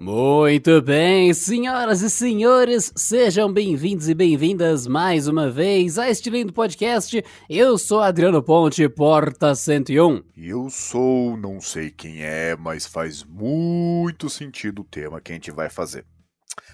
Muito 0.00 0.80
bem, 0.80 1.34
senhoras 1.34 2.00
e 2.00 2.08
senhores, 2.08 2.90
sejam 2.96 3.52
bem-vindos 3.52 4.08
e 4.08 4.14
bem-vindas 4.14 4.86
mais 4.86 5.28
uma 5.28 5.50
vez 5.50 5.98
a 5.98 6.08
este 6.08 6.30
lindo 6.30 6.54
podcast. 6.54 7.22
Eu 7.50 7.76
sou 7.76 8.00
Adriano 8.00 8.42
Ponte, 8.42 8.88
Porta 8.88 9.54
101. 9.54 10.22
E 10.34 10.48
eu 10.48 10.70
sou, 10.70 11.36
não 11.36 11.60
sei 11.60 11.90
quem 11.90 12.22
é, 12.22 12.56
mas 12.56 12.86
faz 12.86 13.22
muito 13.24 14.30
sentido 14.30 14.80
o 14.80 14.84
tema 14.86 15.20
que 15.20 15.32
a 15.32 15.34
gente 15.34 15.50
vai 15.50 15.68
fazer. 15.68 16.06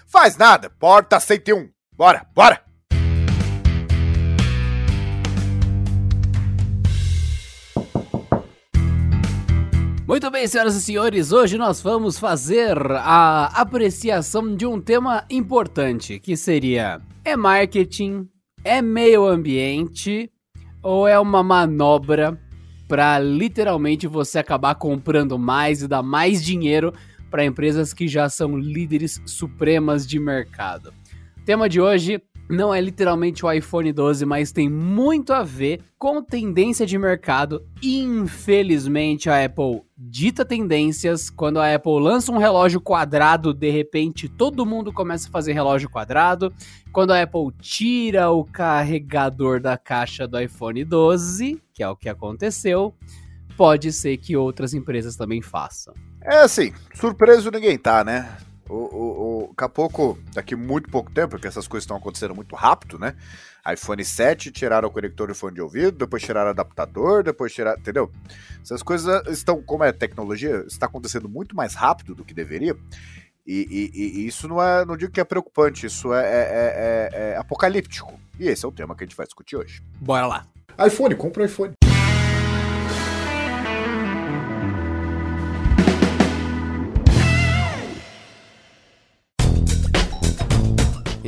Faz 0.05 0.37
nada, 0.37 0.69
Porta 0.69 1.19
101. 1.19 1.69
Bora, 1.91 2.25
bora! 2.33 2.63
Muito 10.17 10.31
bem, 10.31 10.47
senhoras 10.47 10.75
e 10.75 10.81
senhores, 10.81 11.31
hoje 11.31 11.59
nós 11.59 11.79
vamos 11.79 12.17
fazer 12.17 12.75
a 12.81 13.61
apreciação 13.61 14.55
de 14.55 14.65
um 14.65 14.81
tema 14.81 15.23
importante, 15.29 16.19
que 16.19 16.35
seria: 16.35 16.99
é 17.23 17.37
marketing, 17.37 18.27
é 18.63 18.81
meio 18.81 19.27
ambiente 19.27 20.31
ou 20.81 21.07
é 21.07 21.19
uma 21.19 21.43
manobra 21.43 22.35
para 22.87 23.19
literalmente 23.19 24.07
você 24.07 24.39
acabar 24.39 24.73
comprando 24.73 25.37
mais 25.37 25.83
e 25.83 25.87
dar 25.87 26.01
mais 26.01 26.43
dinheiro 26.43 26.91
para 27.29 27.45
empresas 27.45 27.93
que 27.93 28.07
já 28.07 28.27
são 28.27 28.57
líderes 28.57 29.21
supremas 29.23 30.07
de 30.07 30.19
mercado? 30.19 30.91
O 31.39 31.45
tema 31.45 31.69
de 31.69 31.79
hoje 31.79 32.19
não 32.49 32.73
é 32.73 32.79
literalmente 32.79 33.45
o 33.45 33.51
iPhone 33.51 33.91
12, 33.91 34.25
mas 34.25 34.51
tem 34.51 34.69
muito 34.69 35.33
a 35.33 35.43
ver 35.43 35.81
com 35.97 36.21
tendência 36.21 36.85
de 36.85 36.97
mercado. 36.97 37.65
Infelizmente, 37.83 39.29
a 39.29 39.43
Apple 39.43 39.81
dita 39.97 40.45
tendências. 40.45 41.29
Quando 41.29 41.59
a 41.59 41.73
Apple 41.73 41.99
lança 41.99 42.31
um 42.31 42.37
relógio 42.37 42.79
quadrado, 42.79 43.53
de 43.53 43.69
repente 43.69 44.29
todo 44.29 44.65
mundo 44.65 44.93
começa 44.93 45.27
a 45.27 45.31
fazer 45.31 45.53
relógio 45.53 45.89
quadrado. 45.89 46.53
Quando 46.91 47.11
a 47.11 47.21
Apple 47.21 47.51
tira 47.59 48.29
o 48.29 48.45
carregador 48.45 49.59
da 49.59 49.77
caixa 49.77 50.27
do 50.27 50.39
iPhone 50.39 50.83
12, 50.83 51.61
que 51.73 51.83
é 51.83 51.89
o 51.89 51.95
que 51.95 52.07
aconteceu, 52.07 52.95
pode 53.57 53.91
ser 53.91 54.17
que 54.17 54.37
outras 54.37 54.73
empresas 54.73 55.15
também 55.15 55.41
façam. 55.41 55.93
É 56.21 56.37
assim, 56.37 56.73
surpreso 56.93 57.51
ninguém 57.51 57.77
tá, 57.77 58.03
né? 58.03 58.37
O, 58.69 58.73
o, 58.73 59.45
o, 59.45 59.47
daqui 59.49 59.63
a 59.63 59.69
pouco, 59.69 60.19
daqui 60.33 60.55
muito 60.55 60.89
pouco 60.89 61.11
tempo, 61.11 61.29
porque 61.29 61.47
essas 61.47 61.67
coisas 61.67 61.83
estão 61.83 61.97
acontecendo 61.97 62.35
muito 62.35 62.55
rápido, 62.55 62.99
né? 62.99 63.15
iPhone 63.71 64.03
7 64.03 64.51
tiraram 64.51 64.87
o 64.87 64.91
conector 64.91 65.27
de 65.27 65.33
fone 65.33 65.55
de 65.55 65.61
ouvido, 65.61 65.97
depois 65.97 66.23
tiraram 66.23 66.47
o 66.47 66.51
adaptador, 66.51 67.23
depois 67.23 67.53
tiraram. 67.53 67.79
Entendeu? 67.79 68.09
Essas 68.61 68.81
coisas 68.81 69.25
estão, 69.27 69.61
como 69.61 69.83
é 69.83 69.91
tecnologia, 69.91 70.63
está 70.67 70.85
acontecendo 70.85 71.27
muito 71.27 71.55
mais 71.55 71.73
rápido 71.73 72.15
do 72.15 72.23
que 72.23 72.33
deveria. 72.33 72.75
E, 73.45 73.91
e, 73.93 74.21
e 74.21 74.27
isso 74.27 74.47
não 74.47 74.61
é, 74.61 74.85
não 74.85 74.97
digo 74.97 75.11
que 75.11 75.21
é 75.21 75.23
preocupante, 75.23 75.85
isso 75.85 76.13
é, 76.13 76.25
é, 76.25 76.29
é, 76.29 77.09
é, 77.13 77.37
apocalíptico. 77.37 78.19
E 78.39 78.47
esse 78.47 78.65
é 78.65 78.67
o 78.67 78.71
tema 78.71 78.95
que 78.95 79.03
a 79.03 79.07
gente 79.07 79.15
vai 79.15 79.25
discutir 79.25 79.55
hoje. 79.55 79.81
Bora 79.99 80.27
lá. 80.27 80.45
iPhone, 80.85 81.15
compra 81.15 81.43
o 81.43 81.45
iPhone. 81.45 81.76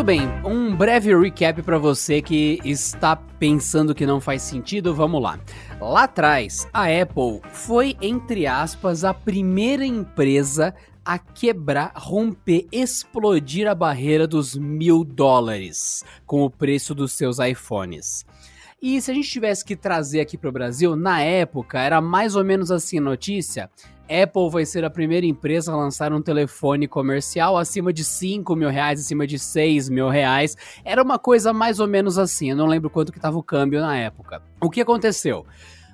Muito 0.00 0.06
bem, 0.06 0.30
um 0.46 0.74
breve 0.74 1.14
recap 1.14 1.60
para 1.60 1.76
você 1.76 2.22
que 2.22 2.58
está 2.64 3.14
pensando 3.14 3.94
que 3.94 4.06
não 4.06 4.18
faz 4.18 4.40
sentido, 4.40 4.94
vamos 4.94 5.22
lá. 5.22 5.38
Lá 5.78 6.04
atrás, 6.04 6.66
a 6.72 6.84
Apple 6.84 7.42
foi, 7.52 7.94
entre 8.00 8.46
aspas, 8.46 9.04
a 9.04 9.12
primeira 9.12 9.84
empresa 9.84 10.74
a 11.04 11.18
quebrar, 11.18 11.92
romper, 11.94 12.66
explodir 12.72 13.68
a 13.68 13.74
barreira 13.74 14.26
dos 14.26 14.56
mil 14.56 15.04
dólares 15.04 16.02
com 16.24 16.44
o 16.44 16.50
preço 16.50 16.94
dos 16.94 17.12
seus 17.12 17.38
iPhones. 17.38 18.24
E 18.80 18.98
se 19.02 19.10
a 19.10 19.14
gente 19.14 19.28
tivesse 19.28 19.62
que 19.62 19.76
trazer 19.76 20.20
aqui 20.20 20.38
para 20.38 20.48
o 20.48 20.52
Brasil, 20.52 20.96
na 20.96 21.20
época 21.20 21.78
era 21.78 22.00
mais 22.00 22.34
ou 22.34 22.42
menos 22.42 22.70
assim 22.70 22.96
a 22.96 23.02
notícia: 23.02 23.68
Apple 24.10 24.50
vai 24.50 24.66
ser 24.66 24.84
a 24.84 24.90
primeira 24.90 25.24
empresa 25.24 25.72
a 25.72 25.76
lançar 25.76 26.12
um 26.12 26.20
telefone 26.20 26.88
comercial 26.88 27.56
acima 27.56 27.92
de 27.92 28.02
5 28.02 28.56
mil 28.56 28.68
reais, 28.68 28.98
acima 28.98 29.24
de 29.24 29.38
6 29.38 29.88
mil 29.88 30.08
reais. 30.08 30.56
Era 30.84 31.00
uma 31.00 31.16
coisa 31.16 31.52
mais 31.52 31.78
ou 31.78 31.86
menos 31.86 32.18
assim, 32.18 32.50
eu 32.50 32.56
não 32.56 32.66
lembro 32.66 32.90
quanto 32.90 33.12
que 33.12 33.18
estava 33.18 33.38
o 33.38 33.42
câmbio 33.42 33.80
na 33.80 33.96
época. 33.96 34.42
O 34.60 34.68
que 34.68 34.80
aconteceu? 34.80 35.46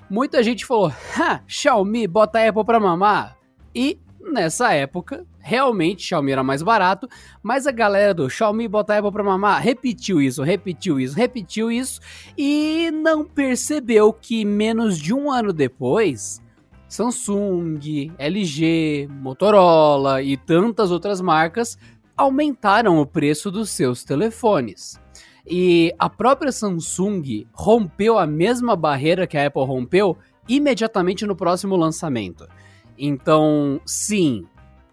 Muita 0.09 0.43
gente 0.43 0.65
falou, 0.65 0.91
ha, 1.19 1.43
Xiaomi, 1.47 2.07
bota 2.07 2.39
a 2.39 2.49
Apple 2.49 2.65
pra 2.65 2.81
mamar. 2.81 3.37
E 3.75 3.99
nessa 4.19 4.73
época, 4.73 5.27
realmente 5.39 6.03
Xiaomi 6.03 6.33
era 6.33 6.43
mais 6.43 6.63
barato, 6.63 7.07
mas 7.43 7.67
a 7.67 7.73
galera 7.73 8.15
do 8.15 8.31
Xiaomi 8.31 8.67
bota 8.67 8.97
Apple 8.97 9.13
pra 9.13 9.23
mamar 9.23 9.61
repetiu 9.61 10.23
isso, 10.23 10.43
repetiu 10.43 10.99
isso, 10.99 11.15
repetiu 11.15 11.71
isso 11.71 12.01
e 12.37 12.91
não 12.91 13.25
percebeu 13.25 14.11
que 14.13 14.45
menos 14.45 14.99
de 14.99 15.13
um 15.13 15.31
ano 15.31 15.53
depois 15.53 16.41
Samsung, 16.89 18.13
LG, 18.19 19.09
Motorola 19.11 20.23
e 20.23 20.37
tantas 20.37 20.91
outras 20.91 21.21
marcas 21.21 21.77
aumentaram 22.17 22.99
o 22.99 23.07
preço 23.07 23.51
dos 23.51 23.71
seus 23.71 24.05
telefones. 24.05 24.99
E 25.47 25.95
a 25.99 26.09
própria 26.09 26.51
Samsung 26.51 27.47
rompeu 27.53 28.19
a 28.19 28.27
mesma 28.27 28.75
barreira 28.75 29.27
que 29.27 29.37
a 29.37 29.47
Apple 29.47 29.65
rompeu 29.65 30.17
imediatamente 30.49 31.27
no 31.27 31.37
próximo 31.37 31.77
lançamento. 31.77 32.49
Então, 32.99 33.81
sim, 33.85 34.45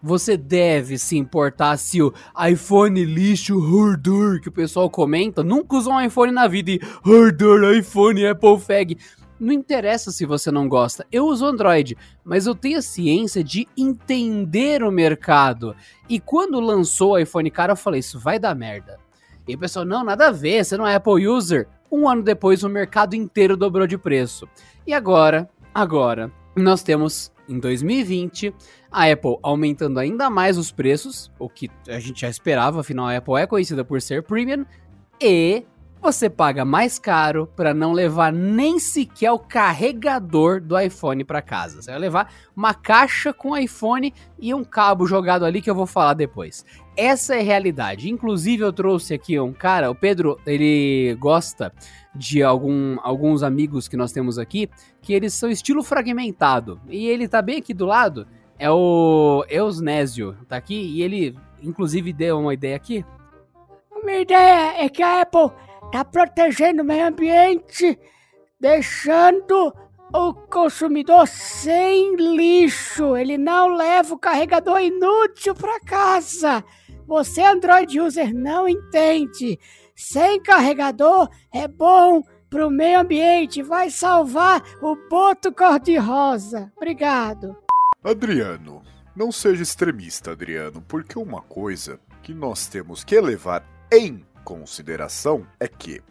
você 0.02 0.36
deve 0.36 0.98
se 0.98 1.16
importar 1.16 1.76
se 1.78 2.02
o 2.02 2.12
iPhone 2.46 3.02
lixo 3.04 3.58
hardware 3.58 4.40
que 4.40 4.48
o 4.48 4.52
pessoal 4.52 4.90
comenta. 4.90 5.42
Nunca 5.42 5.76
usou 5.76 5.94
um 5.94 6.00
iPhone 6.00 6.30
na 6.30 6.46
vida 6.46 6.72
e 6.72 6.80
hardware, 7.02 7.78
iPhone, 7.78 8.26
Apple 8.26 8.58
Fag. 8.60 8.98
Não 9.44 9.52
interessa 9.52 10.10
se 10.10 10.24
você 10.24 10.50
não 10.50 10.66
gosta. 10.68 11.06
Eu 11.12 11.26
uso 11.26 11.44
Android, 11.44 11.96
mas 12.24 12.46
eu 12.46 12.54
tenho 12.54 12.78
a 12.78 12.82
ciência 12.82 13.44
de 13.44 13.68
entender 13.76 14.82
o 14.82 14.90
mercado. 14.90 15.76
E 16.08 16.18
quando 16.18 16.58
lançou 16.58 17.12
o 17.12 17.18
iPhone 17.18 17.50
cara, 17.50 17.72
eu 17.72 17.76
falei: 17.76 18.00
isso 18.00 18.18
vai 18.18 18.38
dar 18.38 18.54
merda. 18.54 18.98
E 19.46 19.54
o 19.54 19.58
pessoal, 19.58 19.84
não, 19.84 20.02
nada 20.02 20.28
a 20.28 20.32
ver, 20.32 20.64
você 20.64 20.78
não 20.78 20.86
é 20.86 20.94
Apple 20.94 21.28
user. 21.28 21.68
Um 21.92 22.08
ano 22.08 22.22
depois, 22.22 22.64
o 22.64 22.68
mercado 22.70 23.14
inteiro 23.14 23.54
dobrou 23.54 23.86
de 23.86 23.98
preço. 23.98 24.48
E 24.86 24.94
agora, 24.94 25.46
agora, 25.74 26.32
nós 26.56 26.82
temos 26.82 27.30
em 27.46 27.58
2020 27.58 28.54
a 28.90 29.10
Apple 29.10 29.36
aumentando 29.42 30.00
ainda 30.00 30.30
mais 30.30 30.56
os 30.56 30.72
preços, 30.72 31.30
o 31.38 31.50
que 31.50 31.68
a 31.86 32.00
gente 32.00 32.22
já 32.22 32.30
esperava, 32.30 32.80
afinal 32.80 33.08
a 33.08 33.16
Apple 33.16 33.34
é 33.34 33.46
conhecida 33.46 33.84
por 33.84 34.00
ser 34.00 34.22
premium, 34.22 34.64
e 35.20 35.64
você 36.04 36.28
paga 36.28 36.66
mais 36.66 36.98
caro 36.98 37.46
para 37.56 37.72
não 37.72 37.94
levar 37.94 38.30
nem 38.30 38.78
sequer 38.78 39.32
o 39.32 39.38
carregador 39.38 40.60
do 40.60 40.78
iPhone 40.78 41.24
para 41.24 41.40
casa. 41.40 41.80
Você 41.80 41.90
vai 41.90 41.98
levar 41.98 42.30
uma 42.54 42.74
caixa 42.74 43.32
com 43.32 43.56
iPhone 43.56 44.12
e 44.38 44.52
um 44.52 44.62
cabo 44.62 45.06
jogado 45.06 45.46
ali 45.46 45.62
que 45.62 45.70
eu 45.70 45.74
vou 45.74 45.86
falar 45.86 46.12
depois. 46.12 46.62
Essa 46.94 47.36
é 47.36 47.40
a 47.40 47.42
realidade. 47.42 48.10
Inclusive 48.10 48.62
eu 48.62 48.70
trouxe 48.70 49.14
aqui 49.14 49.40
um 49.40 49.54
cara, 49.54 49.90
o 49.90 49.94
Pedro, 49.94 50.38
ele 50.44 51.16
gosta 51.18 51.72
de 52.14 52.42
algum, 52.42 52.98
alguns 53.02 53.42
amigos 53.42 53.88
que 53.88 53.96
nós 53.96 54.12
temos 54.12 54.38
aqui, 54.38 54.68
que 55.00 55.14
eles 55.14 55.32
são 55.32 55.48
estilo 55.48 55.82
fragmentado. 55.82 56.78
E 56.86 57.06
ele 57.06 57.26
tá 57.26 57.40
bem 57.40 57.56
aqui 57.56 57.72
do 57.72 57.86
lado, 57.86 58.26
é 58.58 58.70
o 58.70 59.42
Eusnésio, 59.48 60.36
tá 60.46 60.56
aqui, 60.56 60.74
e 60.74 61.02
ele 61.02 61.34
inclusive 61.62 62.12
deu 62.12 62.38
uma 62.38 62.52
ideia 62.52 62.76
aqui 62.76 63.02
minha 64.04 64.20
ideia 64.20 64.84
é 64.84 64.88
que 64.88 65.02
a 65.02 65.22
Apple 65.22 65.50
tá 65.90 66.04
protegendo 66.04 66.82
o 66.82 66.84
meio 66.84 67.06
ambiente, 67.06 67.98
deixando 68.60 69.74
o 70.12 70.32
consumidor 70.32 71.26
sem 71.26 72.16
lixo. 72.16 73.16
Ele 73.16 73.36
não 73.36 73.74
leva 73.74 74.14
o 74.14 74.18
carregador 74.18 74.80
inútil 74.80 75.54
para 75.54 75.80
casa. 75.80 76.64
Você, 77.06 77.42
Android 77.42 78.00
user, 78.00 78.34
não 78.34 78.68
entende. 78.68 79.58
Sem 79.94 80.40
carregador 80.40 81.28
é 81.52 81.68
bom 81.68 82.22
pro 82.48 82.70
meio 82.70 83.00
ambiente, 83.00 83.62
vai 83.62 83.90
salvar 83.90 84.62
o 84.80 84.96
boto 85.08 85.52
cor-de-rosa. 85.52 86.72
Obrigado. 86.76 87.56
Adriano, 88.02 88.80
não 89.16 89.32
seja 89.32 89.62
extremista, 89.62 90.32
Adriano, 90.32 90.80
porque 90.82 91.18
uma 91.18 91.42
coisa 91.42 91.98
que 92.22 92.32
nós 92.32 92.68
temos 92.68 93.02
que 93.02 93.20
levar 93.20 93.64
em 93.92 94.24
consideração 94.44 95.46
é 95.58 95.66
que 95.66 96.02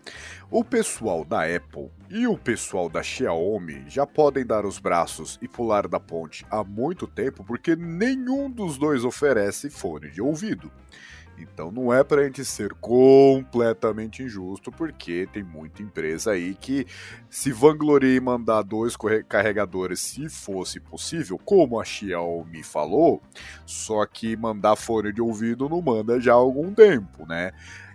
o 0.49 0.63
pessoal 0.63 1.23
da 1.23 1.43
Apple 1.43 1.89
e 2.09 2.27
o 2.27 2.37
pessoal 2.37 2.89
da 2.89 3.03
Xiaomi 3.03 3.85
já 3.87 4.05
podem 4.05 4.45
dar 4.45 4.65
os 4.65 4.79
braços 4.79 5.39
e 5.41 5.47
pular 5.47 5.87
da 5.87 5.99
ponte 5.99 6.45
há 6.49 6.63
muito 6.63 7.07
tempo 7.07 7.43
porque 7.43 7.75
nenhum 7.75 8.49
dos 8.49 8.77
dois 8.77 9.05
oferece 9.05 9.69
fone 9.69 10.09
de 10.09 10.21
ouvido. 10.21 10.71
Então 11.37 11.71
não 11.71 11.93
é 11.93 12.03
para 12.03 12.21
a 12.21 12.23
gente 12.25 12.45
ser 12.45 12.73
completamente 12.75 14.23
injusto, 14.23 14.71
porque 14.71 15.27
tem 15.31 15.43
muita 15.43 15.81
empresa 15.81 16.31
aí 16.31 16.55
que 16.55 16.85
se 17.29 17.51
vangloria 17.51 18.17
em 18.17 18.21
mandar 18.21 18.61
dois 18.61 18.95
carregadores 19.27 19.99
se 19.99 20.29
fosse 20.29 20.79
possível, 20.79 21.39
como 21.43 21.79
a 21.79 21.85
Xiaomi 21.85 22.63
falou, 22.63 23.21
só 23.65 24.05
que 24.05 24.35
mandar 24.35 24.75
fone 24.75 25.11
de 25.11 25.21
ouvido 25.21 25.67
não 25.67 25.81
manda 25.81 26.19
já 26.19 26.33
há 26.33 26.35
algum 26.35 26.73
tempo, 26.73 27.25
né? 27.25 27.51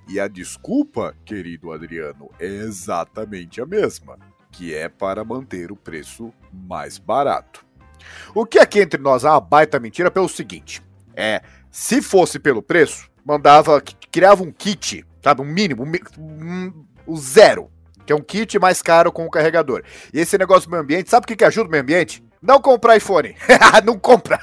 E 0.08 0.18
a 0.18 0.26
desculpa, 0.26 1.14
querido 1.24 1.70
Adriano, 1.70 2.30
é 2.40 2.46
exatamente 2.46 3.60
a 3.60 3.66
mesma, 3.66 4.18
que 4.50 4.74
é 4.74 4.88
para 4.88 5.22
manter 5.22 5.70
o 5.70 5.76
preço 5.76 6.32
mais 6.50 6.96
barato. 6.96 7.66
O 8.34 8.46
que 8.46 8.58
aqui 8.58 8.80
entre 8.80 9.00
nós 9.00 9.24
é 9.24 9.28
uma 9.28 9.40
baita 9.40 9.78
mentira 9.78 10.10
pelo 10.10 10.28
seguinte: 10.28 10.82
é, 11.14 11.42
se 11.70 12.00
fosse 12.00 12.38
pelo 12.38 12.62
preço, 12.62 13.10
mandava, 13.22 13.82
criava 14.10 14.42
um 14.42 14.50
kit, 14.50 15.04
sabe, 15.22 15.42
um 15.42 15.44
mínimo, 15.44 15.84
um, 16.18 16.86
um, 17.06 17.16
zero, 17.16 17.70
que 18.06 18.12
é 18.12 18.16
um 18.16 18.22
kit 18.22 18.58
mais 18.58 18.80
caro 18.80 19.12
com 19.12 19.26
o 19.26 19.30
carregador. 19.30 19.82
E 20.12 20.20
esse 20.20 20.38
negócio 20.38 20.68
do 20.68 20.70
meio 20.70 20.82
ambiente, 20.82 21.10
sabe 21.10 21.24
o 21.24 21.26
que, 21.28 21.36
que 21.36 21.44
ajuda 21.44 21.68
o 21.68 21.70
meio 21.70 21.82
ambiente? 21.82 22.24
Não 22.40 22.62
comprar 22.62 22.96
iPhone. 22.96 23.36
não 23.84 23.98
compra. 23.98 24.40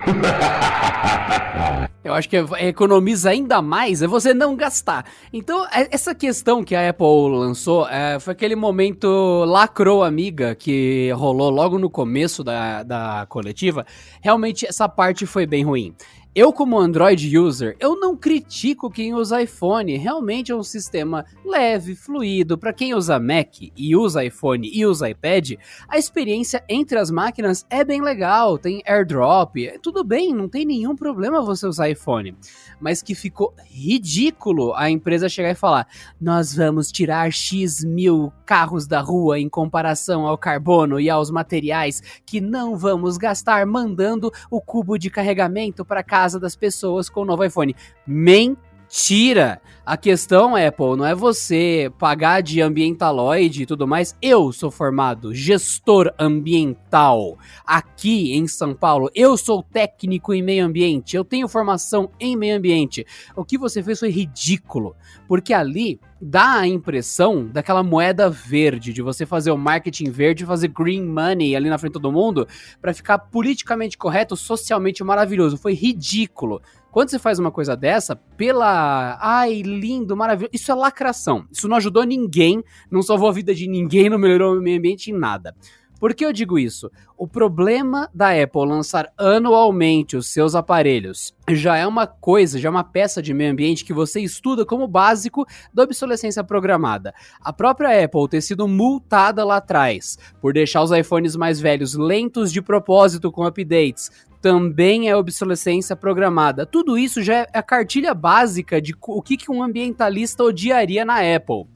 Eu 2.02 2.14
acho 2.14 2.30
que 2.30 2.36
economiza 2.60 3.30
ainda 3.30 3.60
mais 3.60 4.00
é 4.00 4.06
você 4.06 4.32
não 4.32 4.56
gastar. 4.56 5.04
Então, 5.32 5.66
é, 5.66 5.86
essa 5.90 6.14
questão 6.14 6.64
que 6.64 6.74
a 6.74 6.88
Apple 6.88 7.06
lançou 7.30 7.86
é, 7.88 8.18
foi 8.18 8.32
aquele 8.32 8.56
momento 8.56 9.44
lacrou 9.44 10.02
amiga 10.02 10.54
que 10.54 11.10
rolou 11.12 11.50
logo 11.50 11.78
no 11.78 11.90
começo 11.90 12.42
da, 12.42 12.82
da 12.82 13.26
coletiva. 13.28 13.84
Realmente, 14.22 14.66
essa 14.66 14.88
parte 14.88 15.26
foi 15.26 15.46
bem 15.46 15.62
ruim. 15.62 15.94
Eu, 16.32 16.52
como 16.52 16.78
Android 16.78 17.36
user, 17.36 17.76
eu 17.80 17.98
não 17.98 18.16
critico 18.16 18.88
quem 18.88 19.12
usa 19.12 19.42
iPhone. 19.42 19.96
Realmente 19.96 20.52
é 20.52 20.54
um 20.54 20.62
sistema 20.62 21.26
leve, 21.44 21.96
fluido. 21.96 22.56
Para 22.56 22.72
quem 22.72 22.94
usa 22.94 23.18
Mac 23.18 23.56
e 23.76 23.96
usa 23.96 24.24
iPhone 24.24 24.70
e 24.72 24.86
usa 24.86 25.10
iPad, 25.10 25.54
a 25.88 25.98
experiência 25.98 26.62
entre 26.68 27.00
as 27.00 27.10
máquinas 27.10 27.66
é 27.68 27.82
bem 27.82 28.00
legal. 28.00 28.58
Tem 28.58 28.80
AirDrop, 28.86 29.56
tudo 29.82 30.04
bem, 30.04 30.32
não 30.32 30.48
tem 30.48 30.64
nenhum 30.64 30.94
problema 30.94 31.42
você 31.42 31.66
usar 31.66 31.90
iPhone. 31.90 32.36
Mas 32.80 33.02
que 33.02 33.16
ficou 33.16 33.52
ridículo 33.66 34.72
a 34.74 34.88
empresa 34.88 35.28
chegar 35.28 35.50
e 35.50 35.56
falar: 35.56 35.88
nós 36.20 36.54
vamos 36.54 36.92
tirar 36.92 37.32
X 37.32 37.84
mil 37.84 38.32
carros 38.46 38.86
da 38.86 39.00
rua 39.00 39.40
em 39.40 39.48
comparação 39.48 40.28
ao 40.28 40.38
carbono 40.38 41.00
e 41.00 41.10
aos 41.10 41.28
materiais 41.28 42.00
que 42.24 42.40
não 42.40 42.76
vamos 42.76 43.18
gastar 43.18 43.66
mandando 43.66 44.30
o 44.48 44.60
cubo 44.60 44.96
de 44.96 45.10
carregamento 45.10 45.84
para 45.84 46.04
casa 46.04 46.19
casa 46.20 46.38
das 46.38 46.54
pessoas 46.54 47.08
com 47.08 47.22
o 47.22 47.24
novo 47.24 47.42
iPhone. 47.42 47.74
Mentira! 48.06 49.58
A 49.86 49.96
questão, 49.96 50.54
Apple, 50.54 50.96
não 50.98 51.06
é 51.06 51.14
você 51.14 51.90
pagar 51.98 52.42
de 52.42 52.60
ambientaloide 52.60 53.62
e 53.62 53.66
tudo 53.66 53.88
mais. 53.88 54.14
Eu 54.20 54.52
sou 54.52 54.70
formado 54.70 55.34
gestor 55.34 56.12
ambiental 56.18 57.38
aqui 57.66 58.34
em 58.34 58.46
São 58.46 58.74
Paulo. 58.74 59.10
Eu 59.14 59.34
sou 59.38 59.62
técnico 59.62 60.34
em 60.34 60.42
meio 60.42 60.66
ambiente. 60.66 61.16
Eu 61.16 61.24
tenho 61.24 61.48
formação 61.48 62.10
em 62.20 62.36
meio 62.36 62.58
ambiente. 62.58 63.06
O 63.34 63.42
que 63.42 63.56
você 63.56 63.82
fez 63.82 63.98
foi 63.98 64.10
ridículo, 64.10 64.94
porque 65.26 65.54
ali 65.54 65.98
dá 66.20 66.58
a 66.58 66.66
impressão 66.66 67.46
daquela 67.46 67.82
moeda 67.82 68.28
verde, 68.28 68.92
de 68.92 69.00
você 69.00 69.24
fazer 69.24 69.50
o 69.50 69.56
marketing 69.56 70.10
verde, 70.10 70.44
fazer 70.44 70.68
green 70.68 71.04
money 71.04 71.56
ali 71.56 71.70
na 71.70 71.78
frente 71.78 71.92
de 71.92 72.00
todo 72.00 72.12
mundo, 72.12 72.46
para 72.80 72.92
ficar 72.92 73.18
politicamente 73.18 73.96
correto, 73.96 74.36
socialmente 74.36 75.02
maravilhoso. 75.02 75.56
Foi 75.56 75.72
ridículo. 75.72 76.60
Quando 76.90 77.08
você 77.08 77.18
faz 77.18 77.38
uma 77.38 77.50
coisa 77.50 77.76
dessa, 77.76 78.16
pela. 78.36 79.16
Ai, 79.20 79.62
lindo, 79.62 80.16
maravilhoso. 80.16 80.50
Isso 80.52 80.70
é 80.70 80.74
lacração. 80.74 81.46
Isso 81.50 81.68
não 81.68 81.76
ajudou 81.76 82.04
ninguém, 82.04 82.62
não 82.90 83.00
salvou 83.00 83.28
a 83.28 83.32
vida 83.32 83.54
de 83.54 83.68
ninguém, 83.68 84.10
não 84.10 84.18
melhorou 84.18 84.56
o 84.56 84.60
meio 84.60 84.78
ambiente 84.78 85.10
em 85.10 85.14
nada. 85.14 85.54
Por 86.00 86.14
que 86.14 86.24
eu 86.24 86.32
digo 86.32 86.58
isso? 86.58 86.90
O 87.14 87.28
problema 87.28 88.08
da 88.14 88.30
Apple 88.30 88.66
lançar 88.66 89.12
anualmente 89.18 90.16
os 90.16 90.28
seus 90.28 90.54
aparelhos 90.54 91.34
já 91.50 91.76
é 91.76 91.86
uma 91.86 92.06
coisa, 92.06 92.58
já 92.58 92.68
é 92.68 92.70
uma 92.70 92.82
peça 92.82 93.20
de 93.20 93.34
meio 93.34 93.52
ambiente 93.52 93.84
que 93.84 93.92
você 93.92 94.18
estuda 94.20 94.64
como 94.64 94.88
básico 94.88 95.46
da 95.74 95.82
obsolescência 95.82 96.42
programada. 96.42 97.12
A 97.38 97.52
própria 97.52 98.02
Apple 98.02 98.28
ter 98.30 98.40
sido 98.40 98.66
multada 98.66 99.44
lá 99.44 99.56
atrás 99.56 100.16
por 100.40 100.54
deixar 100.54 100.82
os 100.82 100.90
iPhones 100.90 101.36
mais 101.36 101.60
velhos 101.60 101.94
lentos 101.94 102.50
de 102.50 102.62
propósito 102.62 103.30
com 103.30 103.44
updates, 103.44 104.10
também 104.40 105.10
é 105.10 105.14
obsolescência 105.14 105.94
programada. 105.94 106.64
Tudo 106.64 106.96
isso 106.96 107.22
já 107.22 107.40
é 107.40 107.46
a 107.52 107.62
cartilha 107.62 108.14
básica 108.14 108.80
de 108.80 108.94
o 108.98 109.20
que 109.20 109.50
um 109.50 109.62
ambientalista 109.62 110.42
odiaria 110.42 111.04
na 111.04 111.18
Apple. 111.18 111.66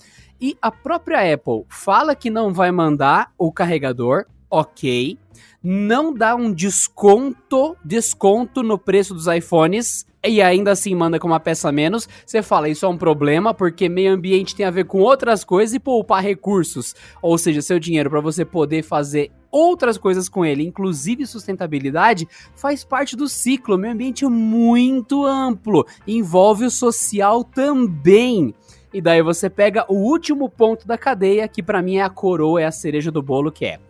E 0.45 0.59
a 0.61 0.71
própria 0.71 1.33
Apple 1.33 1.65
fala 1.71 2.15
que 2.15 2.29
não 2.29 2.53
vai 2.53 2.71
mandar 2.71 3.33
o 3.39 3.51
carregador, 3.51 4.27
ok. 4.51 5.19
Não 5.63 6.13
dá 6.13 6.35
um 6.37 6.53
desconto, 6.53 7.75
desconto 7.83 8.63
no 8.63 8.77
preço 8.77 9.15
dos 9.15 9.27
iPhones 9.27 10.05
e 10.23 10.43
ainda 10.43 10.73
assim 10.73 10.95
manda 10.95 11.19
com 11.19 11.27
uma 11.27 11.41
peça 11.41 11.73
menos. 11.73 12.07
Você 12.27 12.43
fala, 12.43 12.69
isso 12.69 12.85
é 12.85 12.89
um 12.91 12.99
problema 12.99 13.55
porque 13.55 13.89
meio 13.89 14.13
ambiente 14.13 14.55
tem 14.55 14.67
a 14.67 14.71
ver 14.71 14.85
com 14.85 14.99
outras 14.99 15.45
coisas 15.45 15.75
e 15.75 15.81
poupar 15.81 16.23
recursos, 16.23 16.95
ou 17.23 17.39
seja, 17.39 17.63
seu 17.63 17.79
dinheiro 17.79 18.11
para 18.11 18.21
você 18.21 18.45
poder 18.45 18.83
fazer 18.83 19.33
outras 19.51 19.97
coisas 19.97 20.29
com 20.29 20.45
ele, 20.45 20.67
inclusive 20.67 21.27
sustentabilidade, 21.27 22.29
faz 22.55 22.85
parte 22.85 23.17
do 23.17 23.29
ciclo. 23.29 23.79
Meio 23.79 23.95
ambiente 23.95 24.27
é 24.27 24.29
muito 24.29 25.25
amplo, 25.25 25.87
envolve 26.07 26.67
o 26.67 26.71
social 26.71 27.45
também. 27.45 28.53
E 28.95 29.01
daí 29.01 29.21
você 29.23 29.51
pega 29.51 29.85
o 29.89 29.95
último 29.95 30.49
ponto 30.49 30.87
da 30.87 30.97
cadeia, 30.97 31.49
que 31.49 31.61
para 31.61 31.83
mim 31.83 31.97
é 31.97 32.03
a 32.03 32.09
coroa, 32.09 32.63
é 32.63 32.65
a 32.65 32.71
cereja 32.71 33.11
do 33.11 33.21
bolo, 33.21 33.51
que 33.51 33.67
é 33.67 33.81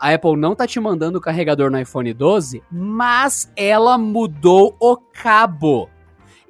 a 0.00 0.12
Apple 0.12 0.36
não 0.36 0.54
tá 0.54 0.66
te 0.66 0.80
mandando 0.80 1.18
o 1.18 1.20
carregador 1.20 1.70
no 1.70 1.80
iPhone 1.80 2.12
12, 2.12 2.62
mas 2.70 3.50
ela 3.56 3.96
mudou 3.96 4.76
o 4.80 4.96
cabo. 4.96 5.88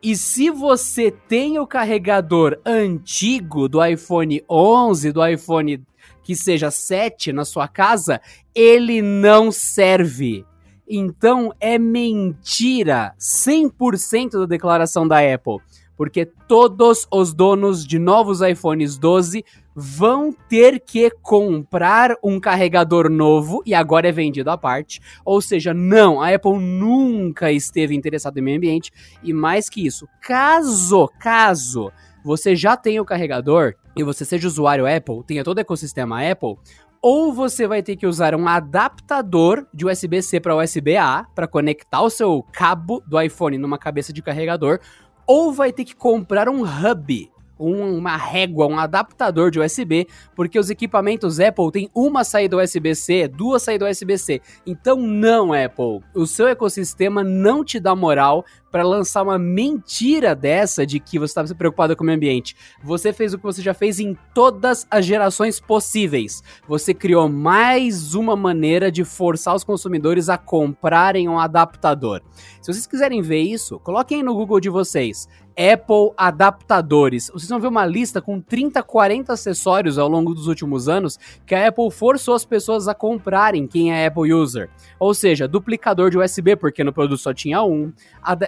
E 0.03 0.17
se 0.17 0.49
você 0.51 1.11
tem 1.11 1.59
o 1.59 1.67
carregador 1.67 2.59
antigo 2.65 3.69
do 3.69 3.85
iPhone 3.85 4.43
11, 4.49 5.13
do 5.13 5.27
iPhone 5.27 5.83
que 6.23 6.35
seja 6.35 6.71
7 6.71 7.33
na 7.33 7.45
sua 7.45 7.69
casa, 7.69 8.21
ele 8.55 9.03
não 9.03 9.53
serve. 9.53 10.47
Então 10.89 11.53
é 11.61 11.79
mentira 11.79 13.15
100% 13.19 14.41
da 14.41 14.47
declaração 14.47 15.07
da 15.07 15.19
Apple 15.19 15.59
porque 15.99 16.25
todos 16.25 17.09
os 17.13 17.35
donos 17.35 17.85
de 17.85 17.99
novos 17.99 18.41
iPhones 18.41 18.97
12 18.97 19.45
vão 19.75 20.33
ter 20.49 20.81
que 20.81 21.11
comprar 21.21 22.15
um 22.23 22.39
carregador 22.39 23.11
novo 23.11 23.63
e 23.67 23.75
agora 23.75 24.09
é 24.09 24.13
vendido 24.13 24.49
à 24.51 24.57
parte. 24.57 25.01
Ou 25.25 25.41
seja, 25.41 25.75
não, 25.75 26.23
a 26.23 26.33
Apple 26.33 26.59
nunca 26.59 27.51
esteve 27.51 27.97
interessada 27.97 28.39
em 28.39 28.43
meio 28.43 28.57
ambiente 28.59 28.93
e 29.25 29.33
mais 29.33 29.69
que 29.69 29.85
isso, 29.85 30.09
caso, 30.23 31.09
caso 31.19 31.93
você 32.25 32.55
já 32.55 32.77
tenha 32.77 33.03
o 33.03 33.05
carregador 33.05 33.75
e 33.97 34.05
você 34.05 34.25
seja 34.25 34.47
usuário 34.47 34.87
Apple, 34.87 35.25
tenha 35.27 35.43
todo 35.43 35.59
o 35.59 35.61
ecossistema 35.61 36.23
Apple, 36.23 36.57
ou 37.01 37.33
você 37.33 37.67
vai 37.67 37.83
ter 37.83 37.97
que 37.97 38.07
usar 38.07 38.35
um 38.35 38.49
adaptador 38.49 39.67
de 39.73 39.87
USB-C 39.87 40.41
para 40.41 40.57
USB-A 40.57 41.27
para 41.35 41.47
conectar 41.47 42.03
o 42.03 42.11
seu 42.11 42.45
cabo 42.53 43.03
do 43.07 43.21
iPhone 43.21 43.57
numa 43.57 43.79
cabeça 43.79 44.13
de 44.13 44.21
carregador, 44.21 44.81
ou 45.29 45.53
vai 45.53 45.71
ter 45.71 45.85
que 45.85 45.95
comprar 45.95 46.49
um 46.49 46.63
hub. 46.63 47.31
Um, 47.59 47.97
uma 47.97 48.17
régua, 48.17 48.67
um 48.67 48.79
adaptador 48.79 49.51
de 49.51 49.61
USB, 49.61 50.07
porque 50.35 50.59
os 50.59 50.71
equipamentos 50.71 51.41
Apple 51.41 51.71
têm 51.73 51.91
uma 51.95 52.25
saída 52.25 52.57
USB-C, 52.57 53.29
duas 53.29 53.63
saídas 53.63 53.97
USB-C. 53.97 54.41
Então 54.67 54.97
não, 54.97 55.53
Apple, 55.53 56.01
o 56.15 56.27
seu 56.27 56.47
ecossistema 56.47 57.25
não 57.25 57.65
te 57.65 57.81
dá 57.81 57.95
moral 57.95 58.45
para 58.71 58.83
lançar 58.83 59.23
uma 59.23 59.39
mentira 59.39 60.35
dessa 60.35 60.87
de 60.87 61.01
que 61.01 61.19
você 61.19 61.31
estava 61.31 61.55
preocupado 61.55 61.97
com 61.97 62.03
o 62.03 62.07
meio 62.07 62.17
ambiente. 62.17 62.55
Você 62.83 63.13
fez 63.13 63.33
o 63.33 63.39
que 63.39 63.45
você 63.45 63.63
já 63.63 63.75
fez 63.75 63.99
em 63.99 64.17
todas 64.35 64.87
as 64.91 65.05
gerações 65.05 65.59
possíveis. 65.61 66.43
Você 66.67 66.93
criou 66.93 67.29
mais 67.29 68.15
uma 68.15 68.37
maneira 68.37 68.91
de 68.93 69.05
forçar 69.05 69.55
os 69.55 69.65
consumidores 69.65 70.29
a 70.29 70.37
comprarem 70.37 71.29
um 71.29 71.39
adaptador. 71.39 72.23
Se 72.61 72.73
vocês 72.73 72.87
quiserem 72.87 73.23
ver 73.23 73.41
isso, 73.41 73.79
coloquem 73.81 74.23
no 74.23 74.35
Google 74.35 74.61
de 74.61 74.69
vocês. 74.69 75.29
Apple 75.59 76.13
adaptadores. 76.17 77.33
Vocês 77.35 77.49
vão 77.49 77.59
ver 77.59 77.67
uma 77.67 77.85
lista 77.85 78.23
com 78.23 78.41
30, 78.41 78.81
40 78.81 79.33
acessórios 79.33 79.99
ao 79.99 80.09
longo 80.09 80.33
dos 80.33 80.47
últimos 80.47 80.89
anos 80.89 81.19
que 81.45 81.53
a 81.53 81.67
Apple 81.67 81.91
forçou 81.91 82.35
as 82.35 82.45
pessoas 82.45 82.87
a 82.87 82.95
comprarem 82.95 83.67
quem 83.67 83.93
é 83.93 84.07
Apple 84.07 84.33
user. 84.33 84.71
Ou 85.01 85.13
seja, 85.13 85.49
duplicador 85.49 86.11
de 86.11 86.19
USB, 86.19 86.55
porque 86.55 86.85
no 86.85 86.93
produto 86.93 87.19
só 87.19 87.35
tinha 87.35 87.61
um, 87.65 87.93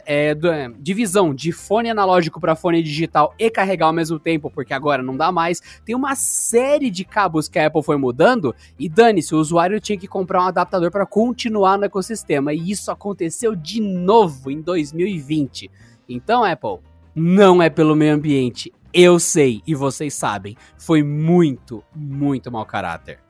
é, 0.06 0.30
é, 0.30 0.70
divisão 0.78 1.34
de 1.34 1.50
fone 1.50 1.90
analógico 1.90 2.38
para 2.38 2.54
fone 2.54 2.80
digital 2.80 3.34
e 3.36 3.50
carregar 3.50 3.86
ao 3.86 3.92
mesmo 3.92 4.20
tempo, 4.20 4.48
porque 4.48 4.72
agora 4.72 5.02
não 5.02 5.16
dá 5.16 5.32
mais. 5.32 5.60
Tem 5.84 5.96
uma 5.96 6.14
série 6.14 6.90
de 6.90 7.04
cabos 7.04 7.48
que 7.48 7.58
a 7.58 7.66
Apple 7.66 7.82
foi 7.82 7.96
mudando 7.96 8.54
e 8.78 8.88
dane-se, 8.88 9.34
o 9.34 9.38
usuário 9.38 9.80
tinha 9.80 9.98
que 9.98 10.06
comprar 10.06 10.44
um 10.44 10.46
adaptador 10.46 10.92
para 10.92 11.04
continuar 11.04 11.76
no 11.76 11.86
ecossistema. 11.86 12.54
E 12.54 12.70
isso 12.70 12.88
aconteceu 12.92 13.56
de 13.56 13.80
novo 13.80 14.48
em 14.48 14.60
2020. 14.60 15.68
Então, 16.08 16.44
Apple, 16.44 16.78
não 17.14 17.62
é 17.62 17.70
pelo 17.70 17.96
meio 17.96 18.14
ambiente. 18.14 18.72
Eu 18.92 19.20
sei 19.20 19.62
e 19.66 19.74
vocês 19.74 20.14
sabem. 20.14 20.56
Foi 20.76 21.02
muito, 21.02 21.84
muito 21.94 22.50
mau 22.50 22.66
caráter. 22.66 23.20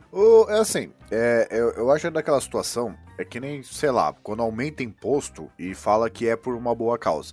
É 0.49 0.59
assim, 0.59 0.93
é, 1.11 1.47
eu, 1.51 1.71
eu 1.71 1.91
acho 1.91 2.11
daquela 2.11 2.41
situação, 2.41 2.97
é 3.17 3.25
que 3.25 3.39
nem, 3.39 3.63
sei 3.63 3.91
lá, 3.91 4.13
quando 4.23 4.43
aumenta 4.43 4.83
imposto 4.83 5.49
e 5.57 5.73
fala 5.73 6.11
que 6.11 6.29
é 6.29 6.35
por 6.35 6.55
uma 6.55 6.75
boa 6.75 6.99
causa. 6.99 7.33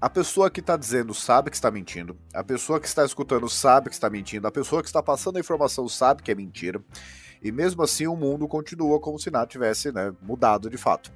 A 0.00 0.08
pessoa 0.08 0.50
que 0.50 0.60
está 0.60 0.76
dizendo 0.76 1.12
sabe 1.12 1.50
que 1.50 1.56
está 1.56 1.70
mentindo, 1.70 2.16
a 2.32 2.42
pessoa 2.42 2.80
que 2.80 2.86
está 2.86 3.04
escutando 3.04 3.48
sabe 3.48 3.88
que 3.88 3.94
está 3.94 4.08
mentindo, 4.08 4.46
a 4.46 4.50
pessoa 4.50 4.82
que 4.82 4.88
está 4.88 5.02
passando 5.02 5.36
a 5.36 5.40
informação 5.40 5.88
sabe 5.88 6.22
que 6.22 6.30
é 6.30 6.34
mentira, 6.34 6.82
e 7.42 7.52
mesmo 7.52 7.82
assim 7.82 8.06
o 8.06 8.16
mundo 8.16 8.48
continua 8.48 8.98
como 8.98 9.18
se 9.18 9.30
nada 9.30 9.46
tivesse 9.46 9.92
né, 9.92 10.12
mudado 10.22 10.70
de 10.70 10.76
fato. 10.78 11.12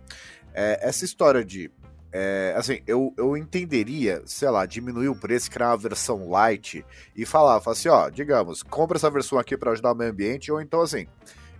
É, 0.54 0.78
essa 0.86 1.04
história 1.04 1.44
de 1.44 1.70
é, 2.10 2.54
assim, 2.56 2.80
eu, 2.86 3.12
eu 3.16 3.36
entenderia, 3.36 4.22
sei 4.24 4.48
lá, 4.48 4.64
diminuir 4.64 5.08
o 5.08 5.16
preço, 5.16 5.50
criar 5.50 5.70
uma 5.70 5.76
versão 5.76 6.30
light 6.30 6.84
e 7.14 7.26
falar, 7.26 7.60
falar 7.60 7.74
assim, 7.74 7.88
ó, 7.88 8.08
digamos, 8.08 8.62
compra 8.62 8.96
essa 8.96 9.10
versão 9.10 9.38
aqui 9.38 9.56
para 9.56 9.72
ajudar 9.72 9.92
o 9.92 9.94
meio 9.94 10.10
ambiente, 10.10 10.50
ou 10.50 10.60
então 10.60 10.80
assim, 10.80 11.06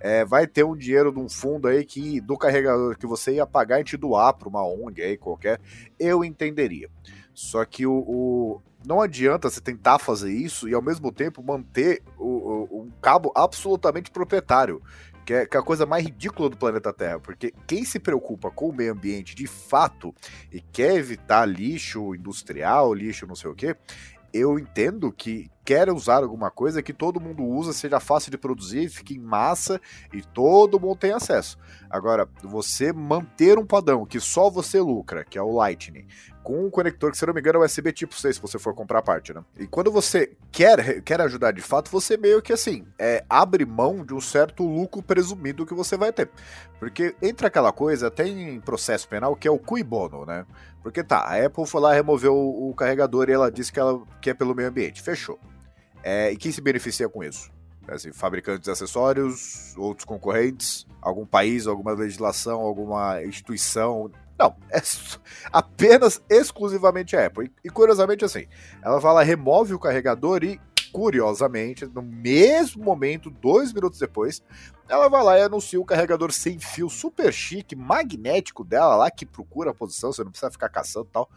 é, 0.00 0.24
vai 0.24 0.46
ter 0.46 0.64
um 0.64 0.76
dinheiro 0.76 1.12
de 1.12 1.18
um 1.18 1.28
fundo 1.28 1.68
aí 1.68 1.84
que 1.84 2.20
do 2.20 2.36
carregador 2.36 2.96
que 2.96 3.06
você 3.06 3.34
ia 3.34 3.46
pagar 3.46 3.80
e 3.80 3.84
te 3.84 3.96
doar 3.96 4.32
para 4.34 4.48
uma 4.48 4.66
ONG 4.66 5.02
aí 5.02 5.16
qualquer, 5.18 5.60
eu 5.98 6.24
entenderia. 6.24 6.88
Só 7.34 7.64
que 7.64 7.86
o, 7.86 7.92
o, 7.92 8.62
não 8.86 9.00
adianta 9.00 9.50
você 9.50 9.60
tentar 9.60 9.98
fazer 9.98 10.32
isso 10.32 10.68
e 10.68 10.74
ao 10.74 10.82
mesmo 10.82 11.12
tempo 11.12 11.42
manter 11.42 12.02
o, 12.16 12.26
o, 12.26 12.82
um 12.82 12.90
cabo 13.02 13.30
absolutamente 13.34 14.10
proprietário 14.10 14.80
que 15.28 15.34
é, 15.34 15.44
que 15.44 15.58
é 15.58 15.60
a 15.60 15.62
coisa 15.62 15.84
mais 15.84 16.02
ridícula 16.02 16.48
do 16.48 16.56
planeta 16.56 16.90
Terra, 16.90 17.20
porque 17.20 17.52
quem 17.66 17.84
se 17.84 18.00
preocupa 18.00 18.50
com 18.50 18.70
o 18.70 18.72
meio 18.72 18.94
ambiente 18.94 19.34
de 19.34 19.46
fato 19.46 20.14
e 20.50 20.58
quer 20.58 20.94
evitar 20.94 21.44
lixo 21.44 22.14
industrial, 22.14 22.94
lixo 22.94 23.26
não 23.26 23.36
sei 23.36 23.50
o 23.50 23.54
que, 23.54 23.76
eu 24.32 24.58
entendo 24.58 25.12
que 25.12 25.50
quer 25.64 25.90
usar 25.90 26.22
alguma 26.22 26.50
coisa 26.50 26.82
que 26.82 26.94
todo 26.94 27.20
mundo 27.20 27.44
usa, 27.44 27.74
seja 27.74 28.00
fácil 28.00 28.30
de 28.30 28.38
produzir, 28.38 28.88
fique 28.88 29.14
em 29.14 29.18
massa 29.18 29.78
e 30.14 30.22
todo 30.22 30.80
mundo 30.80 30.96
tem 30.96 31.12
acesso. 31.12 31.58
Agora, 31.90 32.26
você 32.42 32.90
manter 32.90 33.58
um 33.58 33.66
padrão 33.66 34.06
que 34.06 34.18
só 34.18 34.48
você 34.48 34.80
lucra, 34.80 35.24
que 35.24 35.36
é 35.36 35.42
o 35.42 35.52
Lightning, 35.52 36.06
com 36.42 36.64
um 36.64 36.70
conector 36.70 37.10
que, 37.10 37.18
se 37.18 37.26
não 37.26 37.34
me 37.34 37.40
engano, 37.40 37.62
é 37.62 37.66
USB 37.66 37.92
tipo 37.92 38.14
6, 38.14 38.36
se 38.36 38.40
você 38.40 38.58
for 38.58 38.74
comprar 38.74 39.00
a 39.00 39.02
parte, 39.02 39.34
né? 39.34 39.44
E 39.58 39.66
quando 39.66 39.92
você 39.92 40.34
quer, 40.50 41.02
quer 41.02 41.20
ajudar 41.20 41.52
de 41.52 41.60
fato, 41.60 41.90
você 41.90 42.16
meio 42.16 42.40
que 42.40 42.54
assim, 42.54 42.86
é, 42.98 43.22
abre 43.28 43.66
mão 43.66 44.02
de 44.02 44.14
um 44.14 44.20
certo 44.22 44.62
lucro 44.66 45.02
presumido 45.02 45.66
que 45.66 45.74
você 45.74 45.98
vai 45.98 46.10
ter. 46.10 46.30
Porque 46.78 47.14
entra 47.20 47.48
aquela 47.48 47.70
coisa, 47.70 48.10
tem 48.10 48.58
processo 48.60 49.06
penal 49.06 49.36
que 49.36 49.46
é 49.46 49.50
o 49.50 49.58
cui 49.58 49.82
bono, 49.82 50.24
né? 50.24 50.46
Porque 50.82 51.02
tá, 51.02 51.18
a 51.18 51.44
Apple 51.44 51.66
foi 51.66 51.80
lá, 51.80 51.92
removeu 51.92 52.34
o, 52.34 52.70
o 52.70 52.74
carregador 52.74 53.28
e 53.28 53.32
ela 53.32 53.50
disse 53.50 53.72
que 53.72 53.80
ela 53.80 54.00
quer 54.20 54.34
pelo 54.34 54.54
meio 54.54 54.68
ambiente. 54.68 55.02
Fechou. 55.02 55.38
É, 56.02 56.30
e 56.32 56.36
quem 56.36 56.52
se 56.52 56.60
beneficia 56.60 57.08
com 57.08 57.22
isso? 57.22 57.50
Assim, 57.88 58.12
fabricantes 58.12 58.64
de 58.64 58.70
acessórios, 58.70 59.74
outros 59.76 60.04
concorrentes, 60.04 60.86
algum 61.00 61.24
país, 61.24 61.66
alguma 61.66 61.92
legislação, 61.92 62.60
alguma 62.60 63.22
instituição. 63.24 64.10
Não, 64.38 64.54
é 64.70 64.80
apenas 65.52 66.22
exclusivamente 66.28 67.16
a 67.16 67.26
Apple. 67.26 67.46
E, 67.46 67.68
e 67.68 67.70
curiosamente, 67.70 68.24
assim, 68.24 68.46
ela 68.82 69.00
fala, 69.00 69.22
remove 69.22 69.74
o 69.74 69.78
carregador 69.78 70.44
e, 70.44 70.60
curiosamente, 70.92 71.86
no 71.86 72.02
mesmo 72.02 72.84
momento, 72.84 73.30
dois 73.30 73.72
minutos 73.72 73.98
depois, 73.98 74.42
ela 74.88 75.08
vai 75.08 75.22
lá 75.22 75.38
e 75.38 75.42
anuncia 75.42 75.80
o 75.80 75.84
carregador 75.84 76.32
sem 76.32 76.58
fio 76.58 76.88
super 76.88 77.32
chique, 77.32 77.76
magnético 77.76 78.64
dela 78.64 78.96
lá, 78.96 79.10
que 79.10 79.26
procura 79.26 79.70
a 79.70 79.74
posição, 79.74 80.12
você 80.12 80.24
não 80.24 80.30
precisa 80.30 80.50
ficar 80.50 80.68
caçando 80.68 81.06
e 81.08 81.12
tal. 81.12 81.30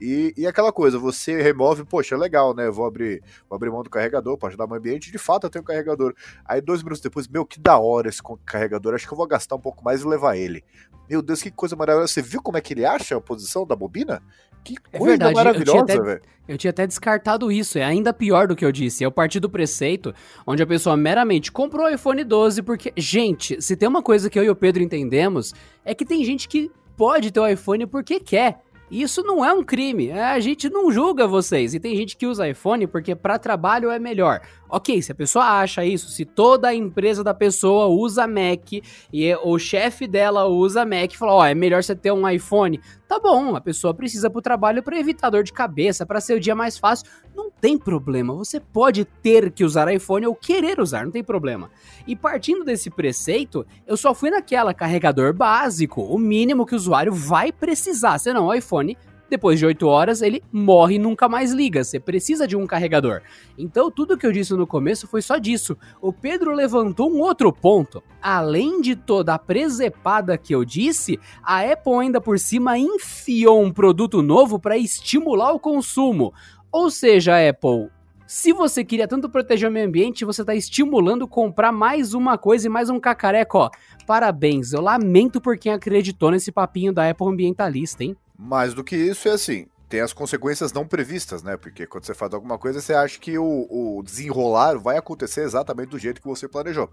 E, 0.00 0.46
aquela 0.46 0.72
coisa, 0.72 0.98
você 0.98 1.40
remove, 1.40 1.84
poxa, 1.84 2.16
legal, 2.16 2.54
né? 2.54 2.68
Vou 2.70 2.84
abrir, 2.84 3.22
vou 3.48 3.56
abrir 3.56 3.70
mão 3.70 3.82
do 3.82 3.90
carregador 3.90 4.36
para 4.36 4.48
ajudar 4.48 4.68
o 4.68 4.74
ambiente. 4.74 5.10
De 5.10 5.18
fato, 5.18 5.44
eu 5.44 5.50
tenho 5.50 5.62
um 5.62 5.66
carregador. 5.66 6.14
Aí, 6.44 6.60
dois 6.60 6.82
minutos 6.82 7.00
depois, 7.00 7.28
meu, 7.28 7.46
que 7.46 7.60
da 7.60 7.78
hora 7.78 8.08
esse 8.08 8.20
carregador. 8.44 8.94
Acho 8.94 9.06
que 9.06 9.12
eu 9.12 9.18
vou 9.18 9.26
gastar 9.26 9.54
um 9.56 9.60
pouco 9.60 9.84
mais 9.84 10.02
e 10.02 10.06
levar 10.06 10.36
ele. 10.36 10.64
Meu 11.08 11.22
Deus, 11.22 11.42
que 11.42 11.50
coisa 11.50 11.76
maravilhosa. 11.76 12.12
Você 12.12 12.22
viu 12.22 12.42
como 12.42 12.56
é 12.58 12.60
que 12.60 12.72
ele 12.72 12.84
acha 12.84 13.16
a 13.16 13.20
posição 13.20 13.66
da 13.66 13.76
bobina? 13.76 14.22
Que 14.64 14.76
é 14.92 14.98
coisa 14.98 15.12
verdade, 15.12 15.34
maravilhosa, 15.34 16.02
velho. 16.02 16.22
Eu 16.48 16.58
tinha 16.58 16.70
até 16.70 16.86
descartado 16.86 17.52
isso, 17.52 17.78
é 17.78 17.84
ainda 17.84 18.12
pior 18.12 18.46
do 18.46 18.56
que 18.56 18.64
eu 18.64 18.72
disse. 18.72 19.04
É 19.04 19.08
o 19.08 19.12
partir 19.12 19.40
do 19.40 19.48
preceito, 19.48 20.14
onde 20.46 20.62
a 20.62 20.66
pessoa 20.66 20.96
meramente 20.96 21.52
comprou 21.52 21.86
o 21.86 21.88
iPhone 21.88 22.24
12 22.24 22.62
porque, 22.62 22.92
gente, 22.96 23.60
se 23.60 23.76
tem 23.76 23.88
uma 23.88 24.02
coisa 24.02 24.28
que 24.30 24.38
eu 24.38 24.44
e 24.44 24.50
o 24.50 24.56
Pedro 24.56 24.82
entendemos, 24.82 25.54
é 25.84 25.94
que 25.94 26.04
tem 26.04 26.24
gente 26.24 26.48
que 26.48 26.70
pode 26.96 27.30
ter 27.30 27.40
o 27.40 27.46
iPhone 27.46 27.86
porque 27.86 28.20
quer. 28.20 28.60
Isso 28.90 29.22
não 29.22 29.44
é 29.44 29.52
um 29.52 29.64
crime. 29.64 30.08
É, 30.08 30.24
a 30.24 30.40
gente 30.40 30.68
não 30.68 30.90
julga 30.90 31.26
vocês. 31.26 31.74
E 31.74 31.80
tem 31.80 31.96
gente 31.96 32.16
que 32.16 32.26
usa 32.26 32.48
iPhone 32.48 32.86
porque 32.86 33.14
para 33.14 33.38
trabalho 33.38 33.90
é 33.90 33.98
melhor. 33.98 34.40
Ok, 34.68 35.00
se 35.02 35.10
a 35.10 35.14
pessoa 35.14 35.44
acha 35.44 35.84
isso, 35.84 36.08
se 36.08 36.24
toda 36.24 36.68
a 36.68 36.74
empresa 36.74 37.24
da 37.24 37.32
pessoa 37.32 37.86
usa 37.86 38.26
Mac 38.26 38.72
e 39.12 39.34
o 39.42 39.58
chefe 39.58 40.06
dela 40.06 40.46
usa 40.46 40.84
Mac 40.84 41.12
e 41.12 41.16
fala, 41.16 41.32
ó, 41.32 41.40
oh, 41.40 41.44
é 41.44 41.54
melhor 41.54 41.82
você 41.82 41.94
ter 41.94 42.12
um 42.12 42.28
iPhone, 42.28 42.80
tá 43.08 43.18
bom, 43.18 43.54
a 43.56 43.60
pessoa 43.60 43.94
precisa 43.94 44.28
pro 44.28 44.42
trabalho 44.42 44.82
para 44.82 44.98
evitar 44.98 45.30
dor 45.30 45.44
de 45.44 45.52
cabeça, 45.52 46.04
para 46.04 46.20
ser 46.20 46.34
o 46.34 46.40
dia 46.40 46.54
mais 46.54 46.76
fácil, 46.76 47.06
não 47.34 47.43
tem 47.64 47.78
problema. 47.78 48.34
Você 48.34 48.60
pode 48.60 49.06
ter 49.06 49.50
que 49.50 49.64
usar 49.64 49.90
iPhone 49.90 50.26
ou 50.26 50.34
querer 50.34 50.78
usar, 50.78 51.06
não 51.06 51.10
tem 51.10 51.24
problema. 51.24 51.70
E 52.06 52.14
partindo 52.14 52.62
desse 52.62 52.90
preceito, 52.90 53.64
eu 53.86 53.96
só 53.96 54.12
fui 54.12 54.28
naquela 54.28 54.74
carregador 54.74 55.32
básico, 55.32 56.02
o 56.02 56.18
mínimo 56.18 56.66
que 56.66 56.74
o 56.74 56.76
usuário 56.76 57.10
vai 57.10 57.50
precisar, 57.50 58.18
senão 58.18 58.48
o 58.48 58.54
iPhone 58.54 58.98
depois 59.30 59.58
de 59.58 59.64
8 59.64 59.86
horas 59.86 60.20
ele 60.20 60.42
morre 60.52 60.96
e 60.96 60.98
nunca 60.98 61.26
mais 61.26 61.52
liga. 61.52 61.82
Você 61.82 61.98
precisa 61.98 62.46
de 62.46 62.54
um 62.54 62.66
carregador. 62.66 63.22
Então, 63.56 63.90
tudo 63.90 64.18
que 64.18 64.26
eu 64.26 64.32
disse 64.32 64.52
no 64.52 64.66
começo 64.66 65.06
foi 65.06 65.22
só 65.22 65.38
disso. 65.38 65.74
O 66.02 66.12
Pedro 66.12 66.52
levantou 66.52 67.10
um 67.10 67.20
outro 67.20 67.50
ponto. 67.50 68.02
Além 68.20 68.82
de 68.82 68.94
toda 68.94 69.32
a 69.32 69.38
presepada 69.38 70.36
que 70.36 70.54
eu 70.54 70.66
disse, 70.66 71.18
a 71.42 71.60
Apple 71.62 71.94
ainda 71.94 72.20
por 72.20 72.38
cima 72.38 72.78
enfiou 72.78 73.62
um 73.62 73.72
produto 73.72 74.20
novo 74.20 74.58
para 74.58 74.76
estimular 74.76 75.52
o 75.52 75.58
consumo. 75.58 76.34
Ou 76.74 76.90
seja, 76.90 77.34
Apple, 77.48 77.88
se 78.26 78.52
você 78.52 78.84
queria 78.84 79.06
tanto 79.06 79.30
proteger 79.30 79.68
o 79.68 79.72
meio 79.72 79.86
ambiente, 79.86 80.24
você 80.24 80.40
está 80.40 80.56
estimulando 80.56 81.28
comprar 81.28 81.70
mais 81.70 82.14
uma 82.14 82.36
coisa 82.36 82.66
e 82.66 82.68
mais 82.68 82.90
um 82.90 82.98
cacareco, 82.98 83.58
ó. 83.58 83.70
Parabéns, 84.08 84.72
eu 84.72 84.80
lamento 84.80 85.40
por 85.40 85.56
quem 85.56 85.72
acreditou 85.72 86.32
nesse 86.32 86.50
papinho 86.50 86.92
da 86.92 87.08
Apple 87.08 87.28
ambientalista, 87.28 88.02
hein? 88.02 88.16
Mais 88.36 88.74
do 88.74 88.82
que 88.82 88.96
isso, 88.96 89.28
é 89.28 89.34
assim, 89.34 89.66
tem 89.88 90.00
as 90.00 90.12
consequências 90.12 90.72
não 90.72 90.86
previstas, 90.86 91.42
né? 91.42 91.56
Porque 91.56 91.86
quando 91.86 92.04
você 92.04 92.14
faz 92.14 92.32
alguma 92.32 92.58
coisa, 92.58 92.80
você 92.80 92.94
acha 92.94 93.18
que 93.18 93.38
o, 93.38 93.66
o 93.70 94.02
desenrolar 94.02 94.78
vai 94.78 94.96
acontecer 94.96 95.42
exatamente 95.42 95.90
do 95.90 95.98
jeito 95.98 96.20
que 96.20 96.26
você 96.26 96.48
planejou. 96.48 96.90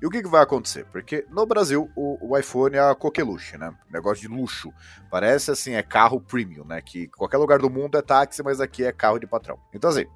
E 0.00 0.06
o 0.06 0.10
que, 0.10 0.22
que 0.22 0.28
vai 0.28 0.42
acontecer? 0.42 0.84
Porque 0.86 1.26
no 1.30 1.46
Brasil, 1.46 1.90
o, 1.96 2.30
o, 2.32 2.38
iPhone 2.38 2.76
é 2.76 2.80
a 2.80 2.94
coqueluche, 2.94 3.56
né? 3.56 3.74
Negócio 3.90 4.28
de 4.28 4.34
luxo. 4.34 4.72
Parece 5.10 5.50
assim, 5.50 5.74
é 5.74 5.82
carro 5.82 6.20
premium, 6.20 6.64
né? 6.64 6.80
Que 6.80 7.08
qualquer 7.08 7.38
lugar 7.38 7.58
do 7.58 7.70
mundo 7.70 7.96
é 7.96 8.02
táxi, 8.02 8.42
mas 8.42 8.60
aqui 8.60 8.84
é 8.84 8.92
carro 8.92 9.18
de 9.18 9.26
patrão. 9.26 9.58
Então, 9.72 9.90
assim, 9.90 10.06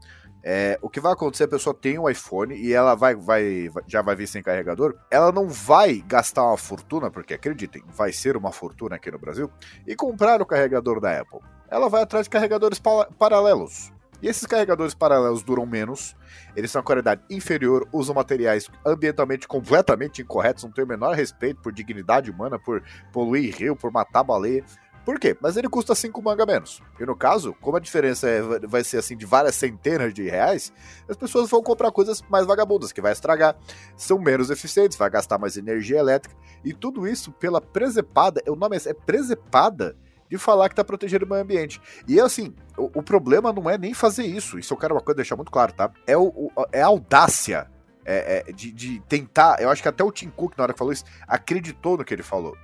é, 0.51 0.79
o 0.81 0.89
que 0.89 0.99
vai 0.99 1.13
acontecer, 1.13 1.45
a 1.45 1.49
pessoa 1.49 1.75
tem 1.75 1.99
um 1.99 2.09
iPhone 2.09 2.55
e 2.55 2.73
ela 2.73 2.95
vai, 2.95 3.15
vai, 3.15 3.69
já 3.87 4.01
vai 4.01 4.17
vir 4.17 4.27
sem 4.27 4.43
carregador, 4.43 4.97
ela 5.11 5.31
não 5.31 5.47
vai 5.47 6.03
gastar 6.07 6.43
uma 6.43 6.57
fortuna, 6.57 7.11
porque 7.11 7.35
acreditem, 7.35 7.85
vai 7.89 8.15
ser 8.15 8.35
uma 8.35 8.51
fortuna 8.51 8.97
aqui 8.97 9.11
no 9.11 9.19
Brasil, 9.19 9.51
e 9.87 9.95
comprar 9.95 10.41
o 10.41 10.47
carregador 10.47 11.01
da 11.01 11.21
Apple. 11.21 11.41
Ela 11.71 11.91
vai 11.91 12.01
atrás 12.01 12.25
de 12.25 12.31
carregadores 12.31 12.79
pa 12.79 13.05
paralelos. 13.19 13.93
E 14.23 14.27
esses 14.27 14.47
carregadores 14.47 14.95
paralelos 14.95 15.43
duram 15.43 15.67
menos, 15.67 16.17
eles 16.57 16.71
são 16.71 16.81
a 16.81 16.85
qualidade 16.85 17.21
inferior, 17.29 17.87
usam 17.93 18.15
materiais 18.15 18.71
ambientalmente 18.87 19.47
completamente 19.47 20.23
incorretos, 20.23 20.65
não 20.65 20.73
tem 20.73 20.83
o 20.83 20.89
menor 20.89 21.15
respeito 21.15 21.61
por 21.61 21.75
dignidade 21.75 22.31
humana, 22.31 22.59
por 22.59 22.83
poluir 23.13 23.55
rio, 23.55 23.77
por 23.77 23.93
matar 23.93 24.25
baleia. 24.25 24.65
Por 25.09 25.19
quê? 25.19 25.35
Mas 25.41 25.57
ele 25.57 25.71
custa 25.71 25.95
5 25.95 26.21
manga 26.21 26.45
menos. 26.45 26.83
E 27.01 27.07
no 27.07 27.17
caso, 27.17 27.57
como 27.63 27.79
a 27.79 27.81
diferença 27.81 28.29
é, 28.29 28.43
vai 28.67 28.85
ser 28.85 28.99
assim 28.99 29.17
de 29.17 29.25
várias 29.25 29.55
centenas 29.55 30.13
de 30.13 30.29
reais, 30.29 30.71
as 31.09 31.17
pessoas 31.17 31.49
vão 31.49 31.63
comprar 31.63 31.91
coisas 31.91 32.21
mais 32.29 32.45
vagabundas, 32.45 32.93
que 32.93 33.01
vai 33.01 33.13
estragar, 33.13 33.57
são 33.97 34.19
menos 34.19 34.51
eficientes, 34.51 34.99
vai 34.99 35.09
gastar 35.09 35.39
mais 35.39 35.57
energia 35.57 35.99
elétrica, 35.99 36.37
e 36.63 36.75
tudo 36.75 37.09
isso 37.09 37.33
pela 37.33 37.59
presepada, 37.59 38.43
o 38.47 38.55
nome 38.55 38.77
é, 38.77 38.91
é 38.91 38.93
presepada 38.93 39.97
de 40.31 40.37
falar 40.37 40.69
que 40.69 40.75
tá 40.75 40.85
protegendo 40.85 41.25
o 41.25 41.29
meio 41.31 41.41
ambiente. 41.41 41.81
E 42.07 42.21
assim, 42.21 42.55
o, 42.77 42.99
o, 42.99 43.03
problema 43.03 43.51
não 43.51 43.71
é 43.71 43.79
nem 43.79 43.95
fazer 43.95 44.27
isso, 44.27 44.59
isso 44.59 44.75
eu 44.75 44.77
quero 44.77 44.95
uma 44.95 45.01
coisa 45.01 45.17
deixar 45.17 45.37
muito 45.37 45.51
claro, 45.51 45.73
tá? 45.73 45.91
É, 46.07 46.19
o, 46.19 46.25
o 46.25 46.51
é 46.71 46.83
a 46.83 46.87
audácia 46.87 47.67
é, 48.05 48.45
é, 48.47 48.53
de, 48.53 48.71
de 48.71 49.01
tentar, 49.09 49.57
eu 49.59 49.71
acho 49.71 49.81
que 49.81 49.89
até 49.89 50.05
o 50.05 50.13
Tim 50.13 50.29
Cook, 50.29 50.53
na 50.59 50.65
hora 50.65 50.75
que 50.75 50.79
falou 50.79 50.93
isso, 50.93 51.05
acreditou 51.27 51.97
no 51.97 52.05
que 52.05 52.13
ele 52.13 52.23
falou. 52.23 52.55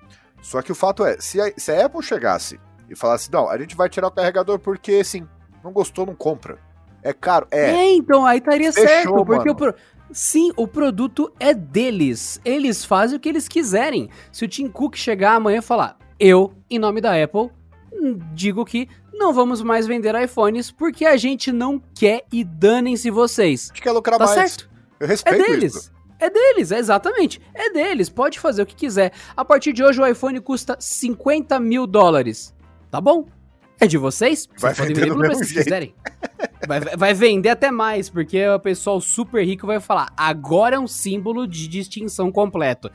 Só 0.45 0.61
que 0.61 0.71
o 0.71 0.75
fato 0.75 1.07
é, 1.07 1.17
se 1.19 1.41
a, 1.41 1.51
se 1.57 1.73
a 1.73 1.87
Apple 1.87 2.03
chegasse 2.03 2.61
e 2.89 2.95
falasse, 2.95 3.33
não, 3.33 3.49
a 3.49 3.57
gente 3.57 3.75
vai 3.75 3.89
tirar 3.89 4.09
o 4.09 4.11
carregador 4.11 4.59
porque, 4.59 4.93
assim, 4.93 5.27
não 5.65 5.73
gostou, 5.73 6.05
não 6.05 6.15
compra. 6.15 6.59
É 7.03 7.15
caro, 7.15 7.49
é. 7.51 7.71
É, 7.71 7.95
então, 7.95 8.27
aí 8.27 8.39
estaria 8.39 8.71
Fechou, 8.71 8.87
certo, 8.87 9.25
porque 9.25 9.49
o 9.49 9.55
pro... 9.55 9.75
Sim, 10.13 10.53
o 10.55 10.69
produto 10.69 11.33
é 11.41 11.55
deles. 11.55 12.39
Eles 12.45 12.85
fazem 12.85 13.17
o 13.17 13.21
que 13.21 13.29
eles 13.29 13.49
quiserem. 13.49 14.11
Se 14.31 14.45
o 14.45 14.49
Tim 14.49 14.69
Cook 14.69 14.97
chegar 14.97 15.35
amanhã 15.35 15.61
e 15.61 15.63
falar, 15.63 15.97
eu, 16.21 16.53
em 16.69 16.79
nome 16.79 17.01
da 17.01 17.21
Apple, 17.21 17.51
digo 18.35 18.67
que 18.67 18.87
não 19.15 19.33
vamos 19.33 19.63
mais 19.63 19.87
vender 19.87 20.15
iPhones 20.15 20.71
porque 20.71 21.07
a 21.07 21.17
gente 21.17 21.51
não 21.51 21.83
quer 21.95 22.25
e 22.31 22.45
danem-se 22.45 23.11
vocês. 23.11 23.71
A 23.71 23.75
gente 23.75 23.83
quer 23.83 23.93
lucrar 23.93 24.19
tá 24.19 24.27
mais. 24.27 24.53
certo? 24.53 24.71
Eu 25.01 25.09
respeito 25.09 25.43
é 25.43 25.47
deles. 25.47 25.75
Isso. 25.75 25.94
É 26.25 26.31
deles, 26.31 26.73
é 26.73 26.78
exatamente. 26.78 27.38
É 27.52 27.71
deles, 27.71 28.09
pode 28.09 28.40
fazer 28.40 28.62
o 28.62 28.66
que 28.66 28.75
quiser. 28.75 29.12
A 29.37 29.45
partir 29.45 29.75
de 29.75 29.85
hoje 29.85 30.00
o 30.00 30.07
iPhone 30.07 30.40
custa 30.40 30.75
50 30.81 31.61
mil 31.61 31.87
dólares. 31.87 32.54
Tá 32.90 32.99
bom? 32.99 33.26
É 33.78 33.87
de 33.87 33.99
vocês? 33.99 34.49
Vai 34.59 34.73
vocês 34.73 34.88
podem 34.88 34.95
vender 34.95 35.28
pelo 35.28 35.45
se 35.45 35.52
quiserem. 35.52 35.95
Vai, 36.66 36.81
vai, 36.81 37.12
vender 37.12 37.50
até 37.50 37.71
mais, 37.71 38.09
porque 38.09 38.49
o 38.49 38.59
pessoal 38.59 38.99
super 38.99 39.45
rico 39.45 39.66
vai 39.66 39.81
falar: 39.81 40.11
agora 40.16 40.76
é 40.76 40.78
um 40.78 40.87
símbolo 40.87 41.47
de 41.47 41.69
distinção 41.69 42.33
completo. 42.33 42.90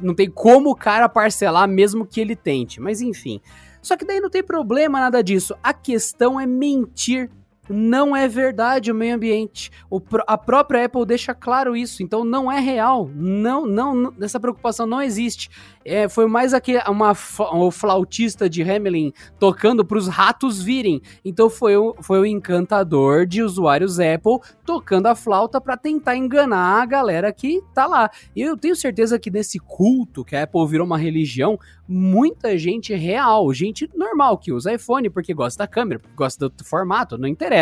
Não 0.00 0.14
tem 0.14 0.30
como 0.30 0.70
o 0.70 0.76
cara 0.76 1.08
parcelar, 1.08 1.66
mesmo 1.66 2.06
que 2.06 2.20
ele 2.20 2.36
tente. 2.36 2.80
Mas 2.80 3.00
enfim. 3.00 3.40
Só 3.82 3.96
que 3.96 4.04
daí 4.04 4.20
não 4.20 4.30
tem 4.30 4.44
problema 4.44 5.00
nada 5.00 5.20
disso. 5.20 5.56
A 5.64 5.72
questão 5.72 6.38
é 6.38 6.46
mentir 6.46 7.28
não 7.68 8.16
é 8.16 8.26
verdade 8.26 8.90
o 8.90 8.94
meio 8.94 9.14
ambiente. 9.14 9.70
O, 9.90 10.00
a 10.26 10.38
própria 10.38 10.84
Apple 10.84 11.04
deixa 11.04 11.34
claro 11.34 11.76
isso, 11.76 12.02
então 12.02 12.24
não 12.24 12.50
é 12.50 12.60
real. 12.60 13.10
Não, 13.14 13.66
não, 13.66 14.12
essa 14.20 14.40
preocupação 14.40 14.86
não 14.86 15.02
existe. 15.02 15.50
É, 15.84 16.08
foi 16.08 16.26
mais 16.26 16.52
aquele, 16.52 16.80
uma, 16.88 17.12
o 17.52 17.70
flautista 17.70 18.48
de 18.48 18.62
Hamelin 18.62 19.12
tocando 19.38 19.84
para 19.84 19.98
os 19.98 20.06
ratos 20.06 20.62
virem. 20.62 21.00
Então 21.24 21.48
foi 21.48 21.76
o, 21.76 21.94
foi 22.02 22.20
o 22.20 22.26
encantador 22.26 23.26
de 23.26 23.42
usuários 23.42 23.98
Apple 23.98 24.38
tocando 24.64 25.06
a 25.06 25.14
flauta 25.14 25.60
para 25.60 25.76
tentar 25.76 26.16
enganar 26.16 26.82
a 26.82 26.86
galera 26.86 27.32
que 27.32 27.62
tá 27.74 27.86
lá. 27.86 28.10
E 28.36 28.42
eu 28.42 28.56
tenho 28.56 28.76
certeza 28.76 29.18
que 29.18 29.30
nesse 29.30 29.58
culto 29.58 30.24
que 30.24 30.36
a 30.36 30.42
Apple 30.42 30.66
virou 30.66 30.86
uma 30.86 30.98
religião, 30.98 31.58
muita 31.88 32.58
gente 32.58 32.94
real, 32.94 33.52
gente 33.54 33.88
normal 33.94 34.36
que 34.36 34.52
usa 34.52 34.74
iPhone 34.74 35.08
porque 35.08 35.32
gosta 35.32 35.64
da 35.64 35.66
câmera, 35.66 36.00
gosta 36.14 36.48
do 36.48 36.64
formato, 36.64 37.16
não 37.16 37.26
interessa. 37.26 37.57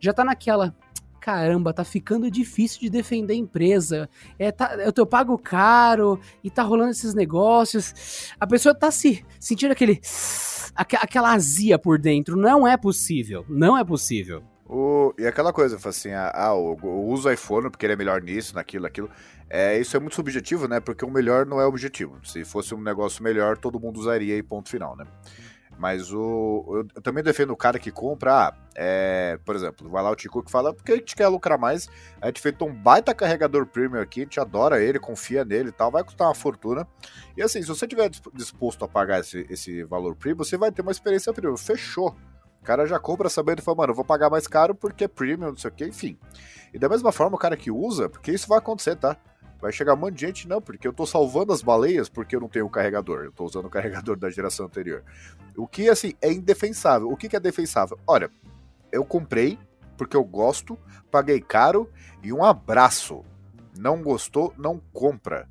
Já 0.00 0.12
tá 0.12 0.24
naquela 0.24 0.74
caramba, 1.20 1.74
tá 1.74 1.84
ficando 1.84 2.30
difícil 2.30 2.80
de 2.80 2.88
defender 2.88 3.34
a 3.34 3.36
empresa. 3.36 4.08
É, 4.38 4.50
tá, 4.50 4.76
eu, 4.76 5.06
pago 5.06 5.36
caro 5.36 6.18
e 6.42 6.50
tá 6.50 6.62
rolando 6.62 6.90
esses 6.90 7.12
negócios. 7.12 8.32
A 8.40 8.46
pessoa 8.46 8.74
tá 8.74 8.90
se 8.90 9.22
sentindo 9.38 9.72
aquele 9.72 10.00
aquela 10.74 11.32
azia 11.32 11.78
por 11.78 11.98
dentro. 11.98 12.34
Não 12.36 12.66
é 12.66 12.76
possível. 12.76 13.44
Não 13.48 13.76
é 13.76 13.84
possível. 13.84 14.42
O, 14.68 15.14
e 15.18 15.26
aquela 15.26 15.52
coisa, 15.52 15.78
assim, 15.88 16.12
ah, 16.12 16.30
ah 16.34 16.50
eu, 16.50 16.78
eu 16.82 17.04
uso 17.04 17.30
iPhone 17.30 17.70
porque 17.70 17.86
ele 17.86 17.94
é 17.94 17.96
melhor 17.96 18.22
nisso, 18.22 18.54
naquilo, 18.54 18.86
aquilo. 18.86 19.10
É, 19.48 19.78
isso 19.78 19.96
é 19.96 20.00
muito 20.00 20.14
subjetivo, 20.14 20.68
né? 20.68 20.78
Porque 20.78 21.04
o 21.04 21.10
melhor 21.10 21.46
não 21.46 21.58
é 21.58 21.64
objetivo. 21.64 22.18
Se 22.22 22.44
fosse 22.44 22.74
um 22.74 22.82
negócio 22.82 23.22
melhor, 23.22 23.56
todo 23.56 23.80
mundo 23.80 23.98
usaria 23.98 24.36
e 24.36 24.42
ponto 24.42 24.68
final, 24.68 24.94
né? 24.94 25.06
Mas 25.78 26.12
o, 26.12 26.64
eu, 26.68 26.86
eu 26.96 27.02
também 27.02 27.22
defendo 27.22 27.52
o 27.52 27.56
cara 27.56 27.78
que 27.78 27.92
compra, 27.92 28.48
ah, 28.48 28.54
é, 28.74 29.38
por 29.44 29.54
exemplo, 29.54 29.88
vai 29.88 30.02
lá 30.02 30.10
o 30.10 30.16
Tico 30.16 30.42
que 30.42 30.50
fala, 30.50 30.74
porque 30.74 30.92
a 30.92 30.96
gente 30.96 31.14
quer 31.14 31.28
lucrar 31.28 31.56
mais, 31.56 31.88
a 32.20 32.26
gente 32.26 32.40
fez 32.40 32.54
um 32.60 32.74
baita 32.74 33.14
carregador 33.14 33.64
premium 33.64 34.00
aqui, 34.00 34.20
a 34.20 34.24
gente 34.24 34.40
adora 34.40 34.82
ele, 34.82 34.98
confia 34.98 35.44
nele 35.44 35.68
e 35.68 35.72
tal, 35.72 35.92
vai 35.92 36.02
custar 36.02 36.26
uma 36.26 36.34
fortuna. 36.34 36.86
E 37.36 37.42
assim, 37.42 37.62
se 37.62 37.68
você 37.68 37.86
tiver 37.86 38.10
disposto 38.34 38.84
a 38.84 38.88
pagar 38.88 39.20
esse, 39.20 39.46
esse 39.48 39.84
valor 39.84 40.16
premium, 40.16 40.38
você 40.38 40.56
vai 40.56 40.72
ter 40.72 40.82
uma 40.82 40.90
experiência 40.90 41.32
premium. 41.32 41.56
Fechou. 41.56 42.16
O 42.60 42.64
cara 42.64 42.84
já 42.84 42.98
compra 42.98 43.28
sabendo 43.28 43.60
e 43.60 43.62
fala, 43.62 43.78
mano, 43.78 43.92
eu 43.92 43.96
vou 43.96 44.04
pagar 44.04 44.28
mais 44.28 44.48
caro 44.48 44.74
porque 44.74 45.04
é 45.04 45.08
premium, 45.08 45.50
não 45.50 45.56
sei 45.56 45.70
o 45.70 45.74
que, 45.74 45.86
enfim. 45.86 46.18
E 46.74 46.78
da 46.78 46.88
mesma 46.88 47.12
forma, 47.12 47.36
o 47.36 47.38
cara 47.38 47.56
que 47.56 47.70
usa, 47.70 48.08
porque 48.08 48.32
isso 48.32 48.48
vai 48.48 48.58
acontecer, 48.58 48.96
tá? 48.96 49.16
Vai 49.60 49.72
chegar 49.72 49.94
um 49.94 49.96
monte 49.96 50.14
de 50.14 50.20
gente, 50.20 50.48
não, 50.48 50.62
porque 50.62 50.86
eu 50.86 50.92
tô 50.92 51.04
salvando 51.04 51.52
as 51.52 51.62
baleias 51.62 52.08
porque 52.08 52.36
eu 52.36 52.40
não 52.40 52.48
tenho 52.48 52.66
o 52.66 52.70
carregador. 52.70 53.24
Eu 53.24 53.32
tô 53.32 53.44
usando 53.44 53.66
o 53.66 53.70
carregador 53.70 54.16
da 54.16 54.30
geração 54.30 54.66
anterior. 54.66 55.02
O 55.58 55.66
que, 55.66 55.88
assim, 55.88 56.14
é 56.22 56.32
indefensável. 56.32 57.10
O 57.10 57.16
que, 57.16 57.28
que 57.28 57.36
é 57.36 57.40
defensável? 57.40 57.98
Olha, 58.06 58.30
eu 58.92 59.04
comprei 59.04 59.58
porque 59.96 60.16
eu 60.16 60.24
gosto, 60.24 60.78
paguei 61.10 61.40
caro 61.40 61.90
e 62.22 62.32
um 62.32 62.44
abraço. 62.44 63.24
Não 63.76 64.00
gostou, 64.02 64.54
não 64.56 64.80
compra. 64.92 65.48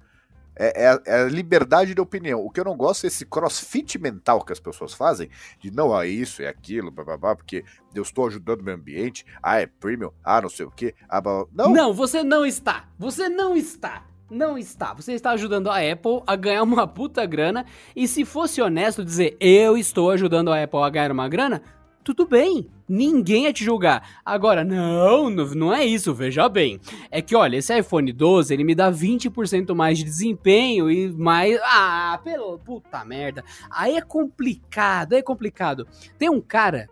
É, 0.60 0.86
é, 0.86 1.02
é, 1.06 1.22
a 1.22 1.26
liberdade 1.26 1.93
de 1.93 2.02
opinião. 2.02 2.43
O 2.43 2.50
que 2.50 2.60
eu 2.60 2.65
não 2.65 2.76
gosto 2.76 3.04
é 3.04 3.08
esse 3.08 3.26
crossfit 3.26 4.00
mental 4.00 4.43
que 4.43 4.52
as 4.52 4.60
pessoas 4.60 4.93
fazem, 4.93 5.30
de 5.60 5.70
não, 5.70 6.00
é 6.00 6.08
isso, 6.08 6.41
é 6.41 6.48
aquilo, 6.48 6.89
blá, 6.89 7.04
blá, 7.04 7.17
blá, 7.17 7.36
porque 7.36 7.63
eu 7.93 8.02
estou 8.02 8.26
ajudando 8.26 8.62
o 8.62 8.63
meio 8.63 8.78
ambiente, 8.78 9.24
ah, 9.43 9.62
é 9.62 9.67
premium, 9.67 10.12
ah, 10.24 10.41
não 10.41 10.50
sei 10.50 10.65
o 10.65 10.72
que, 10.72 10.96
ah, 11.08 11.22
blá, 11.22 11.46
blá. 11.46 11.65
Não. 11.65 11.74
Não, 11.74 11.93
você 11.93 12.24
não 12.24 12.43
está. 12.43 12.89
Você 12.98 13.30
não 13.30 13.56
está. 13.56 14.04
Não 14.30 14.58
está. 14.58 14.94
Você 14.94 15.13
está 15.13 15.32
ajudando 15.32 15.70
a 15.70 15.78
Apple 15.78 16.22
a 16.28 16.36
ganhar 16.36 16.63
uma 16.63 16.86
puta 16.86 17.26
grana. 17.26 17.66
E 17.96 18.08
se 18.08 18.26
fosse 18.26 18.62
honesto 18.62 19.04
dizer 19.04 19.38
eu 19.40 19.78
estou 19.78 20.12
ajudando 20.12 20.52
a 20.52 20.62
Apple 20.62 20.82
a 20.82 20.90
ganhar 20.90 21.12
uma 21.12 21.30
grana, 21.30 21.62
tudo 22.04 22.26
bem, 22.26 22.70
ninguém 22.88 23.44
ia 23.44 23.54
te 23.54 23.66
julgar. 23.66 24.22
Agora, 24.26 24.63
não, 24.63 25.30
não 25.30 25.74
é 25.74 25.84
isso, 25.84 26.13
veja 26.13 26.48
bem. 26.48 26.80
É 27.12 27.22
que, 27.22 27.36
olha, 27.36 27.58
esse 27.58 27.78
iPhone 27.78 28.13
12, 28.13 28.54
ele 28.54 28.63
me 28.63 28.74
dá 28.74 28.90
20% 28.90 29.76
mais 29.76 29.98
de 29.98 30.06
desempenho 30.06 30.90
e 30.90 31.12
mais... 31.12 31.60
Ah, 31.63 32.18
pelo... 32.24 32.60
puta 32.60 33.04
merda. 33.04 33.44
Aí 33.70 33.98
é 33.98 34.02
complicado, 34.02 35.13
é 35.13 35.22
complicado. 35.22 35.86
Tem 36.18 36.30
um 36.30 36.40
cara 36.40 36.90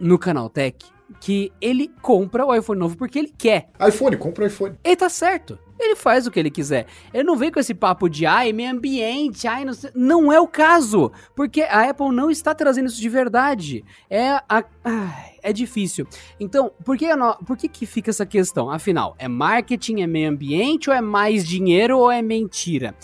no 0.00 0.18
Canaltech 0.18 0.86
que 1.20 1.52
ele 1.60 1.88
compra 2.00 2.46
o 2.46 2.54
iPhone 2.54 2.80
novo 2.80 2.96
porque 2.96 3.18
ele 3.18 3.34
quer. 3.36 3.68
iPhone, 3.86 4.16
compra 4.16 4.44
o 4.44 4.46
iPhone. 4.46 4.76
Ele 4.82 4.96
tá 4.96 5.10
certo. 5.10 5.58
Ele 5.84 5.96
faz 5.96 6.26
o 6.26 6.30
que 6.30 6.40
ele 6.40 6.50
quiser. 6.50 6.86
Ele 7.12 7.24
não 7.24 7.36
vem 7.36 7.50
com 7.50 7.60
esse 7.60 7.74
papo 7.74 8.08
de 8.08 8.24
ai, 8.24 8.52
meio 8.52 8.70
ambiente, 8.70 9.46
ai, 9.46 9.64
não 9.64 9.74
sei. 9.74 9.90
Não 9.94 10.32
é 10.32 10.40
o 10.40 10.48
caso. 10.48 11.12
Porque 11.34 11.62
a 11.62 11.90
Apple 11.90 12.10
não 12.10 12.30
está 12.30 12.54
trazendo 12.54 12.86
isso 12.86 13.00
de 13.00 13.08
verdade. 13.08 13.84
É 14.08 14.30
a. 14.48 14.64
Ai, 14.82 15.34
é 15.42 15.52
difícil. 15.52 16.06
Então, 16.40 16.72
por 16.84 16.96
que, 16.96 17.06
por 17.46 17.56
que, 17.56 17.68
que 17.68 17.86
fica 17.86 18.10
essa 18.10 18.24
questão? 18.24 18.70
Afinal, 18.70 19.14
é 19.18 19.28
marketing, 19.28 20.00
é 20.00 20.06
meio 20.06 20.30
ambiente, 20.30 20.88
ou 20.88 20.96
é 20.96 21.00
mais 21.00 21.46
dinheiro, 21.46 21.98
ou 21.98 22.10
é 22.10 22.22
mentira? 22.22 22.94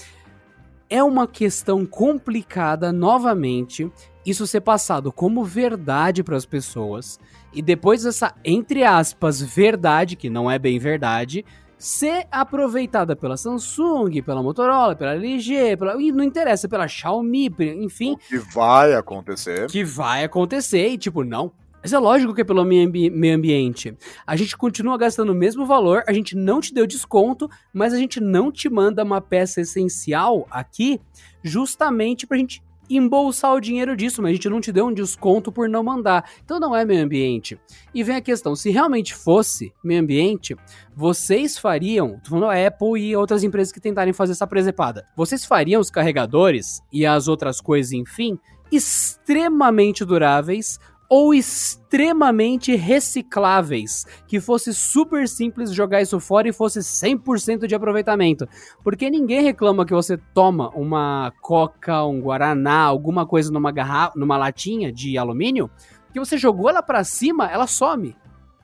É 0.88 1.02
uma 1.02 1.26
questão 1.26 1.86
complicada, 1.86 2.90
novamente, 2.90 3.90
isso 4.24 4.46
ser 4.46 4.60
passado 4.60 5.12
como 5.12 5.44
verdade 5.44 6.22
para 6.22 6.36
as 6.36 6.44
pessoas 6.44 7.18
e 7.52 7.60
depois 7.60 8.04
essa, 8.04 8.34
entre 8.44 8.84
aspas, 8.84 9.40
verdade, 9.42 10.14
que 10.14 10.30
não 10.30 10.50
é 10.50 10.58
bem 10.58 10.78
verdade, 10.78 11.44
ser 11.80 12.26
aproveitada 12.30 13.16
pela 13.16 13.38
Samsung, 13.38 14.22
pela 14.22 14.42
Motorola, 14.42 14.94
pela 14.94 15.14
LG, 15.14 15.78
pela, 15.78 15.94
não 15.94 16.22
interessa, 16.22 16.68
pela 16.68 16.86
Xiaomi, 16.86 17.50
enfim. 17.58 18.12
O 18.12 18.18
que 18.18 18.38
vai 18.38 18.92
acontecer. 18.92 19.66
Que 19.66 19.82
vai 19.82 20.22
acontecer 20.22 20.88
e 20.88 20.98
tipo, 20.98 21.24
não. 21.24 21.50
Mas 21.82 21.94
é 21.94 21.98
lógico 21.98 22.34
que 22.34 22.42
é 22.42 22.44
pelo 22.44 22.62
meio 22.62 23.34
ambiente. 23.34 23.96
A 24.26 24.36
gente 24.36 24.54
continua 24.54 24.98
gastando 24.98 25.32
o 25.32 25.34
mesmo 25.34 25.64
valor, 25.64 26.04
a 26.06 26.12
gente 26.12 26.36
não 26.36 26.60
te 26.60 26.74
deu 26.74 26.86
desconto, 26.86 27.48
mas 27.72 27.94
a 27.94 27.96
gente 27.96 28.20
não 28.20 28.52
te 28.52 28.68
manda 28.68 29.02
uma 29.02 29.22
peça 29.22 29.62
essencial 29.62 30.46
aqui 30.50 31.00
justamente 31.42 32.26
pra 32.26 32.36
gente 32.36 32.62
embolsar 32.90 33.54
o 33.54 33.60
dinheiro 33.60 33.96
disso, 33.96 34.20
mas 34.20 34.30
a 34.30 34.32
gente 34.34 34.48
não 34.48 34.60
te 34.60 34.72
deu 34.72 34.86
um 34.86 34.92
desconto 34.92 35.52
por 35.52 35.68
não 35.68 35.82
mandar. 35.82 36.28
Então 36.44 36.58
não 36.58 36.74
é 36.74 36.84
meio 36.84 37.04
ambiente. 37.04 37.58
E 37.94 38.02
vem 38.02 38.16
a 38.16 38.20
questão, 38.20 38.56
se 38.56 38.70
realmente 38.70 39.14
fosse 39.14 39.72
meio 39.82 40.00
ambiente, 40.00 40.56
vocês 40.94 41.56
fariam, 41.56 42.18
tô 42.22 42.30
falando 42.30 42.50
a 42.50 42.66
Apple 42.66 43.00
e 43.00 43.16
outras 43.16 43.44
empresas 43.44 43.72
que 43.72 43.80
tentarem 43.80 44.12
fazer 44.12 44.32
essa 44.32 44.46
presepada, 44.46 45.06
vocês 45.16 45.44
fariam 45.44 45.80
os 45.80 45.90
carregadores 45.90 46.80
e 46.92 47.06
as 47.06 47.28
outras 47.28 47.60
coisas, 47.60 47.92
enfim, 47.92 48.38
extremamente 48.70 50.04
duráveis 50.04 50.78
ou 51.10 51.34
extremamente 51.34 52.76
recicláveis, 52.76 54.06
que 54.28 54.38
fosse 54.38 54.72
super 54.72 55.26
simples 55.26 55.72
jogar 55.72 56.00
isso 56.00 56.20
fora 56.20 56.48
e 56.48 56.52
fosse 56.52 56.78
100% 56.78 57.66
de 57.66 57.74
aproveitamento. 57.74 58.48
Porque 58.84 59.10
ninguém 59.10 59.42
reclama 59.42 59.84
que 59.84 59.92
você 59.92 60.16
toma 60.32 60.70
uma 60.70 61.32
coca, 61.40 62.04
um 62.04 62.20
guaraná, 62.20 62.84
alguma 62.84 63.26
coisa 63.26 63.50
numa 63.50 63.72
garrafa, 63.72 64.16
numa 64.16 64.36
latinha 64.36 64.92
de 64.92 65.18
alumínio, 65.18 65.68
que 66.12 66.20
você 66.20 66.38
jogou 66.38 66.70
ela 66.70 66.82
para 66.82 67.02
cima, 67.02 67.50
ela 67.50 67.66
some. 67.66 68.16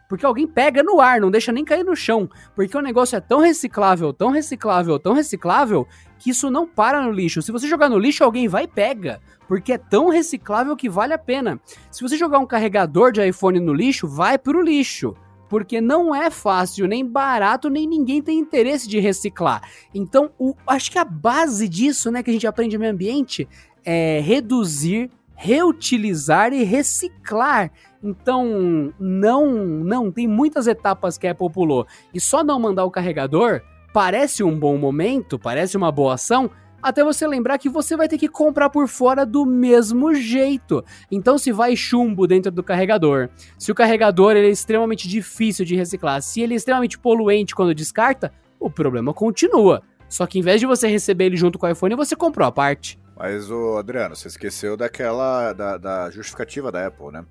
Porque 0.09 0.25
alguém 0.25 0.47
pega 0.47 0.83
no 0.83 1.01
ar, 1.01 1.21
não 1.21 1.31
deixa 1.31 1.53
nem 1.53 1.65
cair 1.65 1.85
no 1.85 1.97
chão. 1.97 2.29
Porque 2.55 2.77
o 2.77 2.81
negócio 2.81 3.17
é 3.17 3.21
tão 3.21 3.41
reciclável, 3.41 4.13
tão 4.13 4.31
reciclável, 4.31 4.99
tão 4.99 5.15
reciclável, 5.15 5.87
que 6.19 6.31
isso 6.31 6.51
não 6.51 6.67
para 6.67 7.03
no 7.03 7.11
lixo. 7.11 7.43
Se 7.43 7.53
você 7.53 7.67
jogar 7.67 7.89
no 7.89 7.99
lixo, 7.99 8.23
alguém 8.23 8.49
vai 8.49 8.65
e 8.65 8.69
pega 8.69 9.21
porque 9.47 9.73
é 9.73 9.79
tão 9.79 10.09
reciclável 10.09 10.77
que 10.77 10.89
vale 10.89 11.13
a 11.13 11.19
pena. 11.19 11.61
Se 11.91 12.03
você 12.03 12.17
jogar 12.17 12.39
um 12.39 12.47
carregador 12.47 13.13
de 13.13 13.27
iPhone 13.27 13.61
no 13.61 13.73
lixo, 13.73 14.07
vai 14.07 14.39
pro 14.39 14.63
lixo. 14.63 15.15
Porque 15.49 15.81
não 15.81 16.13
é 16.13 16.29
fácil, 16.29 16.89
nem 16.89 17.07
barato, 17.07 17.71
nem 17.71 17.87
ninguém 17.87 18.21
tem 18.21 18.39
interesse 18.39 18.89
de 18.89 18.99
reciclar. 18.99 19.63
Então, 19.95 20.31
o, 20.39 20.55
acho 20.67 20.91
que 20.91 20.99
a 20.99 21.05
base 21.05 21.69
disso, 21.69 22.11
né, 22.11 22.21
que 22.23 22.31
a 22.31 22.33
gente 22.33 22.47
aprende 22.47 22.77
no 22.77 22.81
meio 22.81 22.93
ambiente, 22.93 23.49
é 23.85 24.21
reduzir, 24.21 25.09
reutilizar 25.37 26.53
e 26.53 26.65
reciclar. 26.65 27.71
Então, 28.03 28.93
não, 28.99 29.47
não, 29.55 30.11
tem 30.11 30.27
muitas 30.27 30.67
etapas 30.67 31.17
que 31.17 31.27
a 31.27 31.33
Apple 31.33 31.51
pulou. 31.51 31.87
E 32.13 32.21
só 32.21 32.43
não 32.43 32.59
mandar 32.59 32.85
o 32.85 32.91
carregador 32.91 33.61
parece 33.93 34.43
um 34.43 34.59
bom 34.59 34.77
momento, 34.77 35.39
parece 35.39 35.77
uma 35.77 35.93
boa 35.93 36.15
ação, 36.15 36.51
até 36.83 37.03
você 37.03 37.27
lembrar 37.27 37.59
que 37.59 37.69
você 37.69 37.97
vai 37.97 38.09
ter 38.09 38.19
que 38.19 38.29
comprar 38.29 38.71
por 38.71 38.87
fora 38.89 39.25
do 39.25 39.45
mesmo 39.45 40.15
jeito. 40.15 40.85
Então, 41.11 41.39
se 41.39 41.51
vai 41.51 41.75
chumbo 41.75 42.27
dentro 42.27 42.51
do 42.51 42.63
carregador, 42.63 43.29
se 43.59 43.73
o 43.73 43.75
carregador 43.75 44.37
é 44.37 44.47
extremamente 44.49 45.09
difícil 45.09 45.65
de 45.65 45.75
reciclar, 45.75 46.21
se 46.23 46.41
ele 46.41 46.55
é 46.55 46.57
extremamente 46.57 46.99
poluente 46.99 47.55
quando 47.55 47.75
descarta, 47.75 48.33
o 48.61 48.71
problema 48.71 49.13
continua. 49.13 49.83
Só 50.09 50.27
que 50.27 50.39
em 50.39 50.43
vez 50.43 50.61
de 50.61 50.67
você 50.67 50.87
receber 50.87 51.27
ele 51.27 51.37
junto 51.37 51.59
com 51.59 51.67
o 51.67 51.71
iPhone, 51.71 51.95
você 51.97 52.15
comprou 52.15 52.47
a 52.47 52.53
parte. 52.53 52.99
Mas, 53.17 53.51
o 53.51 53.79
Adriano, 53.79 54.15
você 54.15 54.29
esqueceu 54.29 54.77
daquela 54.77 55.53
da, 55.53 55.79
da 55.79 56.11
justificativa 56.11 56.71
da 56.71 56.87
Apple, 56.87 57.11
né? 57.11 57.25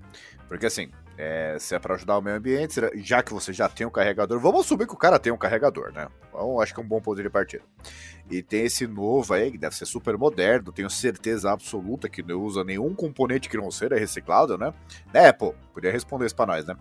Porque 0.47 0.65
assim, 0.65 0.89
é, 1.17 1.57
se 1.59 1.73
é 1.73 1.79
para 1.79 1.95
ajudar 1.95 2.17
o 2.17 2.21
meio 2.21 2.37
ambiente, 2.37 2.79
já 2.95 3.23
que 3.23 3.33
você 3.33 3.53
já 3.53 3.69
tem 3.69 3.87
um 3.87 3.89
carregador, 3.89 4.39
vamos 4.39 4.65
assumir 4.65 4.85
que 4.85 4.93
o 4.93 4.97
cara 4.97 5.17
tem 5.17 5.31
um 5.31 5.37
carregador, 5.37 5.91
né? 5.93 6.07
Então, 6.27 6.59
acho 6.59 6.73
que 6.73 6.79
é 6.79 6.83
um 6.83 6.87
bom 6.87 6.99
ponto 6.99 7.21
de 7.21 7.29
partida. 7.29 7.63
E 8.29 8.41
tem 8.41 8.65
esse 8.65 8.85
novo 8.85 9.33
aí, 9.33 9.51
que 9.51 9.57
deve 9.57 9.75
ser 9.75 9.85
super 9.85 10.17
moderno, 10.17 10.71
tenho 10.71 10.89
certeza 10.89 11.51
absoluta 11.51 12.09
que 12.09 12.21
não 12.21 12.41
usa 12.41 12.63
nenhum 12.63 12.93
componente 12.93 13.47
que 13.47 13.57
não 13.57 13.71
seja 13.71 13.95
reciclado, 13.95 14.57
né? 14.57 14.73
Né, 15.13 15.29
Apple? 15.29 15.53
Podia 15.73 15.91
responder 15.91 16.25
isso 16.25 16.35
pra 16.35 16.45
nós, 16.45 16.65
né? 16.65 16.75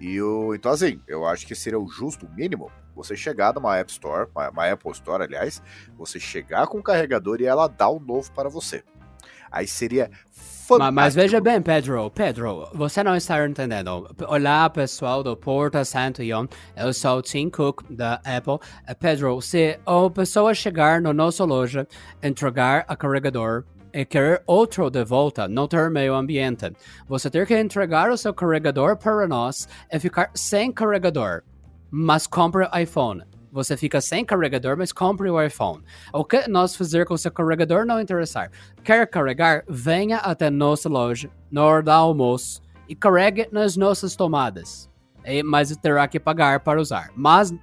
E 0.00 0.20
o, 0.20 0.54
então, 0.54 0.72
assim, 0.72 1.00
eu 1.06 1.26
acho 1.26 1.46
que 1.46 1.54
seria 1.54 1.78
o 1.78 1.88
justo, 1.88 2.26
o 2.26 2.34
mínimo, 2.34 2.70
você 2.94 3.16
chegar 3.16 3.54
numa 3.54 3.76
App 3.76 3.90
Store, 3.90 4.28
uma, 4.34 4.50
uma 4.50 4.70
Apple 4.70 4.92
Store, 4.92 5.22
aliás, 5.22 5.62
você 5.96 6.20
chegar 6.20 6.66
com 6.66 6.78
o 6.78 6.82
carregador 6.82 7.40
e 7.40 7.46
ela 7.46 7.68
dar 7.68 7.88
o 7.88 8.00
novo 8.00 8.30
para 8.32 8.48
você. 8.48 8.82
Aí 9.50 9.68
seria 9.68 10.10
fantástico. 10.32 10.92
Mas, 10.92 11.14
veja 11.14 11.40
bem, 11.40 11.62
Pedro, 11.62 12.10
Pedro, 12.10 12.68
você 12.74 13.04
não 13.04 13.14
está 13.14 13.46
entendendo. 13.46 14.08
Olá, 14.26 14.68
pessoal 14.68 15.22
do 15.22 15.36
Porta 15.36 15.84
Santo 15.84 16.22
Ion, 16.24 16.46
eu 16.76 16.92
sou 16.92 17.18
o 17.18 17.22
Tim 17.22 17.48
Cook 17.48 17.82
da 17.88 18.14
Apple. 18.24 18.58
Eh, 18.86 18.94
Pedro, 18.94 19.40
se 19.40 19.78
a 19.86 20.10
pessoa 20.10 20.54
chegar 20.54 21.00
na 21.00 21.12
nossa 21.12 21.44
loja, 21.44 21.86
entregar 22.20 22.84
a 22.88 22.96
carregador 22.96 23.64
querer 24.02 24.42
outro 24.46 24.88
de 24.88 25.04
volta, 25.04 25.46
não 25.46 25.68
ter 25.68 25.90
meio 25.90 26.14
ambiente, 26.14 26.72
você 27.06 27.28
ter 27.28 27.46
que 27.46 27.60
entregar 27.60 28.10
o 28.10 28.16
seu 28.16 28.32
carregador 28.32 28.96
para 28.96 29.28
nós 29.28 29.68
e 29.92 30.00
ficar 30.00 30.30
sem 30.34 30.72
carregador. 30.72 31.42
Mas 31.90 32.26
compre 32.26 32.66
iPhone 32.80 33.24
você 33.54 33.76
fica 33.76 34.00
sem 34.00 34.24
carregador, 34.24 34.76
mas 34.76 34.92
compre 34.92 35.30
o 35.30 35.40
iPhone. 35.40 35.84
O 36.12 36.24
que 36.24 36.48
nós 36.48 36.74
fazer 36.74 37.06
com 37.06 37.14
o 37.14 37.18
seu 37.18 37.30
carregador 37.30 37.86
não 37.86 38.00
interessar. 38.00 38.50
Quer 38.82 39.06
carregar? 39.06 39.62
Venha 39.68 40.16
até 40.16 40.50
nossa 40.50 40.88
loja, 40.88 41.30
na 41.52 41.64
hora 41.64 41.80
do 41.84 41.90
almoço, 41.92 42.60
e 42.88 42.96
carregue 42.96 43.48
nas 43.52 43.76
nossas 43.76 44.16
tomadas. 44.16 44.90
Mas 45.44 45.76
terá 45.76 46.06
que 46.06 46.20
pagar 46.20 46.60
para 46.60 46.80
usar. 46.80 47.10
Mas 47.14 47.54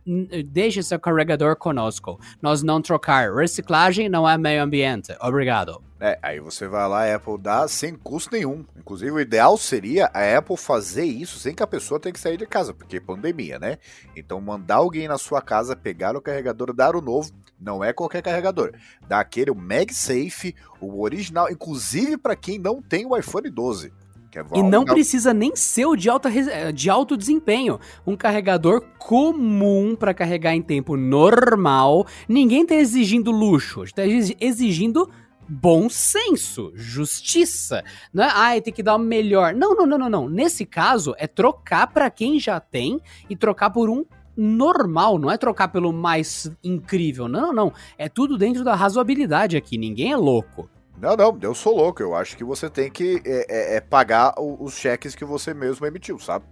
deixe 0.48 0.82
seu 0.84 1.00
carregador 1.00 1.56
conosco. 1.56 2.20
Nós 2.42 2.64
não 2.64 2.82
trocar. 2.82 3.34
Reciclagem 3.34 4.10
não 4.10 4.28
é 4.28 4.38
meio 4.38 4.64
ambiente. 4.64 5.16
Obrigado. 5.22 5.82
É, 6.04 6.18
aí 6.20 6.40
você 6.40 6.68
vai 6.68 6.90
lá, 6.90 7.04
a 7.04 7.16
Apple 7.16 7.38
dá 7.38 7.68
sem 7.68 7.94
custo 7.94 8.32
nenhum. 8.34 8.66
Inclusive, 8.76 9.12
o 9.12 9.20
ideal 9.20 9.56
seria 9.56 10.10
a 10.12 10.36
Apple 10.36 10.58
fazer 10.58 11.06
isso 11.06 11.38
sem 11.38 11.54
que 11.54 11.62
a 11.62 11.68
pessoa 11.68 12.00
tenha 12.00 12.12
que 12.12 12.20
sair 12.20 12.38
de 12.38 12.48
casa, 12.48 12.74
porque 12.74 12.98
é 12.98 13.00
pandemia, 13.00 13.60
né? 13.60 13.78
Então, 14.16 14.42
mandar 14.42 14.78
alguém 14.78 15.08
na 15.08 15.20
sua 15.20 15.44
casa 15.44 15.76
pegar 15.76 16.16
o 16.16 16.22
carregador, 16.22 16.74
dar 16.74 16.96
o 16.96 17.02
novo, 17.02 17.32
não 17.60 17.84
é 17.84 17.94
qualquer 17.94 18.24
carregador. 18.24 18.74
Dá 19.08 19.20
aquele, 19.20 19.52
o 19.52 19.56
MagSafe, 19.56 20.56
o 20.80 21.04
original, 21.04 21.52
inclusive 21.52 22.18
para 22.18 22.36
quem 22.36 22.58
não 22.58 22.82
tem 22.82 23.06
o 23.06 23.16
iPhone 23.16 23.48
12. 23.48 23.94
É 24.36 24.60
e 24.60 24.64
não 24.64 24.86
precisa 24.86 25.34
nem 25.34 25.56
ser 25.56 25.86
o 25.86 25.96
de, 25.96 26.10
alta, 26.10 26.30
de 26.72 26.90
alto 26.90 27.18
desempenho. 27.18 27.80
Um 28.06 28.16
carregador 28.16 28.82
comum 28.98 29.96
para 29.96 30.14
carregar 30.14 30.56
em 30.56 30.62
tempo 30.62 30.96
normal. 30.96 32.06
Ninguém 32.28 32.62
está 32.62 32.76
exigindo 32.76 33.32
luxo, 33.32 33.84
está 33.84 34.04
exigindo 34.06 35.10
bom 35.48 35.90
senso, 35.90 36.72
justiça. 36.74 37.84
Não 38.14 38.24
é, 38.24 38.30
ah, 38.34 38.62
tem 38.62 38.74
que 38.74 38.82
dar 38.82 38.96
o 38.96 39.00
melhor. 39.00 39.54
Não, 39.54 39.76
não, 39.76 39.86
não, 39.86 39.98
não, 39.98 40.10
não. 40.10 40.30
Nesse 40.30 40.66
caso, 40.66 41.14
é 41.18 41.28
trocar 41.28 41.88
para 41.88 42.10
quem 42.10 42.40
já 42.40 42.60
tem 42.60 43.02
e 43.30 43.36
trocar 43.36 43.70
por 43.70 43.90
um 43.90 44.06
normal, 44.36 45.20
não 45.20 45.30
é 45.30 45.38
trocar 45.38 45.68
pelo 45.68 45.92
mais 45.92 46.50
incrível. 46.64 47.28
Não, 47.28 47.42
não, 47.42 47.54
não. 47.54 47.74
É 47.98 48.08
tudo 48.08 48.38
dentro 48.38 48.64
da 48.64 48.76
razoabilidade 48.76 49.58
aqui. 49.58 49.78
Ninguém 49.78 50.14
é 50.14 50.18
louco. 50.18 50.70
Não, 51.02 51.16
não, 51.16 51.40
eu 51.42 51.56
sou 51.56 51.76
louco. 51.76 52.04
Eu 52.04 52.14
acho 52.14 52.38
que 52.38 52.44
você 52.44 52.70
tem 52.70 52.92
que 52.92 53.24
é, 53.26 53.46
é, 53.50 53.76
é 53.78 53.82
pagar 53.82 54.36
os 54.38 54.76
cheques 54.76 55.16
que 55.16 55.26
você 55.26 55.52
mesmo 55.52 55.84
emitiu, 55.88 56.20
sabe? 56.20 56.46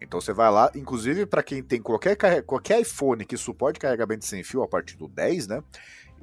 Então 0.00 0.20
você 0.20 0.32
vai 0.32 0.48
lá, 0.48 0.70
inclusive 0.76 1.26
para 1.26 1.42
quem 1.42 1.60
tem 1.60 1.82
qualquer, 1.82 2.16
qualquer 2.44 2.80
iPhone 2.80 3.24
que 3.24 3.36
suporte 3.36 3.80
carregamento 3.80 4.24
sem 4.24 4.44
fio 4.44 4.62
a 4.62 4.68
partir 4.68 4.96
do 4.96 5.08
10, 5.08 5.48
né? 5.48 5.62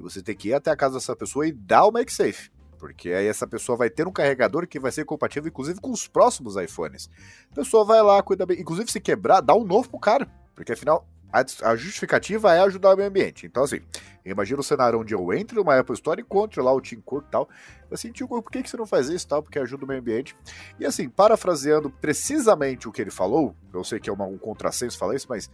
E 0.00 0.02
você 0.02 0.22
tem 0.22 0.34
que 0.34 0.48
ir 0.48 0.54
até 0.54 0.70
a 0.70 0.76
casa 0.76 0.94
dessa 0.94 1.14
pessoa 1.14 1.46
e 1.46 1.52
dar 1.52 1.84
o 1.84 1.92
MagSafe. 1.92 2.50
Porque 2.78 3.10
aí 3.10 3.26
essa 3.26 3.46
pessoa 3.46 3.76
vai 3.76 3.90
ter 3.90 4.08
um 4.08 4.12
carregador 4.12 4.66
que 4.66 4.80
vai 4.80 4.90
ser 4.90 5.04
compatível, 5.04 5.48
inclusive, 5.48 5.78
com 5.78 5.90
os 5.90 6.08
próximos 6.08 6.56
iPhones. 6.56 7.10
A 7.52 7.54
pessoa 7.54 7.84
vai 7.84 8.00
lá, 8.00 8.22
cuida 8.22 8.46
bem. 8.46 8.58
Inclusive, 8.60 8.90
se 8.90 9.00
quebrar, 9.00 9.42
dá 9.42 9.54
um 9.54 9.64
novo 9.64 9.90
pro 9.90 9.98
cara. 9.98 10.26
Porque 10.54 10.72
afinal, 10.72 11.06
a, 11.32 11.76
justificativa 11.76 12.54
é 12.54 12.60
ajudar 12.60 12.94
o 12.94 12.96
meio 12.96 13.08
ambiente. 13.08 13.46
Então, 13.46 13.64
assim, 13.64 13.80
imagina 14.24 14.60
o 14.60 14.64
cenário 14.64 14.98
onde 14.98 15.14
eu 15.14 15.32
entro 15.32 15.56
numa 15.56 15.78
Apple 15.78 15.94
Store, 15.94 16.20
encontro 16.20 16.62
lá 16.62 16.72
o 16.72 16.80
Tim 16.80 17.00
Cook 17.00 17.24
e 17.26 17.30
tal. 17.30 17.48
Assim, 17.90 18.10
Tim 18.10 18.26
Cook, 18.26 18.44
por 18.44 18.50
que, 18.50 18.62
que 18.62 18.70
você 18.70 18.76
não 18.76 18.86
faz 18.86 19.08
isso 19.08 19.28
tal? 19.28 19.42
Porque 19.42 19.58
ajuda 19.58 19.84
o 19.84 19.88
meio 19.88 20.00
ambiente. 20.00 20.34
E 20.78 20.86
assim, 20.86 21.08
parafraseando 21.08 21.90
precisamente 21.90 22.88
o 22.88 22.92
que 22.92 23.02
ele 23.02 23.10
falou, 23.10 23.54
eu 23.72 23.84
sei 23.84 24.00
que 24.00 24.08
é 24.08 24.12
uma, 24.12 24.26
um 24.26 24.38
contrassenso 24.38 24.98
falar 24.98 25.16
isso, 25.16 25.26
mas 25.28 25.50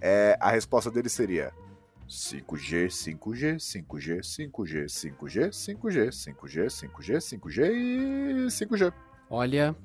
é, 0.00 0.36
a 0.40 0.50
resposta 0.50 0.90
dele 0.90 1.08
seria: 1.08 1.52
5G, 2.08 2.86
5G, 2.88 3.56
5G, 3.56 4.20
5G, 4.20 4.86
5G, 4.86 5.50
5G, 5.50 6.08
5G, 6.08 6.66
5G, 6.66 7.16
5G 7.18 7.70
e 7.70 8.46
5G. 8.46 8.92
Olha, 9.28 9.76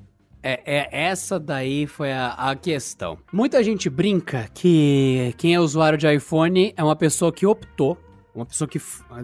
é, 0.47 0.61
é, 0.63 1.05
essa 1.07 1.39
daí 1.39 1.87
foi 1.87 2.11
a, 2.13 2.27
a, 2.27 2.55
questão. 2.55 3.17
Muita 3.33 3.63
gente 3.63 3.89
brinca 3.89 4.47
que 4.53 5.33
quem 5.37 5.55
é 5.55 5.59
usuário 5.59 5.97
de 5.97 6.07
iPhone 6.13 6.71
é 6.77 6.83
uma 6.83 6.95
pessoa 6.95 7.33
que 7.33 7.47
optou, 7.47 7.97
uma 8.33 8.45
pessoa 8.45 8.67
que 8.67 8.79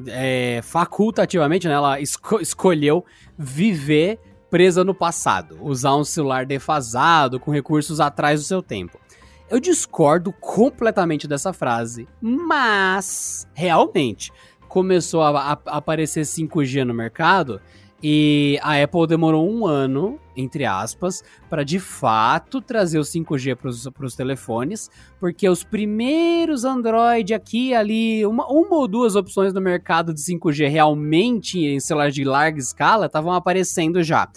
é, 0.08 0.62
facultativamente, 0.64 1.68
né, 1.68 1.76
ela 1.76 2.00
esco 2.00 2.42
escolheu 2.42 3.06
viver 3.38 4.20
presa 4.50 4.84
no 4.84 4.96
passado, 4.96 5.60
usar 5.62 5.96
um 5.96 6.04
celular 6.04 6.44
defasado, 6.44 7.40
com 7.40 7.52
recursos 7.52 8.00
atrás 8.00 8.40
do 8.40 8.46
seu 8.48 8.64
tempo. 8.64 9.00
Eu 9.48 9.60
discordo 9.60 10.34
completamente 10.34 11.28
dessa 11.28 11.54
frase, 11.54 12.08
mas 12.20 13.48
realmente 13.54 14.32
começou 14.68 15.22
a, 15.22 15.52
a 15.52 15.78
aparecer 15.78 16.22
5G 16.22 16.84
no 16.84 16.96
mercado 16.96 17.62
e 18.04 18.60
a 18.62 18.82
Apple 18.82 19.06
demorou 19.06 19.48
um 19.48 19.66
ano, 19.66 20.20
entre 20.36 20.66
aspas, 20.66 21.24
para 21.50 21.64
de 21.64 21.80
fato 21.80 22.60
trazer 22.60 22.98
o 22.98 23.04
5G 23.04 23.56
para 23.94 24.06
os 24.06 24.16
telefones, 24.16 24.90
porque 25.20 25.48
os 25.48 25.64
primeiros 25.64 26.66
Android 26.66 27.34
aqui 27.34 27.74
ali, 27.74 28.26
uma, 28.26 28.48
uma 28.48 28.76
ou 28.76 28.88
duas 28.88 29.16
opções 29.16 29.54
no 29.54 29.62
mercado 29.62 30.14
de 30.14 30.22
5G 30.22 30.68
realmente 30.68 31.60
em 31.60 31.80
celulares 31.80 32.16
de 32.16 32.24
larga 32.24 32.60
escala 32.60 33.06
estavam 33.06 33.34
aparecendo 33.34 34.02
já. 34.02 34.28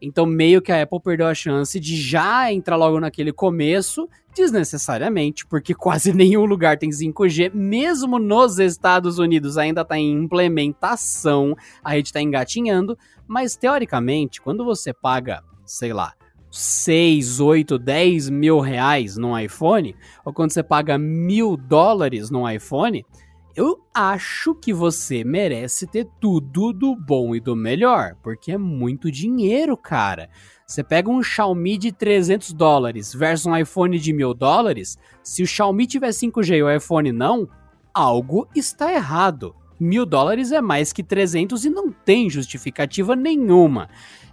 Então, 0.00 0.24
meio 0.24 0.62
que 0.62 0.72
a 0.72 0.82
Apple 0.82 1.00
perdeu 1.00 1.26
a 1.26 1.34
chance 1.34 1.78
de 1.78 1.96
já 1.96 2.52
entrar 2.52 2.76
logo 2.76 2.98
naquele 2.98 3.32
começo, 3.32 4.08
desnecessariamente, 4.34 5.46
porque 5.46 5.74
quase 5.74 6.12
nenhum 6.14 6.44
lugar 6.44 6.78
tem 6.78 6.90
5G, 6.90 7.52
mesmo 7.52 8.18
nos 8.18 8.58
Estados 8.58 9.18
Unidos 9.18 9.58
ainda 9.58 9.82
está 9.82 9.98
em 9.98 10.12
implementação, 10.12 11.56
a 11.84 11.90
rede 11.90 12.08
está 12.08 12.20
engatinhando, 12.20 12.96
mas 13.26 13.56
teoricamente, 13.56 14.40
quando 14.40 14.64
você 14.64 14.92
paga, 14.92 15.42
sei 15.66 15.92
lá, 15.92 16.14
6, 16.50 17.38
8, 17.38 17.78
10 17.78 18.28
mil 18.28 18.58
reais 18.58 19.16
num 19.16 19.38
iPhone, 19.38 19.94
ou 20.24 20.32
quando 20.32 20.52
você 20.52 20.62
paga 20.62 20.98
mil 20.98 21.56
dólares 21.56 22.30
num 22.30 22.48
iPhone, 22.48 23.04
eu 23.60 23.78
acho 23.92 24.54
que 24.54 24.72
você 24.72 25.22
merece 25.22 25.86
ter 25.86 26.08
tudo 26.18 26.72
do 26.72 26.96
bom 26.96 27.34
e 27.34 27.40
do 27.40 27.54
melhor, 27.54 28.16
porque 28.22 28.52
é 28.52 28.56
muito 28.56 29.10
dinheiro, 29.10 29.76
cara. 29.76 30.30
Você 30.66 30.82
pega 30.82 31.10
um 31.10 31.22
Xiaomi 31.22 31.76
de 31.76 31.92
300 31.92 32.54
dólares 32.54 33.12
versus 33.12 33.44
um 33.44 33.54
iPhone 33.54 33.98
de 33.98 34.14
mil 34.14 34.32
dólares, 34.32 34.96
se 35.22 35.42
o 35.42 35.46
Xiaomi 35.46 35.86
tiver 35.86 36.08
5G 36.08 36.56
e 36.56 36.62
o 36.62 36.74
iPhone 36.74 37.12
não, 37.12 37.46
algo 37.92 38.48
está 38.56 38.94
errado. 38.94 39.54
Mil 39.78 40.06
dólares 40.06 40.52
é 40.52 40.62
mais 40.62 40.90
que 40.90 41.02
300 41.02 41.66
e 41.66 41.68
não 41.68 41.92
tem 41.92 42.30
justificativa 42.30 43.14
nenhuma. 43.14 43.90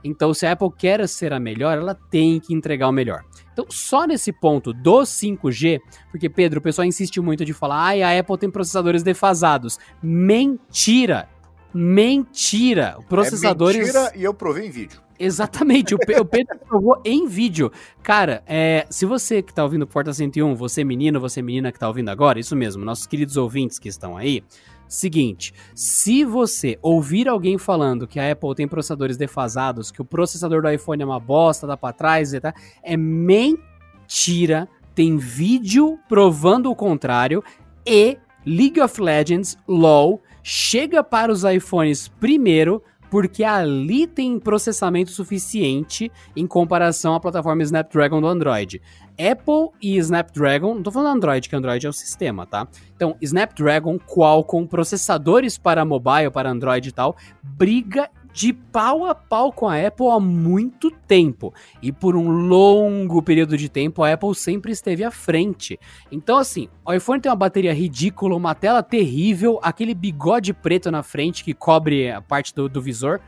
Então, 0.07 0.33
se 0.33 0.45
a 0.45 0.53
Apple 0.53 0.71
quer 0.77 1.07
ser 1.07 1.33
a 1.33 1.39
melhor, 1.39 1.77
ela 1.77 1.93
tem 1.93 2.39
que 2.39 2.53
entregar 2.53 2.87
o 2.87 2.91
melhor. 2.91 3.23
Então, 3.53 3.65
só 3.69 4.05
nesse 4.05 4.31
ponto 4.31 4.71
do 4.71 5.01
5G, 5.01 5.79
porque 6.11 6.29
Pedro, 6.29 6.59
o 6.59 6.61
pessoal 6.61 6.85
insiste 6.85 7.19
muito 7.19 7.43
de 7.43 7.53
falar, 7.53 7.85
ai, 7.87 8.03
a 8.03 8.19
Apple 8.19 8.37
tem 8.37 8.51
processadores 8.51 9.03
defasados. 9.03 9.79
Mentira! 10.01 11.27
Mentira! 11.73 12.97
Processadores. 13.09 13.77
É 13.77 13.83
mentira 13.83 14.11
e 14.15 14.23
eu 14.23 14.33
provei 14.33 14.67
em 14.67 14.69
vídeo. 14.69 15.01
Exatamente, 15.19 15.95
o, 15.95 15.97
Pedro 15.97 16.59
provou 16.67 17.01
em 17.03 17.27
vídeo. 17.27 17.71
Cara, 18.03 18.43
é, 18.45 18.85
se 18.89 19.05
você 19.05 19.41
que 19.41 19.53
tá 19.53 19.63
ouvindo 19.63 19.87
Porta 19.87 20.13
101, 20.13 20.53
você 20.55 20.83
menino, 20.83 21.19
você 21.19 21.41
menina 21.41 21.71
que 21.71 21.79
tá 21.79 21.87
ouvindo 21.87 22.09
agora, 22.09 22.39
isso 22.39 22.55
mesmo, 22.55 22.85
nossos 22.85 23.07
queridos 23.07 23.35
ouvintes 23.35 23.79
que 23.79 23.89
estão 23.89 24.15
aí, 24.15 24.43
seguinte, 24.87 25.53
se 25.75 26.23
você 26.23 26.77
ouvir 26.81 27.27
alguém 27.27 27.57
falando 27.57 28.07
que 28.07 28.19
a 28.19 28.31
Apple 28.31 28.55
tem 28.55 28.67
processadores 28.67 29.17
defasados, 29.17 29.91
que 29.91 30.01
o 30.01 30.05
processador 30.05 30.61
do 30.61 30.69
iPhone 30.69 31.01
é 31.01 31.05
uma 31.05 31.19
bosta, 31.19 31.67
dá 31.67 31.75
pra 31.75 31.93
trás 31.93 32.33
e 32.33 32.39
tá, 32.39 32.53
é 32.83 32.95
mentira. 32.97 34.67
Tem 34.95 35.15
vídeo 35.15 35.99
provando 36.09 36.71
o 36.71 36.75
contrário 36.75 37.43
e 37.85 38.17
League 38.45 38.81
of 38.81 38.99
Legends, 38.99 39.57
LoL, 39.67 40.21
chega 40.41 41.03
para 41.03 41.31
os 41.31 41.43
iPhones 41.43 42.07
primeiro 42.07 42.81
porque 43.09 43.43
ali 43.43 44.07
tem 44.07 44.39
processamento 44.39 45.11
suficiente 45.11 46.11
em 46.35 46.45
comparação 46.45 47.15
à 47.15 47.19
plataforma 47.19 47.63
Snapdragon 47.63 48.21
do 48.21 48.27
Android. 48.27 48.81
Apple 49.19 49.69
e 49.81 49.97
Snapdragon, 49.97 50.75
não 50.75 50.83
tô 50.83 50.91
falando 50.91 51.17
Android, 51.17 51.49
que 51.49 51.55
Android 51.55 51.85
é 51.85 51.89
o 51.89 51.93
sistema, 51.93 52.45
tá? 52.45 52.67
Então, 52.95 53.15
Snapdragon, 53.21 53.97
Qualcomm, 53.97 54.67
processadores 54.67 55.57
para 55.57 55.83
mobile, 55.83 56.29
para 56.31 56.51
Android 56.51 56.89
e 56.89 56.91
tal, 56.91 57.15
briga 57.41 58.09
de 58.37 58.53
pau 58.53 59.03
a 59.03 59.15
pau 59.15 59.51
com 59.51 59.67
a 59.67 59.87
Apple 59.87 60.05
há 60.11 60.19
muito 60.19 60.91
tempo. 60.91 61.51
E 61.81 61.91
por 61.91 62.15
um 62.15 62.29
longo 62.29 63.19
período 63.19 63.57
de 63.57 63.67
tempo, 63.67 64.03
a 64.03 64.13
Apple 64.13 64.35
sempre 64.35 64.71
esteve 64.71 65.03
à 65.03 65.09
frente. 65.09 65.79
Então, 66.11 66.37
assim, 66.37 66.69
o 66.85 66.93
iPhone 66.93 67.19
tem 67.19 67.31
uma 67.31 67.35
bateria 67.35 67.73
ridícula, 67.73 68.35
uma 68.35 68.53
tela 68.53 68.83
terrível, 68.83 69.59
aquele 69.63 69.95
bigode 69.95 70.53
preto 70.53 70.91
na 70.91 71.01
frente 71.01 71.43
que 71.43 71.51
cobre 71.51 72.11
a 72.11 72.21
parte 72.21 72.53
do, 72.53 72.69
do 72.69 72.79
visor. 72.79 73.19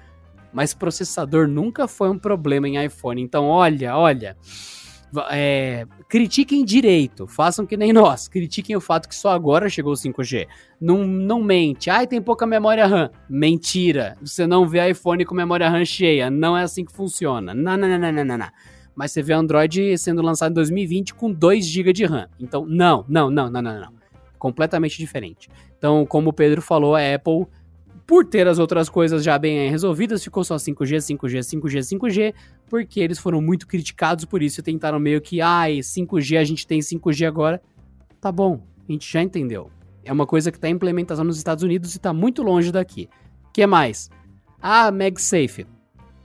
Mas 0.54 0.76
processador 0.76 1.48
nunca 1.48 1.88
foi 1.88 2.12
um 2.12 2.20
problema 2.20 2.68
em 2.68 2.86
iPhone. 2.86 3.20
Então, 3.20 3.46
olha, 3.46 3.98
olha 3.98 4.38
é, 5.32 5.86
critiquem 6.08 6.64
direito, 6.64 7.28
façam 7.28 7.66
que 7.66 7.78
nem 7.78 7.92
nós, 7.94 8.28
critiquem 8.28 8.76
o 8.76 8.82
fato 8.82 9.08
que 9.08 9.16
só 9.16 9.32
agora 9.32 9.70
chegou 9.70 9.94
o 9.94 9.96
5G. 9.96 10.48
Não, 10.80 11.06
não 11.06 11.44
mente, 11.44 11.90
ai, 11.90 12.08
tem 12.08 12.22
pouca 12.22 12.46
memória 12.46 12.86
RAM. 12.86 13.10
Mentira, 13.30 14.18
você 14.22 14.46
não 14.48 14.68
vê 14.68 14.90
iPhone 14.90 15.26
com 15.26 15.36
memória 15.36 15.70
RAM 15.70 15.86
cheia, 15.86 16.30
não 16.30 16.58
é 16.58 16.64
assim 16.64 16.86
que 16.86 16.92
funciona. 16.92 17.54
Não, 17.54 17.78
não, 17.78 17.88
não, 17.88 18.12
não, 18.12 18.26
não, 18.26 18.38
não. 18.38 18.50
Mas 18.96 19.12
você 19.12 19.22
vê 19.22 19.34
Android 19.34 19.98
sendo 19.98 20.22
lançado 20.22 20.52
em 20.52 20.56
2020 20.56 21.14
com 21.14 21.32
2 21.32 21.66
GB 21.66 21.94
de 21.94 22.06
RAM. 22.06 22.28
Então, 22.40 22.66
não, 22.66 23.06
não, 23.08 23.30
não, 23.30 23.50
não, 23.50 23.62
não, 23.62 23.80
não. 23.80 23.94
Completamente 24.38 24.98
diferente. 24.98 25.50
Então, 25.78 26.06
como 26.06 26.32
o 26.32 26.34
Pedro 26.34 26.62
falou, 26.62 26.96
a 26.96 27.16
Apple 27.16 27.48
por 28.10 28.26
ter 28.26 28.48
as 28.48 28.58
outras 28.58 28.90
coisas 28.90 29.24
já 29.24 29.38
bem 29.38 29.70
resolvidas, 29.70 30.24
ficou 30.24 30.44
só 30.44 30.56
5G, 30.56 30.98
5G, 30.98 31.42
5G, 31.42 32.00
5G, 32.00 32.34
porque 32.68 33.00
eles 33.00 33.20
foram 33.20 33.40
muito 33.40 33.68
criticados 33.68 34.26
por 34.26 34.42
isso 34.42 34.60
e 34.60 34.64
tentaram 34.64 35.00
meio 35.00 35.22
que, 35.22 35.42
ai, 35.42 35.78
5G, 35.78 36.40
a 36.40 36.44
gente 36.44 36.66
tem 36.66 36.80
5G 36.80 37.28
agora. 37.28 37.62
Tá 38.20 38.32
bom, 38.32 38.64
a 38.88 38.92
gente 38.92 39.08
já 39.08 39.22
entendeu. 39.22 39.70
É 40.04 40.12
uma 40.12 40.26
coisa 40.26 40.52
que 40.52 40.58
está 40.58 40.68
em 40.68 40.72
implementação 40.74 41.24
nos 41.24 41.38
Estados 41.38 41.64
Unidos 41.64 41.94
e 41.94 41.98
está 41.98 42.12
muito 42.12 42.42
longe 42.42 42.72
daqui. 42.72 43.08
Que 43.54 43.68
mais? 43.68 44.10
Ah, 44.60 44.90
MagSafe. 44.90 45.68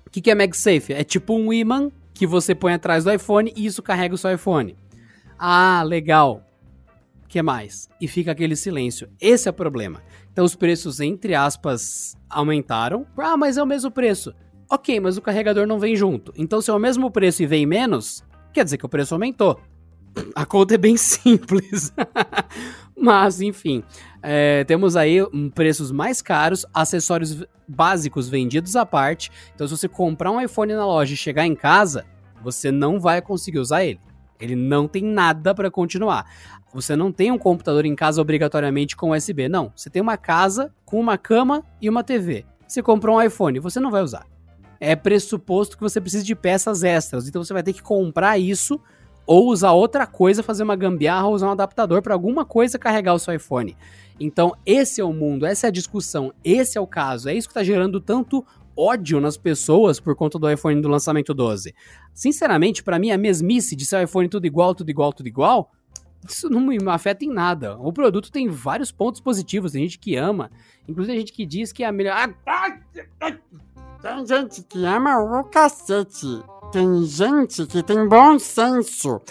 O 0.07 0.11
que, 0.11 0.23
que 0.23 0.31
é 0.31 0.35
MagSafe? 0.35 0.94
É 0.94 1.05
tipo 1.05 1.35
um 1.35 1.53
imã 1.53 1.90
que 2.14 2.27
você 2.27 2.55
põe 2.55 2.73
atrás 2.73 3.05
do 3.05 3.12
iPhone 3.12 3.53
e 3.55 3.66
isso 3.66 3.83
carrega 3.83 4.14
o 4.14 4.18
seu 4.18 4.33
iPhone. 4.33 4.75
Ah, 5.38 5.83
legal. 5.83 6.47
Que 7.28 7.42
mais? 7.42 7.88
E 8.00 8.06
fica 8.06 8.32
aquele 8.32 8.56
silêncio. 8.56 9.08
Esse 9.20 9.48
é 9.48 9.50
o 9.50 9.54
problema. 9.54 10.02
Então 10.32 10.44
os 10.44 10.54
preços, 10.54 11.00
entre 11.00 11.34
aspas, 11.34 12.16
aumentaram. 12.28 13.06
Ah, 13.16 13.37
mas 13.37 13.56
é 13.56 13.62
o 13.62 13.66
mesmo 13.66 13.90
preço. 13.90 14.34
Ok, 14.70 14.98
mas 14.98 15.16
o 15.16 15.22
carregador 15.22 15.66
não 15.66 15.78
vem 15.78 15.94
junto. 15.94 16.32
Então, 16.37 16.60
se 16.60 16.70
é 16.70 16.74
o 16.74 16.78
mesmo 16.78 17.10
preço 17.10 17.42
e 17.42 17.46
vem 17.46 17.66
menos, 17.66 18.24
quer 18.52 18.64
dizer 18.64 18.78
que 18.78 18.87
o 18.87 18.88
preço 18.88 19.14
aumentou. 19.14 19.60
A 20.34 20.46
conta 20.46 20.74
é 20.74 20.78
bem 20.78 20.96
simples. 20.98 21.92
mas, 22.96 23.40
enfim, 23.40 23.84
é, 24.22 24.64
temos 24.64 24.96
aí 24.96 25.18
preços 25.54 25.92
mais 25.92 26.22
caros, 26.22 26.64
acessórios 26.72 27.44
básicos 27.68 28.28
vendidos 28.28 28.74
à 28.74 28.87
parte. 28.87 29.30
Então, 29.54 29.66
se 29.68 29.76
você 29.76 29.88
comprar 29.88 30.30
um 30.30 30.40
iPhone 30.40 30.72
na 30.72 30.87
loja 30.87 31.14
e 31.14 31.16
chegar 31.16 31.46
em 31.46 31.54
casa, 31.54 32.04
você 32.42 32.72
não 32.72 32.98
vai 32.98 33.20
conseguir 33.20 33.58
usar 33.58 33.84
ele. 33.84 34.00
Ele 34.40 34.56
não 34.56 34.88
tem 34.88 35.02
nada 35.02 35.54
para 35.54 35.70
continuar. 35.70 36.26
Você 36.74 36.96
não 36.96 37.12
tem 37.12 37.30
um 37.30 37.38
computador 37.38 37.87
em 37.87 37.94
casa 37.94 38.20
obrigatoriamente 38.20 38.96
com 38.96 39.12
USB, 39.12 39.48
não. 39.48 39.72
Você 39.76 39.88
tem 39.88 40.02
uma 40.02 40.16
casa 40.16 40.74
com 40.84 40.98
uma 40.98 41.16
cama 41.16 41.64
e 41.80 41.88
uma 41.88 42.02
TV. 42.02 42.44
Você 42.66 42.82
comprou 42.82 43.16
um 43.16 43.22
iPhone, 43.22 43.60
você 43.60 43.78
não 43.78 43.92
vai 43.92 44.02
usar. 44.02 44.26
É 44.80 44.96
pressuposto 44.96 45.76
que 45.76 45.82
você 45.84 46.00
precisa 46.00 46.24
de 46.24 46.34
peças 46.34 46.82
extras, 46.82 47.28
então 47.28 47.44
você 47.44 47.52
vai 47.52 47.62
ter 47.62 47.72
que 47.72 47.80
comprar 47.80 48.38
isso 48.38 48.80
ou 49.24 49.50
usar 49.50 49.70
outra 49.70 50.04
coisa, 50.04 50.42
fazer 50.42 50.64
uma 50.64 50.74
gambiarra 50.74 51.28
ou 51.28 51.34
usar 51.34 51.46
um 51.46 51.52
adaptador 51.52 52.02
para 52.02 52.12
alguma 52.12 52.44
coisa 52.44 52.76
carregar 52.76 53.14
o 53.14 53.20
seu 53.20 53.32
iPhone. 53.32 53.76
Então, 54.18 54.52
esse 54.66 55.00
é 55.00 55.04
o 55.04 55.12
mundo, 55.12 55.46
essa 55.46 55.66
é 55.66 55.68
a 55.68 55.72
discussão, 55.72 56.32
esse 56.42 56.76
é 56.76 56.80
o 56.80 56.88
caso, 56.88 57.28
é 57.28 57.34
isso 57.34 57.46
que 57.46 57.52
está 57.52 57.62
gerando 57.62 58.00
tanto 58.00 58.44
ódio 58.76 59.20
nas 59.20 59.37
pessoas 59.37 60.00
por 60.00 60.16
conta 60.16 60.40
do 60.40 60.50
iPhone 60.50 60.80
do 60.80 60.88
lançamento 60.88 61.32
12. 61.32 61.72
Sinceramente, 62.12 62.82
para 62.82 62.98
mim, 62.98 63.12
a 63.12 63.18
mesmice 63.18 63.76
de 63.76 63.87
ser 63.87 63.96
o 63.96 64.02
iPhone 64.02 64.28
tudo 64.28 64.44
igual, 64.44 64.74
tudo 64.74 64.90
igual, 64.90 65.12
tudo 65.12 65.28
igual, 65.28 65.70
isso 66.28 66.48
não 66.48 66.60
me 66.60 66.78
afeta 66.88 67.24
em 67.24 67.32
nada. 67.32 67.76
O 67.78 67.92
produto 67.92 68.30
tem 68.30 68.48
vários 68.48 68.90
pontos 68.90 69.20
positivos, 69.20 69.72
tem 69.72 69.82
gente 69.82 69.98
que 69.98 70.16
ama, 70.16 70.50
inclusive 70.88 71.12
tem 71.12 71.20
gente 71.20 71.32
que 71.32 71.46
diz 71.46 71.72
que 71.72 71.84
é 71.84 71.87
a 71.87 71.92
melhor. 71.92 72.34
Tem 74.02 74.26
gente 74.26 74.62
que 74.64 74.84
ama 74.84 75.18
o 75.18 75.44
cacete. 75.44 76.42
Tem 76.74 77.04
gente 77.04 77.66
que 77.66 77.82
tem 77.82 78.08
bom 78.08 78.38
senso. 78.38 79.22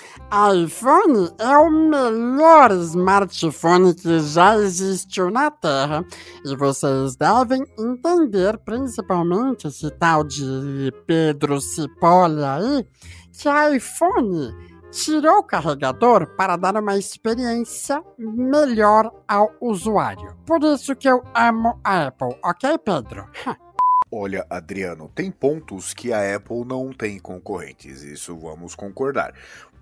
iPhone 0.55 1.29
é 1.37 1.57
o 1.57 1.69
melhor 1.69 2.71
smartphone 2.71 3.93
que 3.93 4.19
já 4.21 4.55
existiu 4.57 5.29
na 5.29 5.51
Terra. 5.51 6.05
E 6.45 6.55
vocês 6.55 7.17
devem 7.17 7.65
entender, 7.77 8.57
principalmente 8.59 9.67
esse 9.67 9.91
tal 9.91 10.23
de 10.23 10.91
Pedro 11.05 11.59
Cipolla 11.59 12.55
aí, 12.55 12.87
que 13.33 13.49
iPhone 13.75 14.72
tirou 14.93 15.39
o 15.39 15.43
carregador 15.43 16.27
para 16.35 16.55
dar 16.55 16.77
uma 16.77 16.95
experiência 16.97 18.01
melhor 18.17 19.11
ao 19.27 19.51
usuário. 19.59 20.35
Por 20.45 20.63
isso 20.63 20.95
que 20.95 21.09
eu 21.09 21.23
amo 21.33 21.79
a 21.83 22.07
Apple, 22.07 22.37
ok, 22.43 22.77
Pedro? 22.77 23.27
Olha, 24.15 24.45
Adriano, 24.47 25.09
tem 25.15 25.31
pontos 25.31 25.91
que 25.91 26.13
a 26.13 26.35
Apple 26.35 26.63
não 26.65 26.93
tem 26.93 27.17
concorrentes, 27.17 28.03
isso 28.03 28.37
vamos 28.37 28.75
concordar. 28.75 29.33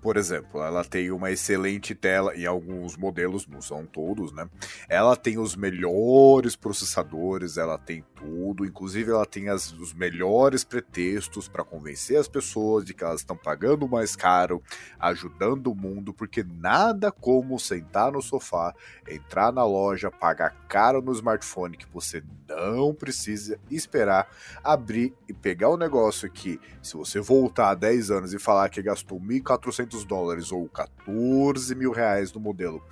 Por 0.02 0.16
exemplo, 0.16 0.60
ela 0.60 0.82
tem 0.84 1.12
uma 1.12 1.30
excelente 1.30 1.94
tela 1.94 2.34
em 2.34 2.44
alguns 2.44 2.96
modelos, 2.96 3.46
não 3.46 3.62
são 3.62 3.86
todos, 3.86 4.32
né? 4.32 4.48
Ela 4.88 5.14
tem 5.14 5.38
os 5.38 5.54
melhores 5.54 6.56
processadores, 6.56 7.56
ela 7.56 7.78
tem 7.78 8.04
tudo, 8.16 8.66
inclusive 8.66 9.12
ela 9.12 9.24
tem 9.24 9.48
as, 9.48 9.70
os 9.70 9.94
melhores 9.94 10.64
pretextos 10.64 11.46
para 11.48 11.62
convencer 11.62 12.18
as 12.18 12.26
pessoas 12.26 12.84
de 12.84 12.94
que 12.94 13.04
elas 13.04 13.20
estão 13.20 13.36
pagando 13.36 13.88
mais 13.88 14.16
caro, 14.16 14.60
ajudando 14.98 15.68
o 15.68 15.74
mundo, 15.74 16.12
porque 16.12 16.42
nada 16.42 17.12
como 17.12 17.56
sentar 17.60 18.10
no 18.10 18.20
sofá, 18.20 18.74
entrar 19.08 19.52
na 19.52 19.64
loja, 19.64 20.10
pagar 20.10 20.50
caro 20.68 21.00
no 21.00 21.12
smartphone 21.12 21.76
que 21.76 21.86
você 21.92 22.24
não 22.48 22.92
precisa 22.92 23.56
esperar 23.70 24.28
abrir 24.62 25.14
e 25.28 25.32
pegar 25.32 25.68
o 25.68 25.76
negócio 25.76 26.26
aqui. 26.26 26.60
Se 26.82 26.96
você 26.96 27.20
voltar 27.20 27.74
10 27.74 28.10
anos 28.10 28.34
e 28.34 28.38
falar 28.38 28.68
que 28.68 28.82
gastou 28.82 29.20
1.400 29.20 29.91
300 29.92 30.04
dólares 30.04 30.50
ou 30.50 30.68
14 30.68 31.74
mil 31.74 31.92
reais 31.92 32.32
no 32.32 32.40
modelo 32.40 32.82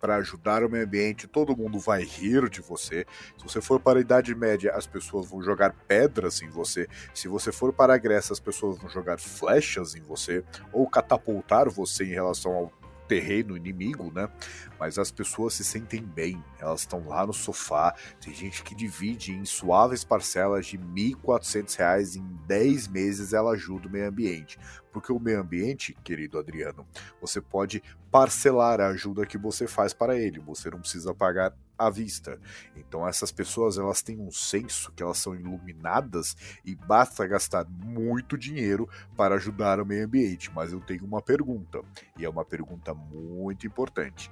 para 0.00 0.16
ajudar 0.16 0.64
o 0.64 0.68
meio 0.68 0.84
ambiente, 0.84 1.26
todo 1.26 1.56
mundo 1.56 1.78
vai 1.78 2.02
rir 2.02 2.48
de 2.48 2.60
você. 2.60 3.06
Se 3.36 3.44
você 3.44 3.60
for 3.60 3.80
para 3.80 3.98
a 3.98 4.02
Idade 4.02 4.34
Média, 4.34 4.72
as 4.74 4.86
pessoas 4.86 5.28
vão 5.28 5.42
jogar 5.42 5.72
pedras 5.86 6.42
em 6.42 6.48
você. 6.48 6.88
Se 7.14 7.28
você 7.28 7.52
for 7.52 7.72
para 7.72 7.94
a 7.94 7.98
Grécia, 7.98 8.32
as 8.32 8.40
pessoas 8.40 8.78
vão 8.78 8.88
jogar 8.88 9.18
flechas 9.18 9.94
em 9.94 10.02
você 10.02 10.44
ou 10.72 10.88
catapultar 10.88 11.68
você 11.68 12.04
em 12.04 12.12
relação 12.12 12.52
ao 12.52 12.72
terreno 13.08 13.56
inimigo, 13.56 14.12
né? 14.14 14.28
Mas 14.78 14.98
as 14.98 15.10
pessoas 15.10 15.54
se 15.54 15.64
sentem 15.64 16.02
bem, 16.02 16.44
elas 16.60 16.80
estão 16.80 17.08
lá 17.08 17.26
no 17.26 17.32
sofá. 17.32 17.94
Tem 18.20 18.32
gente 18.34 18.62
que 18.62 18.74
divide 18.74 19.32
em 19.32 19.44
suaves 19.44 20.04
parcelas 20.04 20.66
de 20.66 20.76
R$ 20.76 20.84
1.400 20.84 22.16
em 22.16 22.38
10 22.46 22.88
meses, 22.88 23.32
ela 23.32 23.52
ajuda 23.52 23.88
o 23.88 23.90
meio 23.90 24.08
ambiente. 24.08 24.58
Porque 24.92 25.12
o 25.12 25.20
meio 25.20 25.40
ambiente, 25.40 25.96
querido 26.02 26.38
Adriano, 26.38 26.86
você 27.20 27.40
pode 27.40 27.82
parcelar 28.10 28.80
a 28.80 28.88
ajuda 28.88 29.26
que 29.26 29.38
você 29.38 29.66
faz 29.66 29.92
para 29.92 30.16
ele, 30.16 30.40
você 30.40 30.70
não 30.70 30.80
precisa 30.80 31.14
pagar 31.14 31.54
à 31.78 31.88
vista. 31.88 32.40
Então 32.76 33.06
essas 33.06 33.30
pessoas 33.30 33.78
elas 33.78 34.02
têm 34.02 34.18
um 34.18 34.32
senso 34.32 34.90
que 34.92 35.02
elas 35.02 35.18
são 35.18 35.34
iluminadas 35.34 36.36
e 36.64 36.74
basta 36.74 37.26
gastar 37.26 37.66
muito 37.68 38.36
dinheiro 38.36 38.88
para 39.16 39.36
ajudar 39.36 39.80
o 39.80 39.86
meio 39.86 40.04
ambiente. 40.04 40.50
Mas 40.52 40.72
eu 40.72 40.80
tenho 40.80 41.04
uma 41.04 41.22
pergunta 41.22 41.80
e 42.16 42.24
é 42.24 42.28
uma 42.28 42.44
pergunta 42.44 42.92
muito 42.92 43.66
importante. 43.66 44.30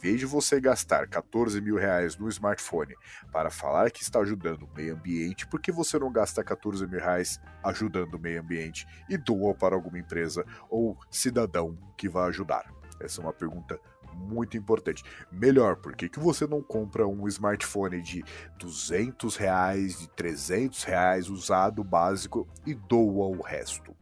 Vez 0.00 0.20
de 0.20 0.26
você 0.26 0.60
gastar 0.60 1.08
14 1.08 1.60
mil 1.60 1.76
reais 1.76 2.16
no 2.16 2.28
smartphone 2.28 2.94
para 3.32 3.50
falar 3.50 3.90
que 3.90 4.02
está 4.02 4.20
ajudando 4.20 4.64
o 4.64 4.70
meio 4.76 4.94
ambiente, 4.94 5.46
por 5.46 5.60
que 5.60 5.72
você 5.72 5.98
não 5.98 6.12
gasta 6.12 6.44
14 6.44 6.86
mil 6.86 7.00
reais 7.00 7.40
ajudando 7.64 8.14
o 8.14 8.18
meio 8.18 8.40
ambiente 8.40 8.86
e 9.08 9.16
doa 9.16 9.54
para 9.54 9.74
alguma 9.74 9.98
empresa 9.98 10.44
ou 10.68 10.98
cidadão 11.10 11.78
que 11.96 12.08
vai 12.08 12.28
ajudar? 12.28 12.70
Essa 13.00 13.20
é 13.20 13.24
uma 13.24 13.32
pergunta 13.32 13.80
muito 14.14 14.56
importante. 14.56 15.04
Melhor, 15.30 15.76
por 15.76 15.94
que, 15.94 16.08
que 16.08 16.18
você 16.18 16.46
não 16.46 16.62
compra 16.62 17.06
um 17.06 17.26
smartphone 17.28 18.00
de 18.00 18.24
200 18.58 19.36
reais, 19.36 19.98
de 19.98 20.08
300 20.10 20.84
reais 20.84 21.28
usado 21.28 21.84
básico 21.84 22.48
e 22.64 22.74
doa 22.74 23.26
o 23.26 23.42
resto? 23.42 23.94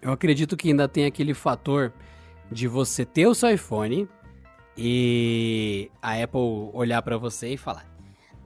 Eu 0.00 0.12
acredito 0.12 0.56
que 0.56 0.68
ainda 0.68 0.88
tem 0.88 1.06
aquele 1.06 1.34
fator 1.34 1.92
de 2.50 2.68
você 2.68 3.04
ter 3.04 3.26
o 3.26 3.34
seu 3.34 3.50
iPhone 3.50 4.08
e 4.76 5.90
a 6.00 6.22
Apple 6.22 6.70
olhar 6.72 7.02
para 7.02 7.16
você 7.16 7.48
e 7.48 7.56
falar: 7.56 7.84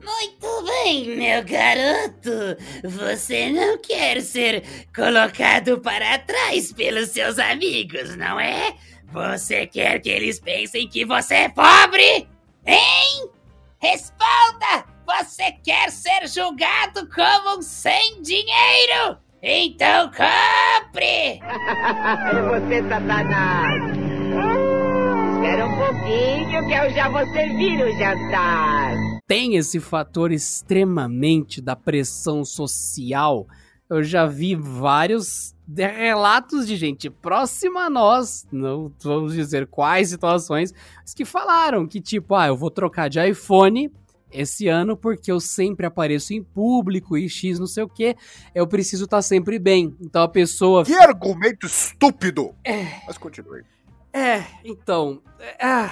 muito 0.03 0.63
bem, 0.63 1.15
meu 1.15 1.43
garoto. 1.43 2.57
Você 2.83 3.51
não 3.51 3.77
quer 3.77 4.21
ser 4.21 4.63
colocado 4.93 5.79
para 5.79 6.19
trás 6.19 6.73
pelos 6.73 7.09
seus 7.09 7.39
amigos, 7.39 8.15
não 8.17 8.39
é? 8.39 8.75
Você 9.11 9.65
quer 9.65 9.99
que 9.99 10.09
eles 10.09 10.39
pensem 10.39 10.89
que 10.89 11.05
você 11.05 11.35
é 11.35 11.49
pobre? 11.49 12.27
Hein? 12.65 13.29
Responda! 13.79 14.85
Você 15.05 15.51
quer 15.63 15.91
ser 15.91 16.27
julgado 16.27 17.07
como 17.09 17.59
um 17.59 17.61
sem 17.61 18.21
dinheiro? 18.21 19.22
Então 19.43 20.09
compre! 20.09 21.41
você, 22.49 22.81
Satanás! 22.87 23.97
Espera 25.33 25.65
um 25.65 25.77
pouquinho 25.77 26.67
que 26.67 26.73
eu 26.73 26.89
já 26.91 27.09
vou 27.09 27.25
servir 27.33 27.83
o 27.83 27.91
jantar 27.99 29.13
tem 29.27 29.55
esse 29.55 29.79
fator 29.79 30.31
extremamente 30.31 31.61
da 31.61 31.75
pressão 31.75 32.43
social. 32.43 33.47
Eu 33.89 34.03
já 34.03 34.25
vi 34.25 34.55
vários 34.55 35.55
relatos 35.75 36.67
de 36.67 36.75
gente 36.75 37.09
próxima 37.09 37.85
a 37.85 37.89
nós, 37.89 38.45
não 38.51 38.91
vamos 39.01 39.33
dizer 39.33 39.65
quais 39.65 40.09
situações, 40.09 40.73
mas 40.97 41.13
que 41.13 41.23
falaram 41.25 41.87
que 41.87 42.01
tipo, 42.01 42.35
ah, 42.35 42.47
eu 42.47 42.55
vou 42.55 42.69
trocar 42.69 43.09
de 43.09 43.25
iPhone 43.27 43.91
esse 44.33 44.67
ano 44.67 44.97
porque 44.97 45.31
eu 45.31 45.39
sempre 45.39 45.85
apareço 45.85 46.33
em 46.33 46.43
público 46.43 47.17
e 47.17 47.29
X 47.29 47.59
não 47.59 47.67
sei 47.67 47.83
o 47.83 47.89
que, 47.89 48.15
eu 48.53 48.67
preciso 48.67 49.05
estar 49.05 49.17
tá 49.17 49.21
sempre 49.21 49.59
bem. 49.59 49.95
Então 50.01 50.23
a 50.23 50.27
pessoa. 50.27 50.83
Que 50.83 50.95
argumento 50.95 51.65
estúpido! 51.65 52.53
É. 52.63 52.85
Mas 53.05 53.17
continue. 53.17 53.63
É, 54.11 54.43
então. 54.63 55.21
É, 55.59 55.89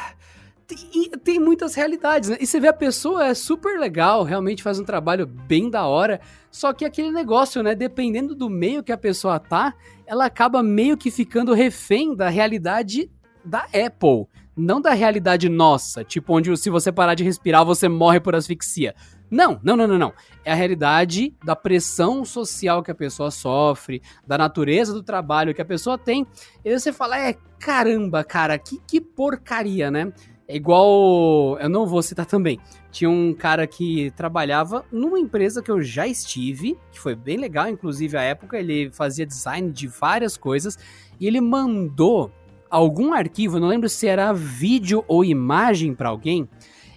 tem, 0.67 1.09
tem 1.23 1.39
muitas 1.39 1.75
realidades, 1.75 2.29
né? 2.29 2.37
E 2.39 2.47
você 2.47 2.59
vê 2.59 2.67
a 2.67 2.73
pessoa 2.73 3.27
é 3.27 3.33
super 3.33 3.79
legal, 3.79 4.23
realmente 4.23 4.63
faz 4.63 4.79
um 4.79 4.85
trabalho 4.85 5.25
bem 5.25 5.69
da 5.69 5.85
hora, 5.85 6.21
só 6.49 6.71
que 6.71 6.85
aquele 6.85 7.11
negócio, 7.11 7.61
né? 7.61 7.75
Dependendo 7.75 8.35
do 8.35 8.49
meio 8.49 8.83
que 8.83 8.91
a 8.91 8.97
pessoa 8.97 9.39
tá, 9.39 9.73
ela 10.05 10.25
acaba 10.25 10.63
meio 10.63 10.97
que 10.97 11.11
ficando 11.11 11.53
refém 11.53 12.15
da 12.15 12.29
realidade 12.29 13.09
da 13.43 13.65
Apple, 13.73 14.27
não 14.55 14.81
da 14.81 14.91
realidade 14.91 15.47
nossa, 15.49 16.03
tipo 16.03 16.33
onde 16.33 16.55
se 16.57 16.69
você 16.69 16.91
parar 16.91 17.15
de 17.15 17.23
respirar 17.23 17.65
você 17.65 17.87
morre 17.87 18.19
por 18.19 18.35
asfixia. 18.35 18.93
Não, 19.29 19.57
não, 19.63 19.77
não, 19.77 19.87
não, 19.87 19.97
não. 19.97 20.13
É 20.43 20.51
a 20.51 20.55
realidade 20.55 21.33
da 21.43 21.55
pressão 21.55 22.25
social 22.25 22.83
que 22.83 22.91
a 22.91 22.95
pessoa 22.95 23.31
sofre, 23.31 24.01
da 24.27 24.37
natureza 24.37 24.91
do 24.91 25.01
trabalho 25.01 25.55
que 25.55 25.61
a 25.61 25.65
pessoa 25.65 25.97
tem. 25.97 26.27
E 26.65 26.77
você 26.77 26.91
fala, 26.91 27.17
é, 27.17 27.37
caramba, 27.57 28.25
cara, 28.25 28.59
que, 28.59 28.77
que 28.85 28.99
porcaria, 28.99 29.89
né? 29.89 30.11
É 30.51 30.55
igual. 30.57 31.57
Eu 31.59 31.69
não 31.69 31.87
vou 31.87 32.03
citar 32.03 32.25
também. 32.25 32.59
Tinha 32.91 33.09
um 33.09 33.33
cara 33.33 33.65
que 33.65 34.11
trabalhava 34.17 34.85
numa 34.91 35.17
empresa 35.17 35.61
que 35.61 35.71
eu 35.71 35.81
já 35.81 36.05
estive, 36.05 36.77
que 36.91 36.99
foi 36.99 37.15
bem 37.15 37.37
legal, 37.37 37.69
inclusive 37.69 38.17
a 38.17 38.21
época. 38.21 38.59
Ele 38.59 38.91
fazia 38.91 39.25
design 39.25 39.71
de 39.71 39.87
várias 39.87 40.35
coisas. 40.35 40.77
E 41.17 41.25
ele 41.25 41.39
mandou 41.39 42.29
algum 42.71 43.13
arquivo, 43.13 43.59
não 43.59 43.67
lembro 43.67 43.89
se 43.89 44.07
era 44.07 44.33
vídeo 44.33 45.03
ou 45.07 45.23
imagem 45.25 45.93
para 45.93 46.09
alguém. 46.09 46.47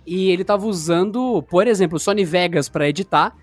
E 0.06 0.30
ele 0.30 0.44
tava 0.44 0.66
usando, 0.66 1.42
por 1.42 1.66
exemplo, 1.66 1.98
Sony 1.98 2.24
Vegas 2.24 2.68
para 2.68 2.88
editar. 2.88 3.37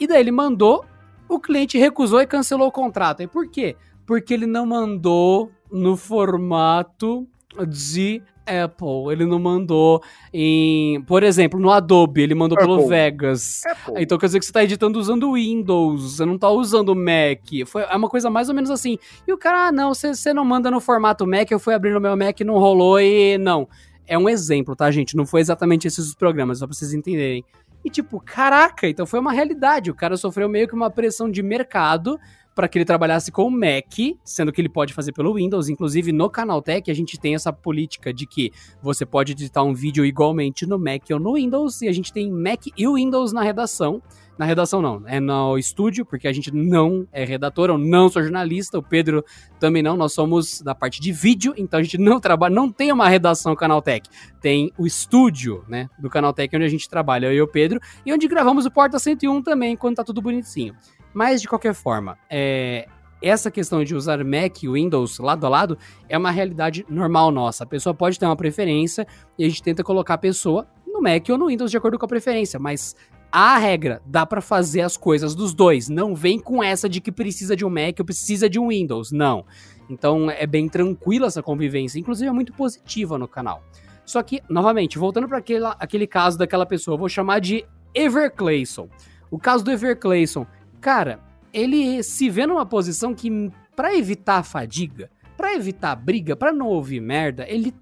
E 0.00 0.06
daí 0.06 0.20
ele 0.20 0.32
mandou, 0.32 0.84
o 1.28 1.38
cliente 1.38 1.78
recusou 1.78 2.20
e 2.20 2.26
cancelou 2.26 2.68
o 2.68 2.72
contrato. 2.72 3.22
E 3.22 3.26
por 3.26 3.48
quê? 3.48 3.76
Porque 4.04 4.34
ele 4.34 4.46
não 4.46 4.66
mandou 4.66 5.50
no 5.70 5.96
formato 5.96 7.26
de 7.68 8.22
Apple, 8.46 9.12
ele 9.12 9.26
não 9.26 9.38
mandou 9.38 10.02
em. 10.32 11.00
Por 11.02 11.22
exemplo, 11.22 11.58
no 11.58 11.70
Adobe, 11.70 12.22
ele 12.22 12.34
mandou 12.34 12.56
Apple. 12.56 12.68
pelo 12.68 12.88
Vegas. 12.88 13.62
Apple. 13.66 14.02
Então 14.02 14.16
quer 14.16 14.26
dizer 14.26 14.38
que 14.38 14.46
você 14.46 14.52
tá 14.52 14.62
editando 14.62 14.98
usando 14.98 15.32
Windows, 15.32 16.16
você 16.16 16.24
não 16.24 16.38
tá 16.38 16.48
usando 16.48 16.94
Mac. 16.94 17.66
Foi, 17.66 17.82
é 17.82 17.96
uma 17.96 18.08
coisa 18.08 18.30
mais 18.30 18.48
ou 18.48 18.54
menos 18.54 18.70
assim. 18.70 18.98
E 19.26 19.32
o 19.32 19.38
cara, 19.38 19.68
ah, 19.68 19.72
não, 19.72 19.92
você, 19.92 20.14
você 20.14 20.32
não 20.32 20.44
manda 20.44 20.70
no 20.70 20.80
formato 20.80 21.26
Mac, 21.26 21.50
eu 21.50 21.58
fui 21.58 21.74
abrir 21.74 21.92
no 21.92 22.00
meu 22.00 22.16
Mac, 22.16 22.40
não 22.40 22.54
rolou 22.54 23.00
e 23.00 23.36
não. 23.38 23.68
É 24.06 24.16
um 24.16 24.28
exemplo, 24.28 24.76
tá, 24.76 24.90
gente? 24.90 25.16
Não 25.16 25.26
foi 25.26 25.40
exatamente 25.40 25.86
esses 25.86 26.06
os 26.06 26.14
programas, 26.14 26.60
só 26.60 26.66
pra 26.66 26.74
vocês 26.76 26.94
entenderem. 26.94 27.44
E 27.84 27.90
tipo, 27.90 28.20
caraca, 28.20 28.88
então 28.88 29.06
foi 29.06 29.18
uma 29.20 29.32
realidade. 29.32 29.90
O 29.90 29.94
cara 29.94 30.16
sofreu 30.16 30.48
meio 30.48 30.68
que 30.68 30.74
uma 30.74 30.90
pressão 30.90 31.30
de 31.30 31.42
mercado 31.42 32.18
para 32.56 32.66
que 32.66 32.78
ele 32.78 32.86
trabalhasse 32.86 33.30
com 33.30 33.44
o 33.44 33.50
Mac, 33.50 34.16
sendo 34.24 34.50
que 34.50 34.62
ele 34.62 34.68
pode 34.70 34.94
fazer 34.94 35.12
pelo 35.12 35.34
Windows. 35.34 35.68
Inclusive, 35.68 36.10
no 36.10 36.30
Canaltech, 36.30 36.90
a 36.90 36.94
gente 36.94 37.20
tem 37.20 37.34
essa 37.34 37.52
política 37.52 38.14
de 38.14 38.26
que 38.26 38.50
você 38.82 39.04
pode 39.04 39.32
editar 39.32 39.62
um 39.62 39.74
vídeo 39.74 40.06
igualmente 40.06 40.64
no 40.64 40.78
Mac 40.78 41.02
ou 41.12 41.20
no 41.20 41.34
Windows, 41.34 41.82
e 41.82 41.88
a 41.88 41.92
gente 41.92 42.10
tem 42.10 42.32
Mac 42.32 42.66
e 42.74 42.88
Windows 42.88 43.30
na 43.30 43.42
redação. 43.42 44.02
Na 44.38 44.46
redação 44.46 44.80
não, 44.80 45.02
é 45.06 45.20
no 45.20 45.58
estúdio, 45.58 46.04
porque 46.04 46.26
a 46.26 46.32
gente 46.32 46.50
não 46.50 47.06
é 47.12 47.24
redator, 47.24 47.68
eu 47.68 47.78
não 47.78 48.08
sou 48.08 48.22
jornalista, 48.22 48.78
o 48.78 48.82
Pedro 48.82 49.24
também 49.58 49.82
não, 49.82 49.96
nós 49.96 50.12
somos 50.12 50.60
da 50.60 50.74
parte 50.74 51.00
de 51.00 51.10
vídeo, 51.10 51.54
então 51.56 51.80
a 51.80 51.82
gente 51.82 51.96
não 51.96 52.20
trabalha, 52.20 52.54
não 52.54 52.70
tem 52.70 52.92
uma 52.92 53.08
redação 53.08 53.56
Canaltech, 53.56 54.10
tem 54.40 54.70
o 54.76 54.86
estúdio, 54.86 55.64
né, 55.66 55.88
do 55.98 56.10
Canaltech 56.10 56.54
onde 56.54 56.66
a 56.66 56.68
gente 56.68 56.86
trabalha, 56.86 57.28
eu 57.28 57.32
e 57.32 57.40
o 57.40 57.48
Pedro, 57.48 57.80
e 58.04 58.12
onde 58.12 58.28
gravamos 58.28 58.66
o 58.66 58.70
Porta 58.70 58.98
101 58.98 59.42
também, 59.42 59.74
quando 59.74 59.96
tá 59.96 60.04
tudo 60.04 60.20
bonitinho. 60.20 60.74
Mas, 61.16 61.40
de 61.40 61.48
qualquer 61.48 61.72
forma, 61.72 62.18
é, 62.28 62.86
essa 63.22 63.50
questão 63.50 63.82
de 63.82 63.94
usar 63.94 64.22
Mac 64.22 64.62
e 64.62 64.68
Windows 64.68 65.18
lado 65.18 65.46
a 65.46 65.48
lado 65.48 65.78
é 66.10 66.18
uma 66.18 66.30
realidade 66.30 66.84
normal 66.90 67.30
nossa. 67.30 67.64
A 67.64 67.66
pessoa 67.66 67.94
pode 67.94 68.18
ter 68.18 68.26
uma 68.26 68.36
preferência 68.36 69.06
e 69.38 69.46
a 69.46 69.48
gente 69.48 69.62
tenta 69.62 69.82
colocar 69.82 70.12
a 70.12 70.18
pessoa 70.18 70.68
no 70.86 71.00
Mac 71.00 71.26
ou 71.30 71.38
no 71.38 71.46
Windows 71.46 71.70
de 71.70 71.76
acordo 71.78 71.98
com 71.98 72.04
a 72.04 72.08
preferência, 72.08 72.60
mas 72.60 72.94
a 73.32 73.56
regra, 73.56 74.02
dá 74.04 74.26
para 74.26 74.42
fazer 74.42 74.82
as 74.82 74.94
coisas 74.98 75.34
dos 75.34 75.54
dois. 75.54 75.88
Não 75.88 76.14
vem 76.14 76.38
com 76.38 76.62
essa 76.62 76.86
de 76.86 77.00
que 77.00 77.10
precisa 77.10 77.56
de 77.56 77.64
um 77.64 77.70
Mac 77.70 77.98
ou 77.98 78.04
precisa 78.04 78.46
de 78.46 78.58
um 78.58 78.68
Windows, 78.68 79.10
não. 79.10 79.46
Então 79.88 80.30
é 80.30 80.46
bem 80.46 80.68
tranquila 80.68 81.28
essa 81.28 81.42
convivência, 81.42 81.98
inclusive 81.98 82.28
é 82.28 82.32
muito 82.32 82.52
positiva 82.52 83.16
no 83.16 83.26
canal. 83.26 83.62
Só 84.04 84.22
que, 84.22 84.42
novamente, 84.50 84.98
voltando 84.98 85.26
para 85.26 85.38
aquele, 85.38 86.06
caso 86.06 86.36
daquela 86.36 86.66
pessoa, 86.66 86.94
eu 86.94 86.98
vou 86.98 87.08
chamar 87.08 87.40
de 87.40 87.64
Everclayson. 87.94 88.90
O 89.30 89.38
caso 89.38 89.64
do 89.64 89.72
Everclayson, 89.72 90.46
Cara, 90.80 91.20
ele 91.52 92.02
se 92.02 92.28
vê 92.30 92.46
numa 92.46 92.66
posição 92.66 93.14
que, 93.14 93.50
para 93.74 93.96
evitar 93.96 94.38
a 94.38 94.42
fadiga, 94.42 95.10
para 95.36 95.54
evitar 95.54 95.94
briga, 95.96 96.34
para 96.36 96.52
não 96.52 96.66
ouvir 96.66 97.00
merda, 97.00 97.44
ele 97.48 97.74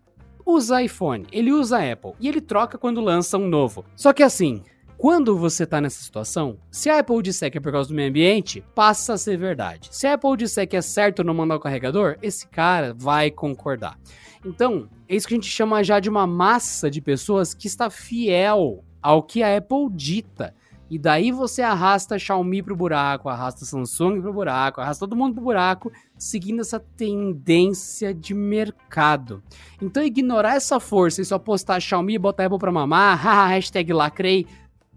usa 0.47 0.83
iPhone, 0.83 1.27
ele 1.33 1.53
usa 1.53 1.93
Apple 1.93 2.13
e 2.21 2.29
ele 2.29 2.41
troca 2.41 2.77
quando 2.77 3.01
lança 3.01 3.39
um 3.39 3.49
novo. 3.49 3.85
Só 3.97 4.13
que 4.13 4.23
assim, 4.23 4.63
Quando 4.97 5.37
você 5.37 5.67
tá 5.67 5.81
nessa 5.81 6.03
situação, 6.03 6.57
se 6.71 6.89
a 6.89 7.01
Apple 7.01 7.21
disser 7.21 7.51
que 7.51 7.59
é 7.59 7.61
por 7.61 7.73
causa 7.73 7.89
do 7.89 7.95
meio 7.95 8.09
ambiente, 8.09 8.65
passa 8.75 9.15
a 9.15 9.19
ser 9.19 9.37
verdade. 9.37 9.89
Se 9.91 10.07
a 10.07 10.15
Apple 10.15 10.37
disser 10.37 10.67
que 10.67 10.77
é 10.77 10.81
certo 10.81 11.25
não 11.25 11.35
mandar 11.35 11.57
o 11.57 11.61
carregador, 11.61 12.17
esse 12.23 12.47
cara 12.49 12.95
vai 12.97 13.31
concordar. 13.31 13.99
Então, 14.45 14.89
é 15.09 15.17
isso 15.17 15.27
que 15.27 15.35
a 15.35 15.37
gente 15.37 15.51
chama 15.51 15.83
já 15.83 15.99
de 16.01 16.09
uma 16.09 16.27
massa 16.27 16.91
de 16.91 17.01
pessoas 17.01 17.53
que 17.53 17.67
está 17.67 17.91
fiel 17.91 18.85
ao 19.03 19.23
que 19.23 19.43
a 19.43 19.57
Apple 19.57 19.89
dita. 19.93 20.55
E 20.91 20.99
daí 20.99 21.33
você 21.33 21.63
arrasta 21.63 22.19
Xiaomi 22.19 22.63
pro 22.63 22.77
buraco, 22.77 23.29
arrasta 23.29 23.65
Samsung 23.65 24.21
pro 24.21 24.33
buraco, 24.33 24.81
arrasta 24.81 25.07
todo 25.07 25.17
mundo 25.17 25.35
pro 25.35 25.45
buraco, 25.45 25.91
seguindo 26.17 26.61
essa 26.61 26.79
tendência 26.79 28.13
de 28.13 28.35
mercado. 28.35 29.43
Então 29.81 30.03
ignorar 30.03 30.57
essa 30.57 30.79
força 30.79 31.23
e 31.23 31.25
só 31.25 31.39
postar 31.39 31.81
Xiaomi 31.81 32.15
e 32.15 32.19
botar 32.19 32.47
Apple 32.47 32.59
pra 32.59 32.71
mamar, 32.71 33.17
haha, 33.23 33.47
hashtag 33.47 33.93
lacrei, 33.93 34.47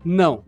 não. 0.04 0.44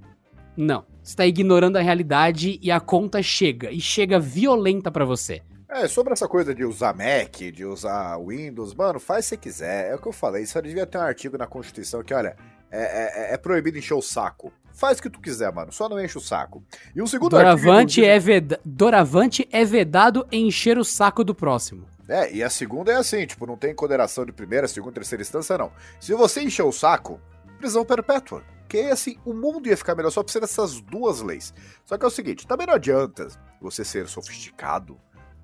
Não. 0.55 0.85
Você 1.01 1.15
tá 1.15 1.25
ignorando 1.25 1.77
a 1.77 1.81
realidade 1.81 2.59
e 2.61 2.69
a 2.69 2.79
conta 2.79 3.23
chega, 3.23 3.71
e 3.71 3.79
chega 3.79 4.19
violenta 4.19 4.91
para 4.91 5.05
você. 5.05 5.41
É, 5.67 5.87
sobre 5.87 6.13
essa 6.13 6.27
coisa 6.27 6.53
de 6.53 6.65
usar 6.65 6.95
Mac, 6.95 7.35
de 7.53 7.63
usar 7.63 8.17
Windows, 8.17 8.73
mano, 8.73 8.99
faz 8.99 9.27
se 9.27 9.37
quiser. 9.37 9.91
É 9.91 9.95
o 9.95 9.99
que 9.99 10.07
eu 10.07 10.11
falei. 10.11 10.45
Só 10.45 10.59
devia 10.59 10.85
ter 10.85 10.97
um 10.97 11.01
artigo 11.01 11.37
na 11.37 11.45
Constituição 11.45 12.03
que, 12.03 12.13
olha, 12.13 12.35
é, 12.71 13.31
é, 13.31 13.33
é 13.33 13.37
proibido 13.37 13.77
encher 13.77 13.93
o 13.93 14.01
saco. 14.01 14.51
Faz 14.79 14.97
o 14.97 15.01
que 15.01 15.09
tu 15.09 15.19
quiser, 15.19 15.51
mano. 15.51 15.73
Só 15.73 15.89
não 15.89 15.99
enche 15.99 16.17
o 16.17 16.21
saco. 16.21 16.63
E 16.95 17.01
o 17.01 17.07
segundo 17.07 17.31
Doravante, 17.31 17.99
artigo, 17.99 18.07
é, 18.07 18.17
veda... 18.17 18.59
Doravante 18.63 19.45
é 19.51 19.65
vedado 19.65 20.25
encher 20.31 20.77
o 20.77 20.85
saco 20.85 21.21
do 21.21 21.35
próximo. 21.35 21.85
É, 22.07 22.33
e 22.33 22.41
a 22.41 22.49
segunda 22.49 22.89
é 22.89 22.95
assim, 22.95 23.25
tipo, 23.27 23.45
não 23.45 23.57
tem 23.57 23.75
condenação 23.75 24.25
de 24.25 24.31
primeira, 24.31 24.69
segunda, 24.69 24.93
terceira 24.93 25.21
instância, 25.21 25.57
não. 25.57 25.69
Se 25.99 26.13
você 26.13 26.41
encher 26.41 26.63
o 26.63 26.71
saco, 26.71 27.19
prisão 27.57 27.83
perpétua. 27.83 28.41
Que 28.69 28.83
assim, 28.83 29.17
o 29.25 29.33
mundo 29.33 29.67
ia 29.67 29.75
ficar 29.75 29.95
melhor 29.95 30.11
só 30.11 30.23
ser 30.25 30.39
dessas 30.39 30.79
duas 30.79 31.19
leis. 31.19 31.53
Só 31.85 31.97
que 31.97 32.05
é 32.05 32.07
o 32.07 32.11
seguinte, 32.11 32.47
também 32.47 32.65
não 32.65 32.75
adianta 32.75 33.27
você 33.59 33.83
ser 33.83 34.07
sofisticado, 34.07 34.97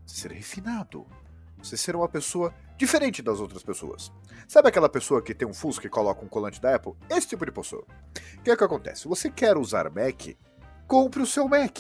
você 0.06 0.22
ser 0.22 0.32
refinado, 0.32 1.06
você 1.58 1.76
ser 1.76 1.94
uma 1.94 2.08
pessoa 2.08 2.54
diferente 2.78 3.22
das 3.22 3.40
outras 3.40 3.64
pessoas. 3.64 4.12
Sabe 4.48 4.70
aquela 4.70 4.90
pessoa 4.90 5.22
que 5.22 5.34
tem 5.34 5.48
um 5.48 5.54
Fusca 5.54 5.88
e 5.88 5.90
coloca 5.90 6.24
um 6.24 6.28
colante 6.28 6.62
da 6.62 6.76
Apple? 6.76 6.94
Esse 7.10 7.28
tipo 7.28 7.46
de 7.46 7.52
pessoa. 7.52 7.86
O 8.38 8.42
que 8.42 8.52
é 8.52 8.56
que 8.56 8.64
acontece? 8.64 9.08
Você 9.08 9.30
quer 9.30 9.58
usar 9.58 9.90
Mac, 9.90 10.36
compre 10.88 11.22
o 11.22 11.26
seu 11.26 11.48
Mac. 11.48 11.78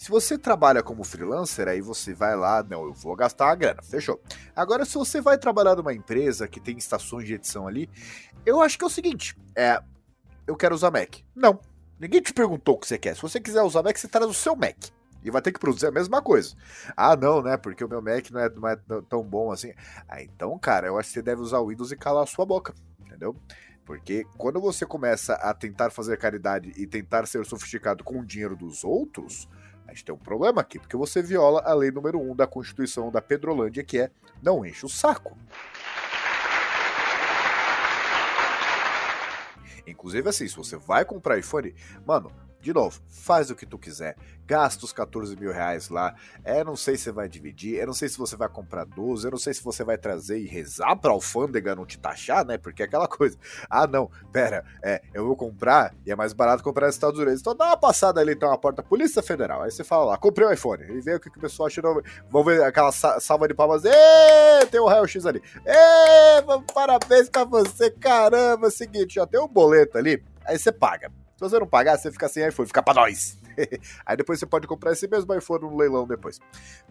Se 0.00 0.08
você 0.08 0.38
trabalha 0.38 0.82
como 0.82 1.04
freelancer, 1.04 1.68
aí 1.68 1.82
você 1.82 2.14
vai 2.14 2.34
lá, 2.34 2.62
não, 2.62 2.84
eu 2.84 2.92
vou 2.92 3.14
gastar 3.14 3.50
a 3.50 3.54
grana, 3.54 3.82
fechou. 3.82 4.18
Agora, 4.56 4.86
se 4.86 4.94
você 4.94 5.20
vai 5.20 5.36
trabalhar 5.36 5.76
numa 5.76 5.92
empresa 5.92 6.48
que 6.48 6.58
tem 6.58 6.78
estações 6.78 7.26
de 7.26 7.34
edição 7.34 7.68
ali, 7.68 7.88
eu 8.46 8.62
acho 8.62 8.78
que 8.78 8.84
é 8.84 8.86
o 8.86 8.90
seguinte, 8.90 9.36
é, 9.54 9.78
eu 10.46 10.56
quero 10.56 10.74
usar 10.74 10.90
Mac. 10.90 11.16
Não, 11.36 11.60
ninguém 11.98 12.22
te 12.22 12.32
perguntou 12.32 12.76
o 12.76 12.78
que 12.78 12.86
você 12.86 12.96
quer. 12.96 13.14
Se 13.14 13.20
você 13.20 13.38
quiser 13.38 13.62
usar 13.62 13.82
Mac, 13.82 13.96
você 13.96 14.08
traz 14.08 14.26
o 14.26 14.32
seu 14.32 14.56
Mac. 14.56 14.76
E 15.22 15.30
vai 15.30 15.42
ter 15.42 15.52
que 15.52 15.60
produzir 15.60 15.86
a 15.86 15.90
mesma 15.90 16.22
coisa. 16.22 16.54
Ah, 16.96 17.16
não, 17.16 17.42
né? 17.42 17.56
Porque 17.56 17.84
o 17.84 17.88
meu 17.88 18.00
Mac 18.00 18.30
não 18.30 18.40
é, 18.40 18.48
não 18.48 18.68
é 18.68 18.76
tão 19.08 19.22
bom 19.22 19.52
assim. 19.52 19.72
Ah, 20.08 20.22
então, 20.22 20.58
cara, 20.58 20.86
eu 20.86 20.98
acho 20.98 21.08
que 21.08 21.14
você 21.14 21.22
deve 21.22 21.42
usar 21.42 21.58
o 21.58 21.68
Windows 21.68 21.92
e 21.92 21.96
calar 21.96 22.24
a 22.24 22.26
sua 22.26 22.46
boca. 22.46 22.74
Entendeu? 23.00 23.36
Porque 23.84 24.24
quando 24.38 24.60
você 24.60 24.86
começa 24.86 25.34
a 25.34 25.52
tentar 25.52 25.90
fazer 25.90 26.16
caridade 26.16 26.72
e 26.76 26.86
tentar 26.86 27.26
ser 27.26 27.44
sofisticado 27.44 28.04
com 28.04 28.20
o 28.20 28.24
dinheiro 28.24 28.56
dos 28.56 28.84
outros, 28.84 29.48
a 29.86 29.92
gente 29.92 30.04
tem 30.04 30.14
um 30.14 30.18
problema 30.18 30.60
aqui, 30.60 30.78
porque 30.78 30.96
você 30.96 31.20
viola 31.20 31.60
a 31.64 31.74
lei 31.74 31.90
número 31.90 32.20
1 32.20 32.30
um 32.30 32.36
da 32.36 32.46
Constituição 32.46 33.10
da 33.10 33.20
Pedrolândia, 33.20 33.82
que 33.82 33.98
é 33.98 34.10
não 34.40 34.64
enche 34.64 34.86
o 34.86 34.88
saco. 34.88 35.36
Inclusive, 39.84 40.28
assim, 40.28 40.46
se 40.46 40.56
você 40.56 40.76
vai 40.76 41.04
comprar 41.04 41.38
iPhone, 41.38 41.74
mano, 42.06 42.30
de 42.60 42.74
novo, 42.74 43.00
faz 43.08 43.50
o 43.50 43.54
que 43.54 43.64
tu 43.64 43.78
quiser. 43.78 44.16
Gasta 44.46 44.84
os 44.84 44.92
14 44.92 45.36
mil 45.36 45.52
reais 45.52 45.88
lá. 45.88 46.14
É, 46.44 46.62
não 46.64 46.74
sei 46.76 46.96
se 46.96 47.04
você 47.04 47.12
vai 47.12 47.28
dividir. 47.28 47.76
Eu 47.76 47.86
não 47.86 47.94
sei 47.94 48.08
se 48.08 48.18
você 48.18 48.36
vai 48.36 48.48
comprar 48.48 48.84
12. 48.84 49.24
Eu 49.24 49.30
não 49.30 49.38
sei 49.38 49.54
se 49.54 49.62
você 49.62 49.84
vai 49.84 49.96
trazer 49.96 50.40
e 50.40 50.46
rezar 50.46 50.96
pra 50.96 51.12
alfândega 51.12 51.74
não 51.74 51.86
te 51.86 51.98
taxar, 51.98 52.44
né? 52.44 52.58
Porque 52.58 52.82
é 52.82 52.86
aquela 52.86 53.06
coisa. 53.08 53.38
Ah, 53.70 53.86
não, 53.86 54.10
pera, 54.32 54.64
é, 54.82 55.00
eu 55.14 55.24
vou 55.24 55.36
comprar 55.36 55.94
e 56.04 56.10
é 56.10 56.16
mais 56.16 56.32
barato 56.32 56.64
comprar 56.64 56.86
nos 56.86 56.96
Estados 56.96 57.18
Unidos. 57.18 57.40
Então 57.40 57.54
dá 57.54 57.66
uma 57.66 57.76
passada 57.76 58.20
ali, 58.20 58.32
então, 58.32 58.50
na 58.50 58.58
porta 58.58 58.82
Polícia 58.82 59.22
Federal. 59.22 59.62
Aí 59.62 59.70
você 59.70 59.84
fala 59.84 60.04
lá, 60.04 60.18
comprei 60.18 60.46
o 60.46 60.50
um 60.50 60.52
iPhone. 60.52 60.82
E 60.82 61.00
vê 61.00 61.14
o 61.14 61.20
que 61.20 61.28
o 61.28 61.40
pessoal 61.40 61.68
acha. 61.68 61.80
Vão 62.28 62.44
ver 62.44 62.62
aquela 62.64 62.90
salva 62.92 63.46
de 63.46 63.54
palmas. 63.54 63.84
Ê, 63.84 64.66
tem 64.70 64.80
o 64.80 64.86
raio-x 64.86 65.24
ali. 65.24 65.40
Ê, 65.64 66.72
parabéns 66.74 67.30
pra 67.30 67.44
você, 67.44 67.90
caramba. 67.90 68.68
Seguinte, 68.68 69.14
já 69.14 69.26
tem 69.26 69.40
um 69.40 69.48
boleto 69.48 69.96
ali. 69.96 70.22
Aí 70.44 70.58
você 70.58 70.72
paga. 70.72 71.10
Se 71.40 71.48
você 71.48 71.58
não 71.58 71.66
pagar, 71.66 71.96
você 71.96 72.12
fica 72.12 72.28
sem 72.28 72.46
iPhone, 72.46 72.66
fica 72.66 72.82
pra 72.82 72.92
nós. 72.92 73.38
Aí 74.04 74.14
depois 74.14 74.38
você 74.38 74.44
pode 74.44 74.66
comprar 74.66 74.92
esse 74.92 75.08
mesmo 75.08 75.34
iPhone 75.34 75.64
no 75.64 75.74
leilão 75.74 76.06
depois. 76.06 76.38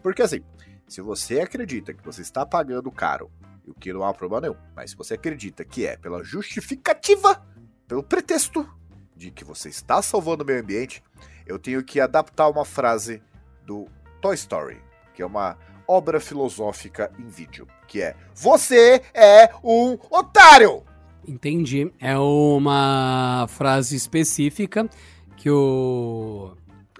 Porque 0.02 0.22
assim, 0.22 0.42
se 0.88 1.00
você 1.00 1.38
acredita 1.38 1.94
que 1.94 2.04
você 2.04 2.20
está 2.20 2.44
pagando 2.44 2.90
caro, 2.90 3.30
o 3.64 3.72
que 3.72 3.92
não 3.92 4.02
há 4.02 4.12
problema 4.12 4.40
nenhum, 4.40 4.56
mas 4.74 4.90
se 4.90 4.96
você 4.96 5.14
acredita 5.14 5.64
que 5.64 5.86
é 5.86 5.96
pela 5.96 6.24
justificativa, 6.24 7.40
pelo 7.86 8.02
pretexto 8.02 8.68
de 9.14 9.30
que 9.30 9.44
você 9.44 9.68
está 9.68 10.02
salvando 10.02 10.42
o 10.42 10.46
meio 10.46 10.60
ambiente, 10.60 11.00
eu 11.46 11.56
tenho 11.56 11.84
que 11.84 12.00
adaptar 12.00 12.48
uma 12.48 12.64
frase 12.64 13.22
do 13.64 13.86
Toy 14.20 14.34
Story, 14.34 14.82
que 15.14 15.22
é 15.22 15.26
uma 15.26 15.56
obra 15.86 16.18
filosófica 16.18 17.12
em 17.20 17.28
vídeo, 17.28 17.68
que 17.86 18.02
é: 18.02 18.16
Você 18.34 19.00
é 19.14 19.48
um 19.62 19.96
otário! 20.10 20.89
Entendi. 21.26 21.90
É 22.00 22.16
uma 22.18 23.46
frase 23.48 23.96
específica 23.96 24.88
que 25.36 25.50
o. 25.50 26.52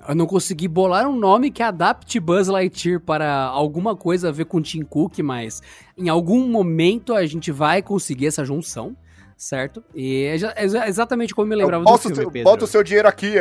Eu 0.09 0.15
não 0.15 0.27
consegui 0.27 0.67
bolar 0.67 1.07
um 1.07 1.17
nome 1.17 1.51
que 1.51 1.63
adapte 1.63 2.19
Buzz 2.19 2.49
Lightyear 2.49 3.01
para 3.01 3.45
alguma 3.45 3.95
coisa 3.95 4.31
a 4.31 4.33
ver 4.33 4.47
com 4.47 4.61
Tim 4.61 4.83
Cook, 4.83 5.19
mas 5.19 5.63
em 5.97 6.09
algum 6.09 6.49
momento 6.49 7.15
a 7.15 7.27
gente 7.27 7.53
vai 7.53 7.83
conseguir 7.83 8.27
essa 8.27 8.43
junção, 8.43 8.97
certo? 9.37 9.85
E 9.95 10.25
é, 10.25 10.37
é 10.57 10.89
exatamente 10.89 11.35
como 11.35 11.45
eu 11.47 11.51
me 11.51 11.57
lembrava 11.57 11.85
eu 11.87 11.93
do 11.93 11.99
filme, 11.99 12.33
Pedro. 12.33 12.51
Bota 12.51 12.65
o 12.65 12.69
seu 12.69 12.83
dinheiro 12.83 13.09
aqui. 13.09 13.35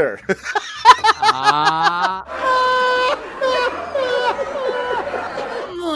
Ah... 1.21 2.25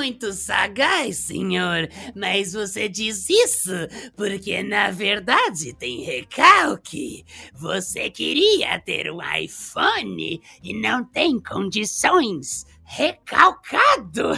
muito 0.04 0.34
sagaz, 0.34 1.16
senhor, 1.16 1.88
mas 2.14 2.52
você 2.52 2.90
diz 2.90 3.30
isso 3.30 3.72
porque 4.18 4.62
na 4.62 4.92
verdade 4.92 5.72
tem 5.74 6.02
recalque. 6.02 7.24
Você 7.54 8.10
queria 8.10 8.78
ter 8.82 9.10
um 9.10 9.20
iPhone 9.22 10.42
e 10.62 10.74
não 10.74 11.06
tem 11.06 11.40
condições. 11.40 12.66
Recalcado! 12.84 14.32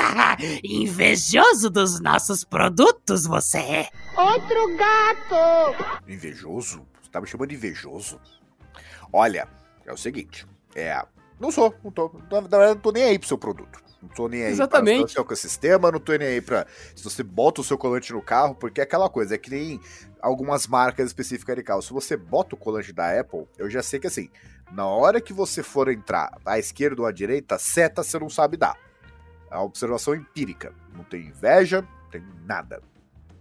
Invejoso 0.64 1.68
dos 1.68 2.00
nossos 2.00 2.42
produtos, 2.42 3.26
você 3.26 3.58
é. 3.58 3.88
Outro 4.16 4.74
gato! 4.78 6.08
Invejoso? 6.08 6.86
Você 7.02 7.10
tá 7.10 7.20
me 7.20 7.26
chamando 7.26 7.50
de 7.50 7.56
invejoso? 7.56 8.18
Olha, 9.12 9.46
é 9.84 9.92
o 9.92 9.96
seguinte, 9.98 10.46
é. 10.74 11.04
Não 11.38 11.50
sou, 11.50 11.74
não 11.84 11.90
tô. 11.92 12.10
Na 12.30 12.40
verdade, 12.40 12.74
não 12.76 12.80
tô 12.80 12.92
nem 12.92 13.04
aí 13.04 13.18
pro 13.18 13.28
seu 13.28 13.36
produto. 13.36 13.91
Não 14.02 14.08
tô 14.08 14.26
nem 14.28 14.42
aí 14.42 14.50
Exatamente. 14.50 14.98
para 14.98 15.06
o 15.06 15.08
seu 15.08 15.22
ecossistema, 15.22 15.92
não 15.92 16.00
tô 16.00 16.12
nem 16.12 16.26
aí 16.26 16.40
pra 16.40 16.66
se 16.94 17.04
você 17.04 17.22
bota 17.22 17.60
o 17.60 17.64
seu 17.64 17.78
colante 17.78 18.12
no 18.12 18.20
carro, 18.20 18.54
porque 18.54 18.80
é 18.80 18.84
aquela 18.84 19.08
coisa, 19.08 19.36
é 19.36 19.38
que 19.38 19.50
nem 19.50 19.80
algumas 20.20 20.66
marcas 20.66 21.06
específicas 21.06 21.54
de 21.54 21.62
carro. 21.62 21.80
Se 21.82 21.92
você 21.92 22.16
bota 22.16 22.56
o 22.56 22.58
colante 22.58 22.92
da 22.92 23.18
Apple, 23.18 23.46
eu 23.56 23.70
já 23.70 23.80
sei 23.80 24.00
que 24.00 24.08
assim, 24.08 24.28
na 24.72 24.86
hora 24.86 25.20
que 25.20 25.32
você 25.32 25.62
for 25.62 25.88
entrar 25.88 26.36
à 26.44 26.58
esquerda 26.58 27.02
ou 27.02 27.06
à 27.06 27.12
direita, 27.12 27.58
seta 27.58 28.02
você 28.02 28.18
não 28.18 28.28
sabe 28.28 28.56
dar. 28.56 28.76
É 29.50 29.54
uma 29.54 29.64
observação 29.64 30.14
empírica. 30.14 30.74
Não 30.96 31.04
tem 31.04 31.26
inveja, 31.26 31.82
não 31.82 32.10
tem 32.10 32.24
nada. 32.44 32.82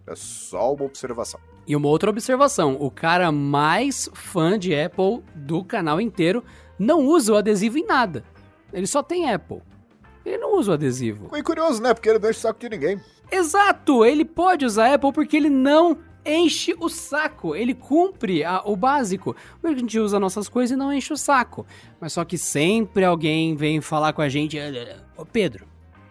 É 0.06 0.16
só 0.16 0.74
uma 0.74 0.86
observação. 0.86 1.40
E 1.66 1.76
uma 1.76 1.88
outra 1.88 2.10
observação: 2.10 2.76
o 2.80 2.92
cara 2.92 3.32
mais 3.32 4.10
fã 4.14 4.60
de 4.60 4.76
Apple 4.76 5.24
do 5.34 5.64
canal 5.64 6.02
inteiro 6.02 6.44
não 6.78 7.06
usa 7.06 7.34
o 7.34 7.38
adesivo 7.38 7.78
em 7.78 7.86
nada. 7.86 8.24
Ele 8.74 8.88
só 8.88 9.02
tem 9.02 9.32
Apple. 9.32 9.62
Ele 10.26 10.38
não 10.38 10.58
usa 10.58 10.72
o 10.72 10.74
adesivo. 10.74 11.30
Foi 11.30 11.42
curioso, 11.42 11.82
né? 11.82 11.94
Porque 11.94 12.10
ele 12.10 12.20
não 12.20 12.30
enche 12.30 12.40
o 12.40 12.42
saco 12.42 12.60
de 12.60 12.70
ninguém. 12.70 13.02
Exato! 13.32 14.06
Ele 14.06 14.26
pode 14.26 14.66
usar 14.66 14.94
Apple 14.94 15.12
porque 15.12 15.38
ele 15.38 15.50
não 15.50 15.98
enche 16.26 16.76
o 16.80 16.90
saco. 16.90 17.56
Ele 17.56 17.74
cumpre 17.74 18.44
a, 18.44 18.62
o 18.66 18.76
básico. 18.76 19.36
A 19.64 19.74
gente 19.74 20.00
usa 20.00 20.20
nossas 20.20 20.48
coisas 20.48 20.76
e 20.76 20.78
não 20.78 20.94
enche 20.94 21.12
o 21.12 21.18
saco. 21.18 21.66
Mas 22.00 22.14
só 22.14 22.24
que 22.24 22.38
sempre 22.38 23.04
alguém 23.04 23.56
vem 23.56 23.82
falar 23.82 24.14
com 24.14 24.22
a 24.22 24.30
gente. 24.30 24.58
Ô 25.18 25.26
Pedro, 25.26 25.66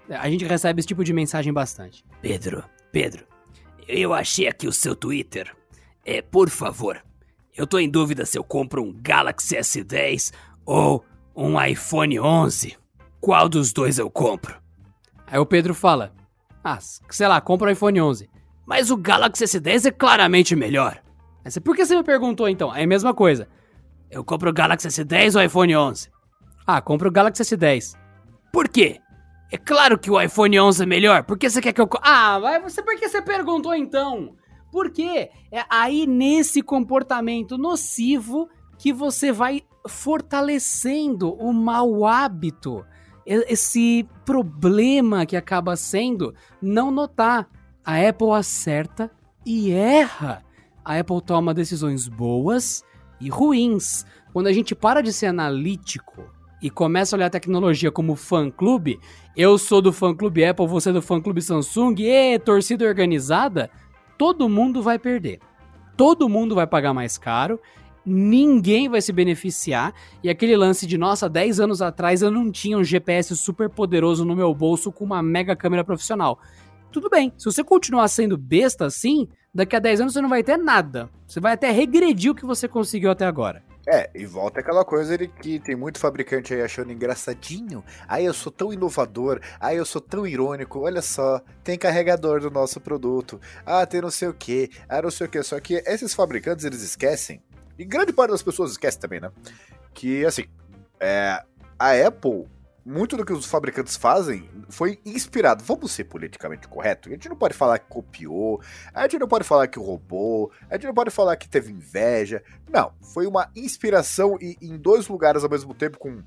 a 0.09 0.29
gente 0.29 0.45
recebe 0.45 0.81
esse 0.81 0.89
tipo 0.89 1.05
de 1.05 1.13
mensagem 1.13 1.53
bastante. 1.53 2.05
Pedro, 2.21 2.65
Pedro, 2.91 3.25
eu 3.87 4.13
achei 4.13 4.49
aqui 4.49 4.67
o 4.67 4.73
seu 4.73 4.97
Twitter. 4.97 5.55
É, 6.05 6.23
por 6.23 6.49
favor, 6.49 7.01
eu 7.57 7.67
tô 7.67 7.79
em 7.79 7.89
dúvida 7.89 8.25
se 8.25 8.39
eu 8.39 8.43
compro 8.43 8.83
um 8.83 8.93
Galaxy 8.93 9.57
S10 9.57 10.33
ou 10.65 11.05
um 11.37 11.63
iPhone 11.63 12.19
11. 12.19 12.80
Qual 13.21 13.49
dos 13.49 13.73
dois 13.73 13.99
eu 13.99 14.11
compro? 14.11 14.61
Aí 15.27 15.39
o 15.39 15.47
Pedro 15.47 15.75
fala: 15.75 16.13
Ah, 16.65 16.79
sei 16.81 17.29
lá, 17.29 17.41
compra 17.41 17.69
o 17.69 17.73
iPhone 17.73 18.01
11. 18.01 18.29
Mas 18.67 18.91
o 18.91 18.97
Galaxy 18.97 19.45
S10 19.45 19.87
é 19.87 19.91
claramente 19.91 20.55
melhor. 20.55 21.03
Mas 21.45 21.59
por 21.59 21.75
que 21.75 21.85
você 21.85 21.97
me 21.97 22.05
perguntou 22.05 22.49
então? 22.49 22.75
É 22.75 22.85
a 22.85 22.87
mesma 22.87 23.13
coisa. 23.13 23.49
Eu 24.11 24.25
compro 24.25 24.51
o 24.51 24.53
Galaxy 24.53 24.89
S10 24.89 25.35
ou 25.35 25.41
o 25.41 25.45
iPhone 25.45 25.77
11? 25.77 26.11
Ah, 26.67 26.81
compro 26.81 27.09
o 27.09 27.13
Galaxy 27.13 27.43
S10. 27.43 27.97
Por 28.53 28.69
quê? 28.69 29.01
É 29.53 29.57
claro 29.57 29.99
que 29.99 30.11
o 30.11 30.21
iPhone 30.21 30.61
11 30.61 30.83
é 30.83 30.87
melhor. 30.87 31.25
Por 31.25 31.37
que 31.37 31.51
você 31.51 31.61
quer 31.61 31.73
que 31.73 31.81
eu... 31.81 31.89
Ah, 32.03 32.39
vai 32.39 32.61
você... 32.61 32.83
Por 32.83 32.97
que 32.97 33.09
você 33.09 33.21
perguntou 33.21 33.75
então? 33.75 34.37
Por 34.71 34.91
quê? 34.91 35.31
É 35.51 35.65
aí 35.69 36.07
nesse 36.07 36.63
comportamento 36.63 37.59
nocivo 37.59 38.49
que 38.79 38.93
você 38.93 39.33
vai 39.33 39.63
fortalecendo 39.89 41.35
o 41.35 41.53
mau 41.53 42.07
hábito. 42.07 42.85
Esse 43.33 44.05
problema 44.25 45.25
que 45.25 45.37
acaba 45.37 45.77
sendo 45.77 46.35
não 46.61 46.91
notar. 46.91 47.49
A 47.85 48.09
Apple 48.09 48.33
acerta 48.33 49.09
e 49.47 49.71
erra. 49.71 50.43
A 50.85 50.99
Apple 50.99 51.23
toma 51.23 51.55
decisões 51.55 52.09
boas 52.09 52.83
e 53.21 53.29
ruins. 53.29 54.05
Quando 54.33 54.49
a 54.49 54.53
gente 54.53 54.75
para 54.75 55.01
de 55.01 55.13
ser 55.13 55.27
analítico 55.27 56.25
e 56.61 56.69
começa 56.69 57.15
a 57.15 57.17
olhar 57.17 57.27
a 57.27 57.31
tecnologia 57.31 57.93
como 57.93 58.17
fã-clube, 58.17 58.99
eu 59.37 59.57
sou 59.59 59.81
do 59.81 59.93
fã-clube 59.93 60.45
Apple, 60.45 60.67
você 60.67 60.91
é 60.91 60.93
do 60.93 61.01
fã-clube 61.01 61.41
Samsung, 61.41 61.95
e 62.01 62.37
torcida 62.41 62.85
organizada, 62.85 63.71
todo 64.19 64.49
mundo 64.49 64.83
vai 64.83 64.99
perder. 64.99 65.39
Todo 65.97 66.29
mundo 66.29 66.55
vai 66.55 66.67
pagar 66.67 66.93
mais 66.93 67.17
caro, 67.17 67.61
ninguém 68.05 68.89
vai 68.89 69.01
se 69.01 69.13
beneficiar, 69.13 69.95
e 70.23 70.31
aquele 70.31 70.57
lance 70.57 70.87
de, 70.87 70.97
nossa, 70.97 71.29
10 71.29 71.61
anos 71.61 71.83
atrás 71.83 72.23
eu 72.23 72.31
não 72.31 72.51
tinha 72.51 72.79
um 72.79 72.85
GPS 72.85 73.37
super 73.37 73.69
poderoso 73.69 74.25
no 74.25 74.37
meu 74.37 74.55
bolso 74.55 74.91
com 74.91 75.05
uma 75.05 75.23
mega 75.23 75.55
câmera 75.57 75.85
profissional. 75.85 76.39
Tudo 76.91 77.09
bem, 77.09 77.33
se 77.39 77.45
você 77.45 77.63
continuar 77.63 78.09
sendo 78.09 78.37
besta 78.37 78.87
assim, 78.87 79.29
daqui 79.55 79.77
a 79.77 79.79
10 79.79 80.01
anos 80.01 80.13
você 80.13 80.21
não 80.21 80.29
vai 80.29 80.43
ter 80.43 80.57
nada. 80.57 81.09
Você 81.27 81.39
vai 81.39 81.53
até 81.53 81.71
regredir 81.71 82.33
o 82.33 82.35
que 82.35 82.45
você 82.45 82.67
conseguiu 82.67 83.11
até 83.11 83.27
agora. 83.27 83.63
É, 83.87 84.11
e 84.15 84.27
volta 84.27 84.61
aquela 84.61 84.85
coisa 84.85 85.17
de 85.17 85.27
que 85.27 85.59
tem 85.59 85.75
muito 85.75 85.99
fabricante 85.99 86.53
aí 86.53 86.63
achando 86.63 86.93
engraçadinho. 86.93 87.83
Aí 88.07 88.25
eu 88.25 88.35
sou 88.35 88.53
tão 88.53 88.73
inovador, 88.73 89.41
aí 89.59 89.79
eu 89.79 89.85
sou 89.85 90.01
tão 90.01 90.27
irônico, 90.27 90.81
olha 90.81 91.01
só, 91.01 91.41
tem 91.65 91.79
carregador 91.79 92.41
do 92.41 92.51
nosso 92.51 92.81
produto. 92.81 93.41
Ah, 93.65 93.87
tem 93.87 94.01
não 94.01 94.11
sei 94.11 94.29
o 94.29 94.35
que, 94.35 94.71
ah, 94.89 95.01
não 95.01 95.11
sei 95.11 95.27
o 95.27 95.31
que. 95.31 95.43
Só 95.43 95.59
que 95.59 95.83
esses 95.87 96.13
fabricantes 96.13 96.65
eles 96.65 96.83
esquecem, 96.83 97.43
e 97.81 97.85
grande 97.87 98.13
parte 98.13 98.31
das 98.31 98.43
pessoas 98.43 98.73
esquece 98.73 98.99
também, 98.99 99.21
né? 99.21 99.33
Que 99.95 100.25
assim, 100.27 100.45
é, 101.01 101.43
a 101.79 101.93
Apple 102.07 102.47
muito 102.85 103.17
do 103.17 103.25
que 103.25 103.33
os 103.33 103.47
fabricantes 103.47 103.97
fazem 103.97 104.51
foi 104.69 105.01
inspirado. 105.05 105.65
Vamos 105.65 105.93
ser 105.93 106.05
politicamente 106.05 106.69
correto? 106.69 107.09
A 107.09 107.13
gente 107.13 107.29
não 107.29 107.37
pode 107.37 107.55
falar 107.55 107.79
que 107.79 107.87
copiou, 107.89 108.61
a 108.93 109.03
gente 109.03 109.19
não 109.19 109.29
pode 109.29 109.45
falar 109.45 109.67
que 109.67 109.79
roubou, 109.79 110.53
a 110.69 110.75
gente 110.75 110.87
não 110.87 110.95
pode 110.95 111.11
falar 111.11 111.37
que 111.37 111.49
teve 111.49 111.73
inveja. 111.73 112.43
Não, 112.69 112.93
foi 113.01 113.27
uma 113.27 113.51
inspiração 113.57 114.37
e 114.41 114.59
em 114.61 114.77
dois 114.77 115.09
lugares 115.09 115.43
ao 115.43 115.51
mesmo 115.51 115.73
tempo, 115.73 115.99
com 115.99 116.23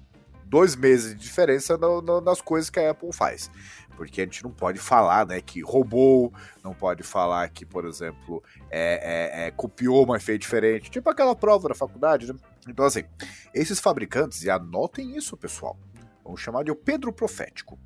dois 0.54 0.76
meses 0.76 1.16
de 1.16 1.24
diferença 1.24 1.76
no, 1.80 2.00
no, 2.00 2.22
nas 2.22 2.40
coisas 2.40 2.70
que 2.70 2.80
a 2.80 2.92
Apple 2.92 3.12
faz. 3.12 3.50
Porque 3.98 4.22
a 4.22 4.24
gente 4.24 4.44
não 4.44 4.52
pode 4.52 4.78
falar 4.78 5.26
né, 5.26 5.42
que 5.42 5.62
roubou, 5.62 6.32
não 6.64 6.76
pode 6.76 7.02
falar 7.02 7.50
que, 7.50 7.66
por 7.66 7.86
exemplo, 7.86 8.44
é, 8.70 9.42
é, 9.42 9.48
é, 9.48 9.52
copiou, 9.52 10.06
mas 10.06 10.24
fez 10.24 10.38
diferente. 10.38 10.92
Tipo 10.92 11.10
aquela 11.10 11.36
prova 11.36 11.70
da 11.70 11.74
faculdade, 11.74 12.32
né? 12.32 12.38
Então, 12.70 12.86
assim, 12.86 13.04
esses 13.52 13.80
fabricantes, 13.80 14.44
e 14.44 14.50
anotem 14.52 15.18
isso, 15.18 15.36
pessoal 15.36 15.76
Vamos 16.24 16.40
chamar 16.40 16.64
de 16.64 16.72
o 16.72 16.76
Pedro 16.76 17.12
Profético. 17.12 17.78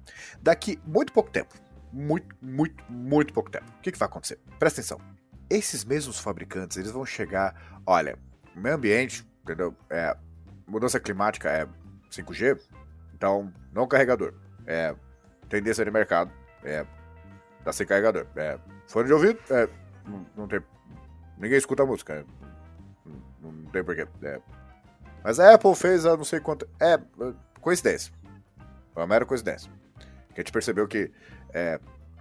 Daqui 0.42 0.78
muito 0.86 1.14
pouco 1.14 1.32
tempo, 1.32 1.56
muito, 1.92 2.36
muito, 2.42 2.84
muito 2.90 3.34
pouco 3.34 3.50
tempo, 3.50 3.66
o 3.80 3.82
que, 3.82 3.94
que 3.94 3.98
vai 3.98 4.08
acontecer? 4.08 4.40
Presta 4.60 4.82
atenção. 4.82 5.00
Esses 5.50 5.86
mesmos 5.86 6.20
fabricantes, 6.20 6.76
eles 6.76 6.92
vão 6.92 7.06
chegar, 7.06 7.80
olha, 7.86 8.20
meio 8.54 8.76
ambiente, 8.76 9.26
entendeu? 9.42 9.74
É, 9.90 10.16
mudança 10.68 11.00
climática 11.00 11.50
é 11.50 11.66
5G, 12.12 12.60
então 13.14 13.52
não 13.74 13.88
carregador. 13.88 14.34
É 14.66 14.96
tendência 15.50 15.86
de 15.86 15.92
mercado, 15.92 16.32
é 16.64 16.86
tá 17.64 17.72
sem 17.72 17.86
carregador. 17.86 18.26
É 18.36 18.60
fone 18.88 19.08
de 19.08 19.14
ouvido, 19.14 19.40
é, 19.50 19.68
não, 20.06 20.26
não 20.36 20.48
tem, 20.48 20.62
ninguém 21.38 21.58
escuta 21.58 21.86
música, 21.86 22.14
é, 22.14 22.26
não, 23.42 23.52
não, 23.52 23.72
tem 23.72 23.84
porquê. 23.84 24.08
É, 24.24 24.40
mas 25.24 25.40
a 25.40 25.54
Apple 25.54 25.76
fez 25.76 26.06
a 26.06 26.16
não 26.16 26.24
sei 26.24 26.40
quanto, 26.40 26.68
é 26.80 27.00
coincidência. 27.62 28.14
Foi 28.94 29.04
uma 29.04 29.08
mera 29.08 29.26
coincidência. 29.26 29.72
Que 30.34 30.42
a 30.42 30.44
gente 30.44 30.52
percebeu 30.52 30.88
que 30.88 31.12
é, 31.54 31.80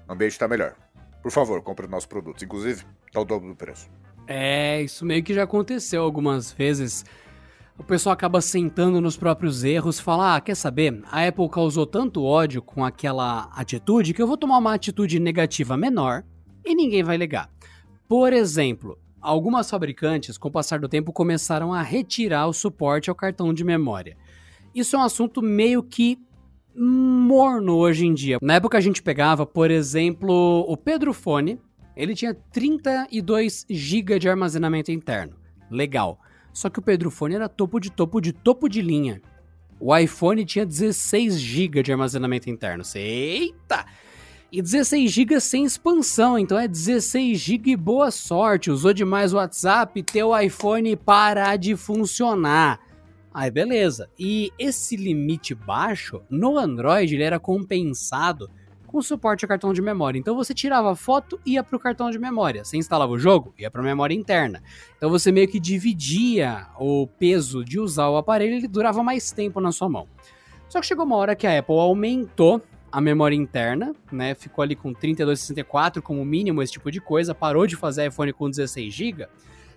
o 0.09 0.13
ambiente 0.13 0.33
está 0.33 0.49
melhor. 0.49 0.75
Por 1.23 1.31
favor, 1.31 1.63
compre 1.63 1.87
nossos 1.87 2.07
produtos. 2.07 2.43
Inclusive, 2.43 2.85
tá 3.13 3.21
o 3.21 3.25
dobro 3.25 3.49
do 3.49 3.57
preço. 3.57 3.91
É, 4.27 4.83
isso 4.83 5.05
meio 5.05 5.23
que 5.23 5.33
já 5.35 5.45
aconteceu 5.45 6.03
algumas 6.03 6.53
vezes. 6.53 7.05
O 7.79 7.85
pessoal 7.85 8.15
acaba 8.15 8.41
sentando 8.41 9.01
nos 9.01 9.17
próprios 9.17 9.63
erros, 9.63 10.01
fala: 10.01 10.37
ah, 10.37 10.41
quer 10.41 10.55
saber? 10.55 11.03
A 11.11 11.27
Apple 11.27 11.49
causou 11.49 11.87
tanto 11.87 12.25
ódio 12.25 12.63
com 12.63 12.85
aquela 12.85 13.51
atitude 13.55 14.15
que 14.15 14.23
eu 14.23 14.27
vou 14.27 14.37
tomar 14.37 14.59
uma 14.59 14.75
atitude 14.75 15.21
negativa 15.21 15.77
menor 15.77 16.25
e 16.65 16.75
ninguém 16.75 17.03
vai 17.03 17.17
ligar. 17.17 17.51
Por 18.09 18.33
exemplo, 18.33 18.99
algumas 19.21 19.69
fabricantes, 19.69 20.39
com 20.39 20.49
o 20.49 20.53
passar 20.53 20.79
do 20.79 20.89
tempo, 20.89 21.13
começaram 21.13 21.73
a 21.73 21.83
retirar 21.83 22.47
o 22.47 22.53
suporte 22.53 23.11
ao 23.11 23.17
cartão 23.17 23.53
de 23.53 23.63
memória. 23.63 24.17
Isso 24.75 24.97
é 24.97 24.99
um 24.99 25.03
assunto 25.03 25.43
meio 25.43 25.83
que 25.83 26.19
morno 26.75 27.77
hoje 27.77 28.07
em 28.07 28.15
dia. 28.15 28.39
Na 28.41 28.55
época 28.55 28.79
a 28.79 28.81
gente 28.81 29.03
pegava, 29.03 29.47
por 29.47 29.71
exemplo, 29.71 30.65
o 30.69 30.77
Pedro 30.77 31.13
Fone, 31.13 31.61
ele 31.97 32.15
tinha 32.15 32.35
32 32.35 33.67
GB 33.69 34.19
de 34.19 34.29
armazenamento 34.29 34.93
interno. 34.93 35.37
Legal. 35.71 36.21
Só 36.57 36.71
que 36.71 36.79
o 36.79 36.83
Pedro 36.83 37.11
Fone 37.11 37.35
era 37.35 37.51
topo 37.51 37.79
de 37.79 37.91
topo 37.91 38.19
de 38.19 38.33
topo 38.33 38.67
de 38.67 38.81
linha. 38.81 39.21
O 39.79 39.95
iPhone 39.95 40.43
tinha 40.43 40.65
16 40.65 41.39
GB 41.39 41.83
de 41.83 41.93
armazenamento 41.93 42.49
interno. 42.49 42.83
Eita! 42.95 43.85
E 44.51 44.63
16 44.63 45.13
GB 45.13 45.39
sem 45.39 45.67
expansão, 45.67 46.39
então 46.39 46.59
é 46.59 46.67
16 46.67 47.39
GB 47.39 47.77
boa 47.77 48.11
sorte. 48.11 48.71
Usou 48.71 48.95
demais 48.95 49.35
o 49.35 49.37
WhatsApp, 49.37 50.03
teu 50.03 50.35
iPhone 50.35 50.97
parar 50.97 51.57
de 51.57 51.77
funcionar. 51.77 52.81
Aí 53.35 53.51
beleza. 53.51 54.09
E 54.19 54.51
esse 54.59 54.97
limite 54.97 55.55
baixo 55.55 56.23
no 56.31 56.57
Android 56.57 57.15
ele 57.15 57.23
era 57.23 57.39
compensado 57.39 58.51
com 58.97 59.03
suporte 59.03 59.45
a 59.45 59.49
cartão 59.49 59.75
de 59.75 59.83
memória. 59.83 60.19
Então 60.19 60.35
você 60.35 60.55
tirava 60.55 60.93
a 60.93 60.97
foto 60.97 61.39
e 61.45 61.53
ia 61.53 61.63
para 61.63 61.77
o 61.77 61.79
cartão 61.79 62.11
de 62.11 62.19
memória. 62.19 62.65
Você 62.65 62.79
instalava 62.79 63.13
o 63.13 63.19
jogo, 63.19 63.53
ia 63.59 63.71
para 63.71 63.83
a 63.83 63.85
memória 63.85 64.15
interna. 64.15 64.63
Então 64.97 65.11
você 65.11 65.31
meio 65.31 65.47
que 65.47 65.61
dividia 65.61 66.67
o 66.81 67.07
peso 67.07 67.63
de 67.63 67.79
usar 67.79 68.09
o 68.09 68.17
aparelho 68.17 68.55
e 68.55 68.57
ele 68.57 68.69
durava 68.69 69.03
mais 69.03 69.31
tempo 69.31 69.61
na 69.61 69.71
sua 69.71 69.87
mão. 69.87 70.09
Só 70.67 70.81
que 70.81 70.87
chegou 70.87 71.05
uma 71.05 71.17
hora 71.17 71.37
que 71.37 71.47
a 71.47 71.59
Apple 71.59 71.79
aumentou 71.79 72.63
a 72.91 72.99
memória 72.99 73.37
interna, 73.37 73.95
né? 74.11 74.35
Ficou 74.35 74.63
ali 74.63 74.75
com 74.75 74.95
3264 74.95 76.01
como 76.01 76.25
mínimo, 76.25 76.63
esse 76.63 76.73
tipo 76.73 76.91
de 76.91 76.99
coisa, 76.99 77.35
parou 77.35 77.67
de 77.67 77.77
fazer 77.77 78.09
iPhone 78.09 78.33
com 78.33 78.49
16 78.49 78.95
GB. 78.95 79.29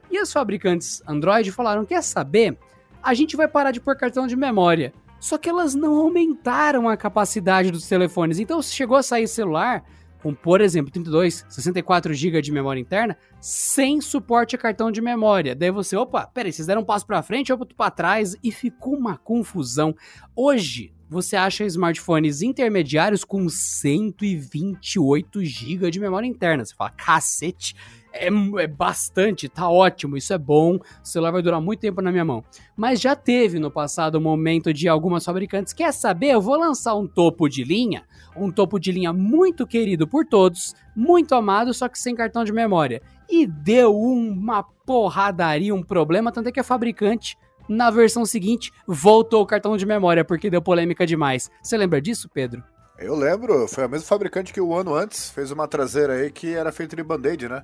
E 0.09 0.21
os 0.21 0.31
fabricantes 0.31 1.03
Android 1.05 1.51
falaram: 1.51 1.85
quer 1.85 2.01
saber? 2.01 2.57
a 3.01 3.13
gente 3.13 3.35
vai 3.35 3.47
parar 3.47 3.71
de 3.71 3.79
pôr 3.79 3.95
cartão 3.95 4.27
de 4.27 4.35
memória. 4.35 4.93
Só 5.19 5.37
que 5.37 5.49
elas 5.49 5.75
não 5.75 5.95
aumentaram 5.95 6.87
a 6.87 6.95
capacidade 6.95 7.71
dos 7.71 7.87
telefones. 7.87 8.39
Então, 8.39 8.61
se 8.61 8.73
chegou 8.73 8.97
a 8.97 9.03
sair 9.03 9.27
celular 9.27 9.83
com, 10.21 10.33
por 10.33 10.61
exemplo, 10.61 10.91
32, 10.91 11.45
64 11.47 12.13
GB 12.13 12.41
de 12.41 12.51
memória 12.51 12.79
interna, 12.79 13.17
sem 13.39 14.01
suporte 14.01 14.55
a 14.55 14.59
cartão 14.59 14.91
de 14.91 15.01
memória. 15.01 15.55
Daí 15.55 15.71
você, 15.71 15.95
opa, 15.95 16.27
peraí, 16.27 16.51
vocês 16.51 16.67
deram 16.67 16.81
um 16.81 16.85
passo 16.85 17.07
para 17.07 17.23
frente, 17.23 17.51
outro 17.53 17.75
para 17.75 17.91
trás 17.91 18.35
e 18.43 18.51
ficou 18.51 18.95
uma 18.95 19.17
confusão. 19.17 19.95
Hoje, 20.35 20.93
você 21.09 21.35
acha 21.35 21.65
smartphones 21.65 22.41
intermediários 22.41 23.23
com 23.23 23.49
128 23.49 25.43
GB 25.43 25.89
de 25.89 25.99
memória 25.99 26.27
interna. 26.27 26.63
Você 26.63 26.75
fala, 26.75 26.91
cacete, 26.91 27.75
é, 28.11 28.27
é, 28.27 28.67
bastante, 28.67 29.47
tá 29.47 29.69
ótimo, 29.69 30.17
isso 30.17 30.33
é 30.33 30.37
bom, 30.37 30.75
o 30.75 30.81
celular 31.03 31.31
vai 31.31 31.41
durar 31.41 31.61
muito 31.61 31.79
tempo 31.79 32.01
na 32.01 32.11
minha 32.11 32.25
mão. 32.25 32.43
Mas 32.75 32.99
já 32.99 33.15
teve 33.15 33.59
no 33.59 33.71
passado 33.71 34.15
o 34.15 34.17
um 34.19 34.21
momento 34.21 34.73
de 34.73 34.87
algumas 34.87 35.23
fabricantes, 35.23 35.73
quer 35.73 35.93
saber, 35.93 36.27
eu 36.27 36.41
vou 36.41 36.57
lançar 36.57 36.95
um 36.95 37.07
topo 37.07 37.47
de 37.47 37.63
linha, 37.63 38.03
um 38.35 38.51
topo 38.51 38.79
de 38.79 38.91
linha 38.91 39.13
muito 39.13 39.67
querido 39.67 40.07
por 40.07 40.25
todos, 40.25 40.75
muito 40.95 41.35
amado, 41.35 41.73
só 41.73 41.87
que 41.87 41.99
sem 41.99 42.15
cartão 42.15 42.43
de 42.43 42.51
memória. 42.51 43.01
E 43.29 43.45
deu 43.45 43.95
uma 43.95 44.63
porradaria, 44.63 45.73
um 45.73 45.83
problema, 45.83 46.31
tanto 46.31 46.49
é 46.49 46.51
que 46.51 46.59
a 46.59 46.63
fabricante 46.63 47.37
na 47.69 47.91
versão 47.91 48.25
seguinte, 48.25 48.73
voltou 48.87 49.43
o 49.43 49.45
cartão 49.45 49.77
de 49.77 49.85
memória 49.85 50.25
porque 50.25 50.49
deu 50.49 50.59
polêmica 50.59 51.05
demais. 51.05 51.51
Você 51.61 51.77
lembra 51.77 52.01
disso, 52.01 52.27
Pedro? 52.27 52.63
Eu 52.97 53.15
lembro, 53.15 53.67
foi 53.67 53.85
o 53.85 53.89
mesmo 53.89 54.07
fabricante 54.07 54.51
que 54.51 54.59
o 54.59 54.73
ano 54.73 54.93
antes 54.93 55.29
fez 55.29 55.51
uma 55.51 55.67
traseira 55.67 56.13
aí 56.13 56.31
que 56.31 56.53
era 56.53 56.71
feita 56.71 56.95
de 56.95 57.03
band-aid, 57.03 57.47
né? 57.47 57.63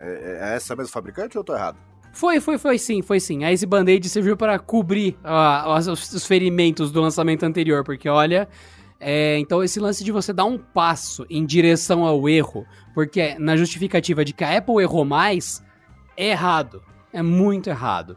É, 0.00 0.50
é 0.50 0.56
essa 0.56 0.74
mesmo 0.76 0.92
fabricante 0.92 1.36
ou 1.36 1.40
eu 1.40 1.44
tô 1.44 1.54
errado? 1.54 1.78
Foi, 2.12 2.40
foi, 2.40 2.56
foi 2.56 2.78
sim, 2.78 3.02
foi 3.02 3.20
sim. 3.20 3.44
A 3.44 3.50
Easy 3.50 3.66
Band-Aid 3.66 4.08
serviu 4.08 4.36
para 4.38 4.58
cobrir 4.58 5.18
os, 5.66 6.14
os, 6.14 6.26
ferimentos 6.26 6.90
do 6.90 7.00
lançamento 7.00 7.44
anterior, 7.44 7.84
porque 7.84 8.08
olha. 8.08 8.48
É, 8.98 9.38
então, 9.38 9.62
esse 9.62 9.78
lance 9.78 10.02
de 10.02 10.10
você 10.10 10.32
dar 10.32 10.46
um 10.46 10.56
passo 10.56 11.26
em 11.28 11.44
direção 11.44 12.06
ao 12.06 12.26
erro, 12.26 12.64
porque 12.94 13.38
na 13.38 13.54
justificativa 13.54 14.24
de 14.24 14.32
que 14.32 14.42
a 14.42 14.56
Apple 14.56 14.82
errou 14.82 15.04
mais, 15.04 15.62
é 16.16 16.30
errado. 16.30 16.82
É 17.12 17.20
muito 17.20 17.68
errado. 17.68 18.16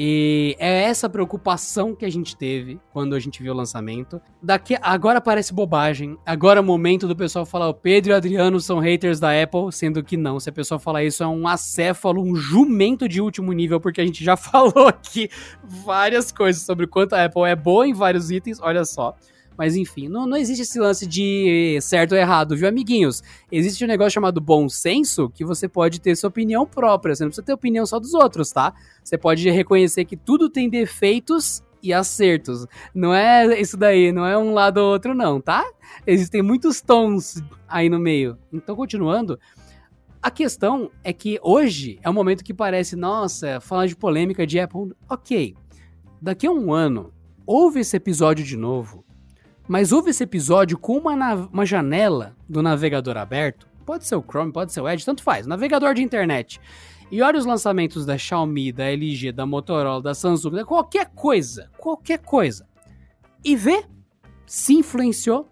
E 0.00 0.54
é 0.60 0.84
essa 0.84 1.08
preocupação 1.08 1.92
que 1.92 2.04
a 2.04 2.08
gente 2.08 2.36
teve 2.36 2.78
quando 2.92 3.16
a 3.16 3.18
gente 3.18 3.42
viu 3.42 3.52
o 3.52 3.56
lançamento. 3.56 4.20
Daqui 4.40 4.78
agora 4.80 5.20
parece 5.20 5.52
bobagem. 5.52 6.16
Agora 6.24 6.60
é 6.60 6.62
o 6.62 6.64
momento 6.64 7.08
do 7.08 7.16
pessoal 7.16 7.44
falar 7.44 7.68
o 7.68 7.74
Pedro 7.74 8.12
e 8.12 8.14
o 8.14 8.16
Adriano 8.16 8.60
são 8.60 8.78
haters 8.78 9.18
da 9.18 9.30
Apple, 9.42 9.72
sendo 9.72 10.00
que 10.04 10.16
não. 10.16 10.38
Se 10.38 10.50
a 10.50 10.52
pessoa 10.52 10.78
falar 10.78 11.02
isso 11.02 11.24
é 11.24 11.26
um 11.26 11.48
acéfalo, 11.48 12.22
um 12.22 12.36
jumento 12.36 13.08
de 13.08 13.20
último 13.20 13.52
nível, 13.52 13.80
porque 13.80 14.00
a 14.00 14.06
gente 14.06 14.22
já 14.22 14.36
falou 14.38 14.86
aqui 14.86 15.28
várias 15.64 16.30
coisas 16.30 16.62
sobre 16.62 16.84
o 16.84 16.88
quanto 16.88 17.14
a 17.14 17.24
Apple 17.24 17.42
é 17.42 17.56
boa 17.56 17.84
em 17.84 17.92
vários 17.92 18.30
itens. 18.30 18.60
Olha 18.60 18.84
só. 18.84 19.16
Mas 19.58 19.74
enfim, 19.74 20.08
não, 20.08 20.24
não 20.24 20.36
existe 20.36 20.62
esse 20.62 20.78
lance 20.78 21.04
de 21.04 21.80
certo 21.82 22.12
ou 22.12 22.18
errado, 22.18 22.56
viu, 22.56 22.68
amiguinhos? 22.68 23.24
Existe 23.50 23.84
um 23.84 23.88
negócio 23.88 24.12
chamado 24.12 24.40
bom 24.40 24.68
senso 24.68 25.28
que 25.30 25.44
você 25.44 25.68
pode 25.68 26.00
ter 26.00 26.14
sua 26.14 26.28
opinião 26.28 26.64
própria. 26.64 27.12
Você 27.12 27.24
não 27.24 27.30
precisa 27.30 27.44
ter 27.44 27.52
opinião 27.52 27.84
só 27.84 27.98
dos 27.98 28.14
outros, 28.14 28.52
tá? 28.52 28.72
Você 29.02 29.18
pode 29.18 29.50
reconhecer 29.50 30.04
que 30.04 30.16
tudo 30.16 30.48
tem 30.48 30.70
defeitos 30.70 31.60
e 31.82 31.92
acertos. 31.92 32.66
Não 32.94 33.12
é 33.12 33.60
isso 33.60 33.76
daí, 33.76 34.12
não 34.12 34.24
é 34.24 34.38
um 34.38 34.54
lado 34.54 34.78
ou 34.78 34.92
outro, 34.92 35.12
não, 35.12 35.40
tá? 35.40 35.64
Existem 36.06 36.40
muitos 36.40 36.80
tons 36.80 37.42
aí 37.66 37.88
no 37.88 37.98
meio. 37.98 38.38
Então, 38.52 38.76
continuando. 38.76 39.40
A 40.22 40.30
questão 40.30 40.90
é 41.02 41.12
que 41.12 41.40
hoje 41.42 41.98
é 42.02 42.08
um 42.08 42.12
momento 42.12 42.44
que 42.44 42.54
parece, 42.54 42.94
nossa, 42.94 43.60
falar 43.60 43.86
de 43.86 43.96
polêmica 43.96 44.46
de 44.46 44.60
Apple. 44.60 44.92
Ok. 45.08 45.56
Daqui 46.22 46.46
a 46.46 46.50
um 46.50 46.72
ano, 46.72 47.12
houve 47.44 47.80
esse 47.80 47.96
episódio 47.96 48.44
de 48.44 48.56
novo 48.56 49.04
mas 49.68 49.92
houve 49.92 50.10
esse 50.10 50.24
episódio 50.24 50.78
com 50.78 50.96
uma, 50.96 51.34
uma 51.34 51.66
janela 51.66 52.34
do 52.48 52.62
navegador 52.62 53.18
aberto. 53.18 53.68
Pode 53.84 54.06
ser 54.06 54.16
o 54.16 54.22
Chrome, 54.22 54.52
pode 54.52 54.72
ser 54.72 54.80
o 54.80 54.88
Edge, 54.88 55.04
tanto 55.04 55.22
faz. 55.22 55.46
Navegador 55.46 55.94
de 55.94 56.02
internet. 56.02 56.58
E 57.10 57.22
olha 57.22 57.38
os 57.38 57.46
lançamentos 57.46 58.04
da 58.04 58.16
Xiaomi, 58.16 58.72
da 58.72 58.84
LG, 58.84 59.32
da 59.32 59.46
Motorola, 59.46 60.02
da 60.02 60.14
Samsung, 60.14 60.52
da 60.52 60.64
qualquer 60.64 61.10
coisa. 61.14 61.70
Qualquer 61.78 62.18
coisa. 62.18 62.66
E 63.44 63.54
vê 63.54 63.84
se 64.46 64.74
influenciou, 64.74 65.46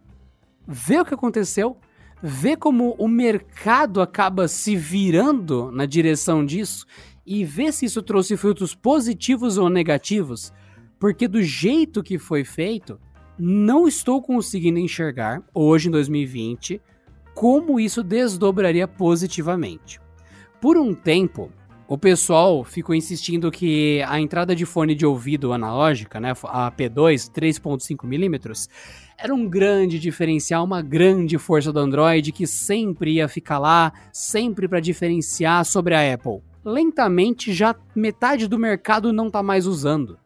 vê 0.66 0.98
o 0.98 1.04
que 1.04 1.14
aconteceu, 1.14 1.76
vê 2.22 2.56
como 2.56 2.96
o 2.98 3.06
mercado 3.06 4.00
acaba 4.00 4.48
se 4.48 4.74
virando 4.74 5.70
na 5.70 5.84
direção 5.84 6.44
disso 6.44 6.86
e 7.26 7.44
vê 7.44 7.70
se 7.70 7.84
isso 7.84 8.02
trouxe 8.02 8.36
frutos 8.36 8.74
positivos 8.74 9.58
ou 9.58 9.68
negativos. 9.68 10.52
Porque 10.98 11.28
do 11.28 11.42
jeito 11.42 12.02
que 12.02 12.18
foi 12.18 12.42
feito, 12.42 12.98
não 13.38 13.86
estou 13.86 14.22
conseguindo 14.22 14.78
enxergar, 14.78 15.42
hoje 15.52 15.88
em 15.88 15.90
2020, 15.90 16.80
como 17.34 17.78
isso 17.78 18.02
desdobraria 18.02 18.88
positivamente. 18.88 20.00
Por 20.60 20.76
um 20.78 20.94
tempo, 20.94 21.52
o 21.88 21.96
pessoal 21.96 22.64
ficou 22.64 22.94
insistindo 22.94 23.50
que 23.50 24.02
a 24.08 24.18
entrada 24.18 24.56
de 24.56 24.66
fone 24.66 24.94
de 24.94 25.06
ouvido 25.06 25.52
analógica, 25.52 26.18
né, 26.18 26.32
a 26.44 26.72
P2 26.72 27.30
3.5mm, 27.30 28.68
era 29.18 29.34
um 29.34 29.48
grande 29.48 29.98
diferencial, 29.98 30.64
uma 30.64 30.82
grande 30.82 31.38
força 31.38 31.72
do 31.72 31.78
Android 31.78 32.32
que 32.32 32.46
sempre 32.46 33.14
ia 33.14 33.28
ficar 33.28 33.58
lá, 33.58 33.92
sempre 34.12 34.66
para 34.66 34.80
diferenciar 34.80 35.64
sobre 35.64 35.94
a 35.94 36.14
Apple. 36.14 36.40
Lentamente, 36.64 37.52
já 37.52 37.74
metade 37.94 38.48
do 38.48 38.58
mercado 38.58 39.12
não 39.12 39.28
está 39.28 39.42
mais 39.42 39.66
usando. 39.66 40.18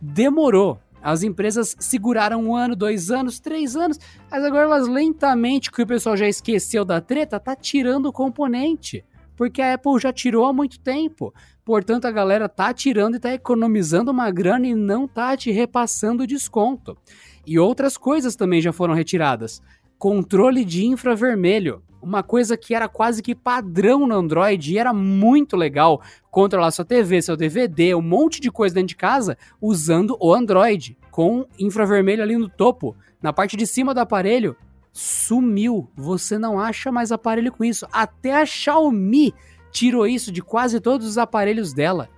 Demorou, 0.00 0.78
as 1.06 1.22
empresas 1.22 1.76
seguraram 1.78 2.42
um 2.42 2.56
ano, 2.56 2.74
dois 2.74 3.12
anos, 3.12 3.38
três 3.38 3.76
anos, 3.76 3.96
mas 4.28 4.42
agora 4.42 4.64
elas 4.64 4.88
lentamente, 4.88 5.70
que 5.70 5.80
o 5.80 5.86
pessoal 5.86 6.16
já 6.16 6.26
esqueceu 6.26 6.84
da 6.84 7.00
treta, 7.00 7.38
tá 7.38 7.54
tirando 7.54 8.06
o 8.06 8.12
componente. 8.12 9.04
Porque 9.36 9.62
a 9.62 9.74
Apple 9.74 10.00
já 10.00 10.12
tirou 10.12 10.44
há 10.46 10.52
muito 10.52 10.80
tempo. 10.80 11.32
Portanto, 11.64 12.06
a 12.06 12.10
galera 12.10 12.48
tá 12.48 12.74
tirando 12.74 13.14
e 13.14 13.20
tá 13.20 13.32
economizando 13.32 14.10
uma 14.10 14.32
grana 14.32 14.66
e 14.66 14.74
não 14.74 15.06
tá 15.06 15.36
te 15.36 15.52
repassando 15.52 16.26
desconto. 16.26 16.98
E 17.46 17.56
outras 17.56 17.96
coisas 17.96 18.34
também 18.34 18.60
já 18.60 18.72
foram 18.72 18.92
retiradas. 18.92 19.62
Controle 19.96 20.64
de 20.64 20.86
infravermelho 20.86 21.84
uma 22.06 22.22
coisa 22.22 22.56
que 22.56 22.72
era 22.72 22.88
quase 22.88 23.20
que 23.20 23.34
padrão 23.34 24.06
no 24.06 24.14
Android 24.14 24.72
e 24.72 24.78
era 24.78 24.92
muito 24.92 25.56
legal 25.56 26.00
controlar 26.30 26.70
sua 26.70 26.84
TV, 26.84 27.20
seu 27.20 27.36
DVD, 27.36 27.96
um 27.96 28.00
monte 28.00 28.40
de 28.40 28.48
coisa 28.48 28.76
dentro 28.76 28.90
de 28.90 28.96
casa 28.96 29.36
usando 29.60 30.16
o 30.20 30.32
Android 30.32 30.96
com 31.10 31.46
infravermelho 31.58 32.22
ali 32.22 32.36
no 32.36 32.48
topo, 32.48 32.94
na 33.20 33.32
parte 33.32 33.56
de 33.56 33.66
cima 33.66 33.92
do 33.92 33.98
aparelho. 33.98 34.56
Sumiu, 34.92 35.90
você 35.96 36.38
não 36.38 36.60
acha 36.60 36.92
mais 36.92 37.10
aparelho 37.10 37.50
com 37.50 37.64
isso. 37.64 37.88
Até 37.90 38.36
a 38.36 38.46
Xiaomi 38.46 39.34
tirou 39.72 40.06
isso 40.06 40.30
de 40.30 40.40
quase 40.40 40.78
todos 40.78 41.08
os 41.08 41.18
aparelhos 41.18 41.72
dela. 41.72 42.08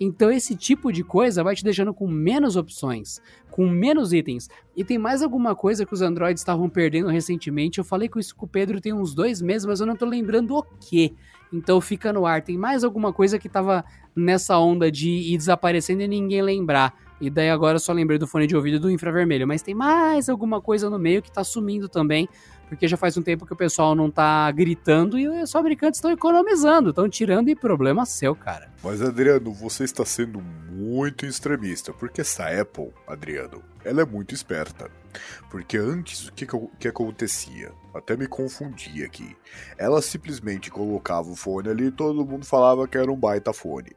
Então 0.00 0.30
esse 0.30 0.54
tipo 0.54 0.92
de 0.92 1.02
coisa 1.02 1.42
vai 1.42 1.54
te 1.54 1.64
deixando 1.64 1.92
com 1.92 2.06
menos 2.06 2.56
opções, 2.56 3.20
com 3.50 3.68
menos 3.68 4.12
itens. 4.12 4.48
E 4.76 4.84
tem 4.84 4.98
mais 4.98 5.22
alguma 5.22 5.54
coisa 5.54 5.84
que 5.84 5.92
os 5.94 6.02
Androids 6.02 6.40
estavam 6.40 6.68
perdendo 6.68 7.08
recentemente. 7.08 7.78
Eu 7.78 7.84
falei 7.84 8.08
com 8.08 8.18
isso 8.18 8.34
com 8.34 8.46
o 8.46 8.48
Pedro 8.48 8.80
tem 8.80 8.92
uns 8.92 9.14
dois 9.14 9.42
meses, 9.42 9.66
mas 9.66 9.80
eu 9.80 9.86
não 9.86 9.96
tô 9.96 10.06
lembrando 10.06 10.56
o 10.56 10.62
que. 10.62 11.14
Então 11.52 11.80
fica 11.80 12.12
no 12.12 12.26
ar. 12.26 12.42
Tem 12.42 12.58
mais 12.58 12.84
alguma 12.84 13.12
coisa 13.12 13.38
que 13.38 13.48
tava 13.48 13.84
nessa 14.14 14.58
onda 14.58 14.90
de 14.90 15.08
ir 15.10 15.36
desaparecendo 15.36 16.02
e 16.02 16.08
ninguém 16.08 16.42
lembrar. 16.42 16.94
E 17.20 17.28
daí 17.30 17.50
agora 17.50 17.76
eu 17.76 17.80
só 17.80 17.92
lembrei 17.92 18.18
do 18.18 18.26
fone 18.26 18.46
de 18.46 18.54
ouvido 18.54 18.78
do 18.78 18.90
infravermelho. 18.90 19.46
Mas 19.46 19.62
tem 19.62 19.74
mais 19.74 20.28
alguma 20.28 20.60
coisa 20.60 20.88
no 20.90 20.98
meio 20.98 21.22
que 21.22 21.32
tá 21.32 21.42
sumindo 21.42 21.88
também 21.88 22.28
porque 22.68 22.86
já 22.86 22.96
faz 22.96 23.16
um 23.16 23.22
tempo 23.22 23.46
que 23.46 23.52
o 23.52 23.56
pessoal 23.56 23.94
não 23.94 24.10
tá 24.10 24.50
gritando 24.52 25.18
e 25.18 25.26
os 25.26 25.50
fabricantes 25.50 25.98
estão 25.98 26.10
economizando, 26.10 26.90
estão 26.90 27.08
tirando 27.08 27.48
e 27.48 27.56
problema 27.56 28.04
seu, 28.04 28.34
cara. 28.34 28.70
Mas 28.84 29.00
Adriano, 29.00 29.52
você 29.52 29.84
está 29.84 30.04
sendo 30.04 30.40
muito 30.40 31.24
extremista, 31.24 31.92
porque 31.92 32.20
essa 32.20 32.44
Apple, 32.48 32.92
Adriano, 33.06 33.62
ela 33.84 34.02
é 34.02 34.04
muito 34.04 34.34
esperta. 34.34 34.90
Porque 35.50 35.78
antes, 35.78 36.28
o 36.28 36.32
que, 36.32 36.46
que 36.78 36.86
acontecia? 36.86 37.72
Até 37.98 38.16
me 38.16 38.26
confundi 38.26 39.04
aqui. 39.04 39.36
Ela 39.76 40.00
simplesmente 40.00 40.70
colocava 40.70 41.30
o 41.30 41.36
fone 41.36 41.68
ali 41.68 41.86
e 41.86 41.92
todo 41.92 42.26
mundo 42.26 42.44
falava 42.44 42.86
que 42.86 42.98
era 42.98 43.10
um 43.10 43.16
baita 43.16 43.52
fone. 43.52 43.92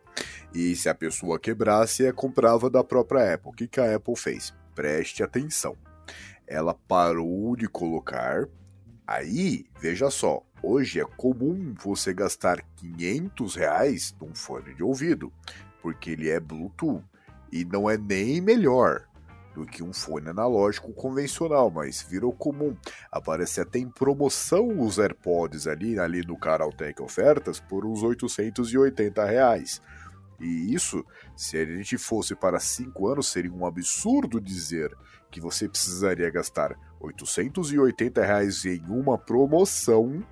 E 0.54 0.76
se 0.76 0.90
a 0.90 0.96
pessoa 0.96 1.40
quebrasse, 1.40 2.06
é 2.06 2.12
comprava 2.12 2.70
da 2.70 2.84
própria 2.84 3.34
Apple. 3.34 3.52
O 3.52 3.54
que, 3.54 3.68
que 3.68 3.80
a 3.80 3.96
Apple 3.96 4.16
fez? 4.16 4.54
Preste 4.76 5.24
atenção. 5.24 5.78
Ela 6.48 6.74
parou 6.74 7.56
de 7.56 7.68
colocar 7.68 8.48
Aí, 9.12 9.66
veja 9.78 10.10
só, 10.10 10.42
hoje 10.64 11.02
é 11.02 11.04
comum 11.04 11.74
você 11.84 12.14
gastar 12.14 12.62
500 12.78 13.56
reais 13.56 14.16
num 14.22 14.34
fone 14.34 14.74
de 14.74 14.82
ouvido, 14.82 15.34
porque 15.82 16.12
ele 16.12 16.30
é 16.30 16.40
Bluetooth 16.40 17.04
e 17.52 17.66
não 17.66 17.90
é 17.90 17.98
nem 17.98 18.40
melhor 18.40 19.10
do 19.54 19.66
que 19.66 19.84
um 19.84 19.94
fone 19.94 20.30
analógico 20.30 20.94
convencional, 20.94 21.70
mas 21.70 22.02
virou 22.02 22.32
comum. 22.32 22.76
Aparece 23.12 23.62
até 23.62 23.80
em 23.80 23.90
promoção 23.90 24.80
os 24.80 24.98
AirPods 24.98 25.68
ali, 25.68 26.00
ali 26.00 26.26
no 26.26 26.38
Canaltech 26.38 27.02
Ofertas 27.02 27.60
por 27.60 27.86
uns 27.86 28.02
880 28.02 29.26
reais. 29.26 29.82
E 30.40 30.74
isso, 30.74 31.06
se 31.36 31.58
a 31.58 31.66
gente 31.66 31.98
fosse 31.98 32.36
para 32.36 32.60
5 32.60 33.08
anos, 33.08 33.28
seria 33.28 33.54
um 33.54 33.66
absurdo 33.66 34.42
dizer 34.42 34.96
que 35.30 35.40
você 35.40 35.70
precisaria 35.70 36.30
gastar 36.30 36.76
880 37.00 38.26
reais 38.26 38.66
em 38.66 38.84
uma 38.90 39.18
promoção 39.18 40.24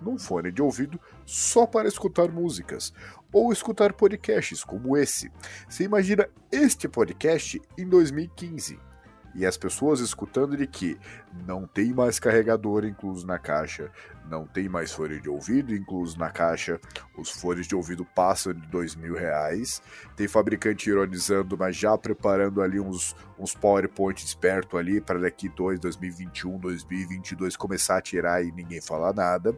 num 0.00 0.18
fone 0.18 0.50
de 0.50 0.60
ouvido 0.60 1.00
só 1.24 1.66
para 1.66 1.88
escutar 1.88 2.28
músicas 2.30 2.92
ou 3.34 3.52
escutar 3.52 3.92
podcasts 3.92 4.64
como 4.64 4.96
esse. 4.96 5.30
Você 5.68 5.84
imagina 5.84 6.26
este 6.50 6.88
podcast 6.88 7.60
em 7.76 7.86
2015 7.86 8.93
e 9.34 9.44
as 9.44 9.56
pessoas 9.56 10.00
escutando 10.00 10.56
de 10.56 10.66
que 10.66 10.98
não 11.46 11.66
tem 11.66 11.92
mais 11.92 12.18
carregador 12.18 12.84
incluso 12.84 13.26
na 13.26 13.38
caixa, 13.38 13.90
não 14.28 14.46
tem 14.46 14.68
mais 14.68 14.92
fone 14.92 15.20
de 15.20 15.28
ouvido 15.28 15.74
incluso 15.74 16.18
na 16.18 16.30
caixa, 16.30 16.80
os 17.16 17.30
fones 17.30 17.66
de 17.66 17.74
ouvido 17.74 18.04
passam 18.04 18.52
de 18.52 18.66
dois 18.68 18.94
mil 18.94 19.14
reais, 19.14 19.82
tem 20.16 20.28
fabricante 20.28 20.88
ironizando, 20.88 21.56
mas 21.58 21.76
já 21.76 21.96
preparando 21.98 22.62
ali 22.62 22.80
uns, 22.80 23.14
uns 23.38 23.54
PowerPoints 23.54 24.34
perto 24.34 24.78
ali 24.78 25.00
para 25.00 25.18
daqui 25.18 25.48
2, 25.48 25.80
2021, 25.80 26.58
2022 26.58 27.56
começar 27.56 27.98
a 27.98 28.02
tirar 28.02 28.44
e 28.44 28.52
ninguém 28.52 28.80
falar 28.80 29.12
nada. 29.12 29.56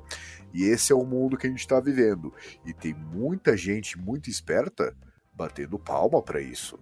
E 0.52 0.64
esse 0.64 0.92
é 0.92 0.96
o 0.96 1.04
mundo 1.04 1.36
que 1.36 1.46
a 1.46 1.50
gente 1.50 1.60
está 1.60 1.78
vivendo. 1.78 2.32
E 2.64 2.72
tem 2.72 2.94
muita 2.94 3.56
gente 3.56 3.98
muito 3.98 4.30
esperta 4.30 4.96
batendo 5.34 5.78
palma 5.78 6.22
para 6.22 6.40
isso. 6.40 6.78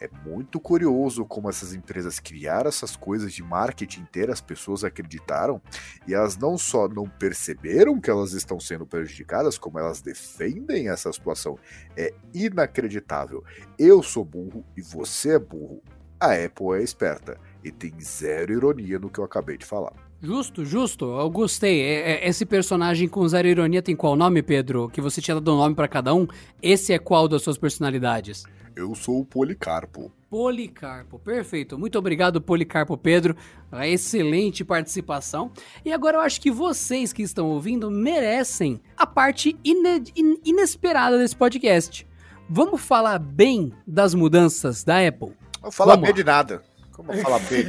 É 0.00 0.08
muito 0.24 0.60
curioso 0.60 1.24
como 1.24 1.48
essas 1.48 1.74
empresas 1.74 2.18
criaram 2.18 2.68
essas 2.68 2.96
coisas 2.96 3.32
de 3.32 3.42
marketing 3.42 4.00
inteira, 4.00 4.32
as 4.32 4.40
pessoas 4.40 4.84
acreditaram 4.84 5.60
e 6.06 6.14
elas 6.14 6.36
não 6.36 6.58
só 6.58 6.88
não 6.88 7.08
perceberam 7.08 8.00
que 8.00 8.10
elas 8.10 8.32
estão 8.32 8.60
sendo 8.60 8.86
prejudicadas, 8.86 9.56
como 9.58 9.78
elas 9.78 10.00
defendem 10.00 10.88
essa 10.88 11.12
situação. 11.12 11.58
É 11.96 12.12
inacreditável. 12.34 13.42
Eu 13.78 14.02
sou 14.02 14.24
burro 14.24 14.64
e 14.76 14.82
você 14.82 15.36
é 15.36 15.38
burro. 15.38 15.82
A 16.18 16.32
Apple 16.32 16.78
é 16.78 16.82
esperta 16.82 17.38
e 17.62 17.70
tem 17.70 17.92
zero 18.00 18.52
ironia 18.52 18.98
no 18.98 19.10
que 19.10 19.18
eu 19.18 19.24
acabei 19.24 19.58
de 19.58 19.66
falar. 19.66 19.92
Justo, 20.22 20.64
justo. 20.64 21.04
Eu 21.04 21.28
gostei. 21.28 21.82
É, 21.82 22.12
é, 22.12 22.28
esse 22.28 22.46
personagem 22.46 23.06
com 23.06 23.26
zero 23.28 23.48
ironia 23.48 23.82
tem 23.82 23.94
qual 23.94 24.16
nome, 24.16 24.42
Pedro? 24.42 24.88
Que 24.88 25.00
você 25.00 25.20
tinha 25.20 25.34
dado 25.34 25.52
um 25.52 25.58
nome 25.58 25.74
para 25.74 25.86
cada 25.86 26.14
um? 26.14 26.26
Esse 26.62 26.92
é 26.92 26.98
qual 26.98 27.28
das 27.28 27.42
suas 27.42 27.58
personalidades? 27.58 28.44
Eu 28.76 28.94
sou 28.94 29.20
o 29.20 29.24
Policarpo. 29.24 30.12
Policarpo, 30.28 31.18
perfeito. 31.18 31.78
Muito 31.78 31.98
obrigado, 31.98 32.42
Policarpo 32.42 32.94
Pedro. 32.98 33.34
A 33.72 33.88
excelente 33.88 34.62
participação. 34.62 35.50
E 35.82 35.90
agora 35.90 36.18
eu 36.18 36.20
acho 36.20 36.38
que 36.38 36.50
vocês 36.50 37.10
que 37.10 37.22
estão 37.22 37.46
ouvindo 37.48 37.90
merecem 37.90 38.78
a 38.94 39.06
parte 39.06 39.56
ine 39.64 40.04
in 40.14 40.36
inesperada 40.44 41.16
desse 41.16 41.34
podcast. 41.34 42.06
Vamos 42.50 42.82
falar 42.82 43.18
bem 43.18 43.72
das 43.86 44.12
mudanças 44.12 44.84
da 44.84 44.98
Apple? 45.08 45.32
Vou 45.62 45.72
falar 45.72 45.94
Vamos 45.94 46.08
bem 46.08 46.12
lá. 46.12 46.16
de 46.16 46.24
nada. 46.24 46.62
Como 46.92 47.14
falar 47.14 47.38
bem? 47.38 47.64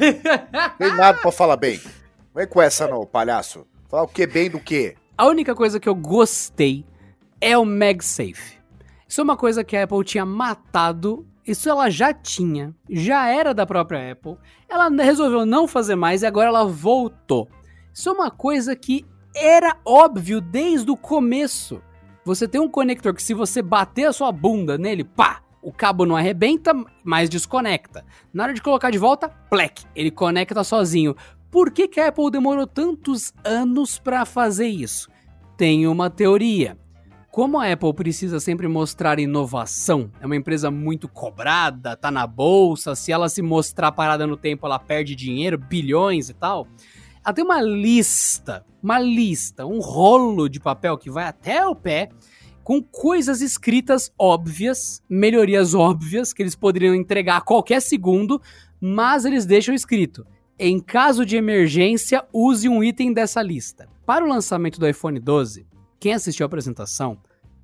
Tem 0.78 0.96
nada 0.98 1.20
pra 1.20 1.32
falar 1.32 1.56
bem. 1.56 1.80
Vem 2.36 2.48
com 2.48 2.62
essa 2.62 2.86
não, 2.86 3.06
palhaço. 3.06 3.66
Falar 3.88 4.04
o 4.04 4.08
que 4.10 4.28
bem 4.28 4.50
do 4.50 4.60
que? 4.60 4.94
A 5.18 5.26
única 5.26 5.56
coisa 5.56 5.80
que 5.80 5.88
eu 5.88 5.96
gostei 5.96 6.86
é 7.40 7.58
o 7.58 7.64
MagSafe. 7.64 8.57
Isso 9.08 9.22
é 9.22 9.24
uma 9.24 9.38
coisa 9.38 9.64
que 9.64 9.76
a 9.78 9.84
Apple 9.84 10.04
tinha 10.04 10.26
matado. 10.26 11.26
Isso 11.46 11.70
ela 11.70 11.90
já 11.90 12.14
tinha, 12.14 12.76
já 12.90 13.28
era 13.28 13.54
da 13.54 13.66
própria 13.66 14.12
Apple. 14.12 14.38
Ela 14.68 14.90
resolveu 14.90 15.46
não 15.46 15.68
fazer 15.68 15.96
mais 15.96 16.22
e 16.22 16.26
agora 16.26 16.50
ela 16.50 16.66
voltou. 16.66 17.48
Isso 17.94 18.10
é 18.10 18.12
uma 18.12 18.30
coisa 18.30 18.76
que 18.76 19.06
era 19.34 19.78
óbvio 19.86 20.42
desde 20.42 20.92
o 20.92 20.98
começo. 20.98 21.82
Você 22.26 22.48
tem 22.48 22.60
um 22.60 22.70
conector 22.70 23.14
que 23.14 23.24
se 23.24 23.34
você 23.34 23.62
bater 23.62 24.06
a 24.06 24.14
sua 24.14 24.32
bunda 24.32 24.78
nele, 24.78 25.06
pá, 25.06 25.42
o 25.62 25.72
cabo 25.72 26.06
não 26.06 26.16
arrebenta, 26.16 26.74
mas 27.04 27.30
desconecta. 27.30 28.06
Na 28.34 28.44
hora 28.44 28.54
de 28.54 28.62
colocar 28.62 28.90
de 28.90 28.98
volta, 28.98 29.30
plec, 29.50 29.86
ele 29.96 30.12
conecta 30.12 30.64
sozinho. 30.64 31.16
Por 31.50 31.72
que, 31.72 31.88
que 31.88 32.00
a 32.00 32.10
Apple 32.10 32.30
demorou 32.30 32.68
tantos 32.68 33.34
anos 33.44 33.98
para 33.98 34.26
fazer 34.26 34.68
isso? 34.68 35.10
Tem 35.56 35.88
uma 35.88 36.10
teoria. 36.10 36.78
Como 37.38 37.60
a 37.60 37.72
Apple 37.72 37.94
precisa 37.94 38.40
sempre 38.40 38.68
mostrar 38.68 39.20
inovação, 39.20 40.10
é 40.20 40.26
uma 40.26 40.36
empresa 40.36 40.72
muito 40.72 41.08
cobrada, 41.08 41.96
tá 41.96 42.10
na 42.10 42.26
bolsa, 42.26 42.96
se 42.96 43.12
ela 43.12 43.30
se 43.30 43.44
mostrar 43.44 43.92
parada 43.92 44.26
no 44.26 44.36
tempo, 44.36 44.66
ela 44.66 44.80
perde 44.80 45.14
dinheiro, 45.16 45.56
bilhões 45.56 46.30
e 46.30 46.34
tal. 46.34 46.68
Ela 47.24 47.36
tem 47.36 47.46
uma 47.46 47.62
lista, 47.62 48.66
uma 48.82 48.98
lista, 48.98 49.68
um 49.68 49.80
rolo 49.80 50.50
de 50.50 50.60
papel 50.60 50.98
que 50.98 51.12
vai 51.12 51.26
até 51.26 51.64
o 51.64 51.76
pé, 51.76 52.10
com 52.64 52.82
coisas 52.82 53.40
escritas 53.40 54.12
óbvias, 54.18 55.04
melhorias 55.08 55.76
óbvias, 55.76 56.34
que 56.34 56.42
eles 56.42 56.56
poderiam 56.56 56.96
entregar 56.96 57.38
a 57.38 57.42
qualquer 57.42 57.84
segundo, 57.84 58.42
mas 58.82 59.26
eles 59.26 59.46
deixam 59.46 59.76
escrito. 59.76 60.26
Em 60.58 60.80
caso 60.80 61.24
de 61.24 61.38
emergência, 61.38 62.26
use 62.34 62.68
um 62.68 62.84
item 62.84 63.14
dessa 63.14 63.44
lista. 63.44 63.88
Para 64.08 64.26
o 64.26 64.28
lançamento 64.28 64.80
do 64.80 64.90
iPhone 64.90 65.20
12, 65.20 65.68
quem 66.00 66.14
assistiu 66.14 66.46
a 66.46 66.48
apresentação 66.48 67.18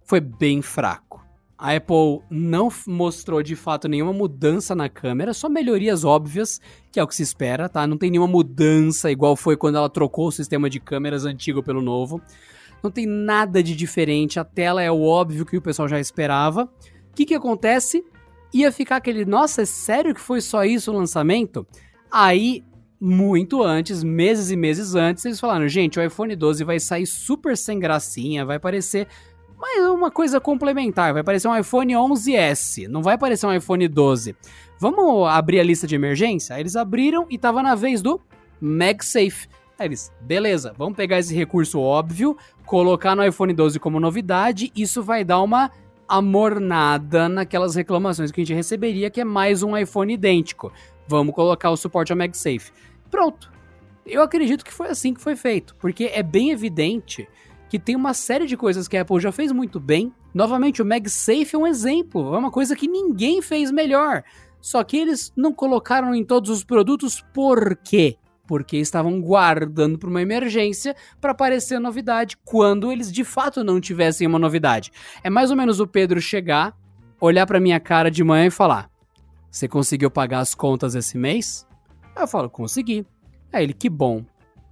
foi 0.05 0.19
bem 0.19 0.61
fraco. 0.61 1.23
A 1.57 1.75
Apple 1.75 2.19
não 2.29 2.69
mostrou 2.87 3.41
de 3.41 3.55
fato 3.55 3.87
nenhuma 3.87 4.11
mudança 4.11 4.75
na 4.75 4.89
câmera, 4.89 5.33
só 5.33 5.47
melhorias 5.47 6.03
óbvias, 6.03 6.59
que 6.91 6.99
é 6.99 7.03
o 7.03 7.07
que 7.07 7.15
se 7.15 7.23
espera, 7.23 7.69
tá? 7.69 7.87
Não 7.87 7.97
tem 7.97 8.11
nenhuma 8.11 8.27
mudança 8.27 9.09
igual 9.09 9.35
foi 9.35 9.55
quando 9.55 9.77
ela 9.77 9.89
trocou 9.89 10.27
o 10.27 10.31
sistema 10.31 10.69
de 10.69 10.79
câmeras 10.79 11.25
antigo 11.25 11.63
pelo 11.63 11.81
novo. 11.81 12.21
Não 12.83 12.91
tem 12.91 13.05
nada 13.05 13.63
de 13.63 13.75
diferente, 13.75 14.39
a 14.39 14.43
tela 14.43 14.83
é 14.83 14.91
o 14.91 15.03
óbvio 15.03 15.45
que 15.45 15.55
o 15.55 15.61
pessoal 15.61 15.87
já 15.87 15.99
esperava. 15.99 16.65
O 16.65 17.15
que 17.15 17.25
que 17.25 17.35
acontece? 17.35 18.03
Ia 18.53 18.71
ficar 18.71 18.97
aquele, 18.97 19.23
nossa, 19.23 19.61
é 19.61 19.65
sério 19.65 20.13
que 20.13 20.19
foi 20.19 20.41
só 20.41 20.65
isso 20.65 20.91
o 20.91 20.95
lançamento? 20.97 21.65
Aí, 22.11 22.61
muito 23.05 23.61
antes, 23.61 24.01
meses 24.01 24.49
e 24.49 24.55
meses 24.55 24.95
antes, 24.95 25.25
eles 25.25 25.37
falaram, 25.37 25.67
gente, 25.67 25.99
o 25.99 26.03
iPhone 26.03 26.33
12 26.33 26.63
vai 26.63 26.79
sair 26.79 27.05
super 27.05 27.57
sem 27.57 27.77
gracinha, 27.77 28.45
vai 28.45 28.57
parecer 28.57 29.07
mas 29.59 29.85
uma 29.87 30.11
coisa 30.11 30.41
complementar, 30.41 31.13
vai 31.13 31.23
parecer 31.23 31.47
um 31.47 31.57
iPhone 31.57 31.93
11S, 31.93 32.85
não 32.87 33.01
vai 33.01 33.17
parecer 33.17 33.45
um 33.45 33.53
iPhone 33.53 33.87
12. 33.87 34.35
Vamos 34.77 35.29
abrir 35.29 35.61
a 35.61 35.63
lista 35.63 35.87
de 35.87 35.95
emergência? 35.95 36.55
Aí 36.55 36.61
eles 36.61 36.75
abriram 36.75 37.25
e 37.29 37.37
tava 37.37 37.63
na 37.63 37.73
vez 37.73 38.01
do 38.01 38.19
MagSafe. 38.59 39.47
Aí 39.79 39.87
eles, 39.87 40.11
beleza, 40.19 40.73
vamos 40.77 40.97
pegar 40.97 41.19
esse 41.19 41.33
recurso 41.33 41.79
óbvio, 41.79 42.37
colocar 42.65 43.15
no 43.15 43.25
iPhone 43.25 43.53
12 43.53 43.79
como 43.79 44.01
novidade, 44.01 44.69
isso 44.75 45.01
vai 45.01 45.23
dar 45.23 45.41
uma 45.41 45.71
amornada 46.09 47.29
naquelas 47.29 47.73
reclamações 47.73 48.31
que 48.31 48.41
a 48.41 48.45
gente 48.45 48.55
receberia, 48.55 49.09
que 49.09 49.21
é 49.21 49.25
mais 49.25 49.63
um 49.63 49.77
iPhone 49.77 50.13
idêntico. 50.13 50.73
Vamos 51.07 51.33
colocar 51.33 51.69
o 51.69 51.77
suporte 51.77 52.11
ao 52.11 52.17
MagSafe. 52.17 52.71
Pronto. 53.13 53.53
Eu 54.03 54.23
acredito 54.23 54.65
que 54.65 54.73
foi 54.73 54.87
assim 54.87 55.13
que 55.13 55.21
foi 55.21 55.35
feito, 55.35 55.75
porque 55.75 56.05
é 56.05 56.23
bem 56.23 56.49
evidente 56.49 57.29
que 57.69 57.77
tem 57.77 57.95
uma 57.95 58.11
série 58.11 58.47
de 58.47 58.57
coisas 58.57 58.87
que 58.87 58.97
a 58.97 59.03
Apple 59.03 59.19
já 59.19 59.31
fez 59.31 59.51
muito 59.51 59.79
bem. 59.79 60.11
Novamente, 60.33 60.81
o 60.81 60.85
MagSafe 60.85 61.51
é 61.53 61.57
um 61.59 61.67
exemplo, 61.67 62.33
é 62.33 62.37
uma 62.39 62.49
coisa 62.49 62.75
que 62.75 62.87
ninguém 62.87 63.39
fez 63.39 63.69
melhor. 63.69 64.23
Só 64.59 64.83
que 64.83 64.97
eles 64.97 65.31
não 65.37 65.53
colocaram 65.53 66.15
em 66.15 66.23
todos 66.23 66.49
os 66.49 66.63
produtos 66.63 67.23
por 67.31 67.75
quê? 67.75 68.17
Porque 68.47 68.77
estavam 68.77 69.21
guardando 69.21 69.99
para 69.99 70.09
uma 70.09 70.21
emergência 70.23 70.95
para 71.21 71.33
aparecer 71.33 71.79
novidade 71.79 72.35
quando 72.43 72.91
eles 72.91 73.11
de 73.11 73.23
fato 73.23 73.63
não 73.63 73.79
tivessem 73.79 74.25
uma 74.25 74.39
novidade. 74.39 74.91
É 75.23 75.29
mais 75.29 75.51
ou 75.51 75.55
menos 75.55 75.79
o 75.79 75.85
Pedro 75.85 76.19
chegar, 76.19 76.75
olhar 77.21 77.45
para 77.45 77.59
minha 77.59 77.79
cara 77.79 78.09
de 78.09 78.23
manhã 78.23 78.47
e 78.47 78.51
falar: 78.51 78.89
"Você 79.51 79.67
conseguiu 79.67 80.09
pagar 80.09 80.39
as 80.39 80.55
contas 80.55 80.95
esse 80.95 81.15
mês?" 81.15 81.71
Aí 82.15 82.23
eu 82.23 82.27
falo: 82.27 82.49
"Consegui". 82.49 83.05
Aí 83.51 83.63
ele: 83.63 83.73
"Que 83.73 83.89
bom. 83.89 84.25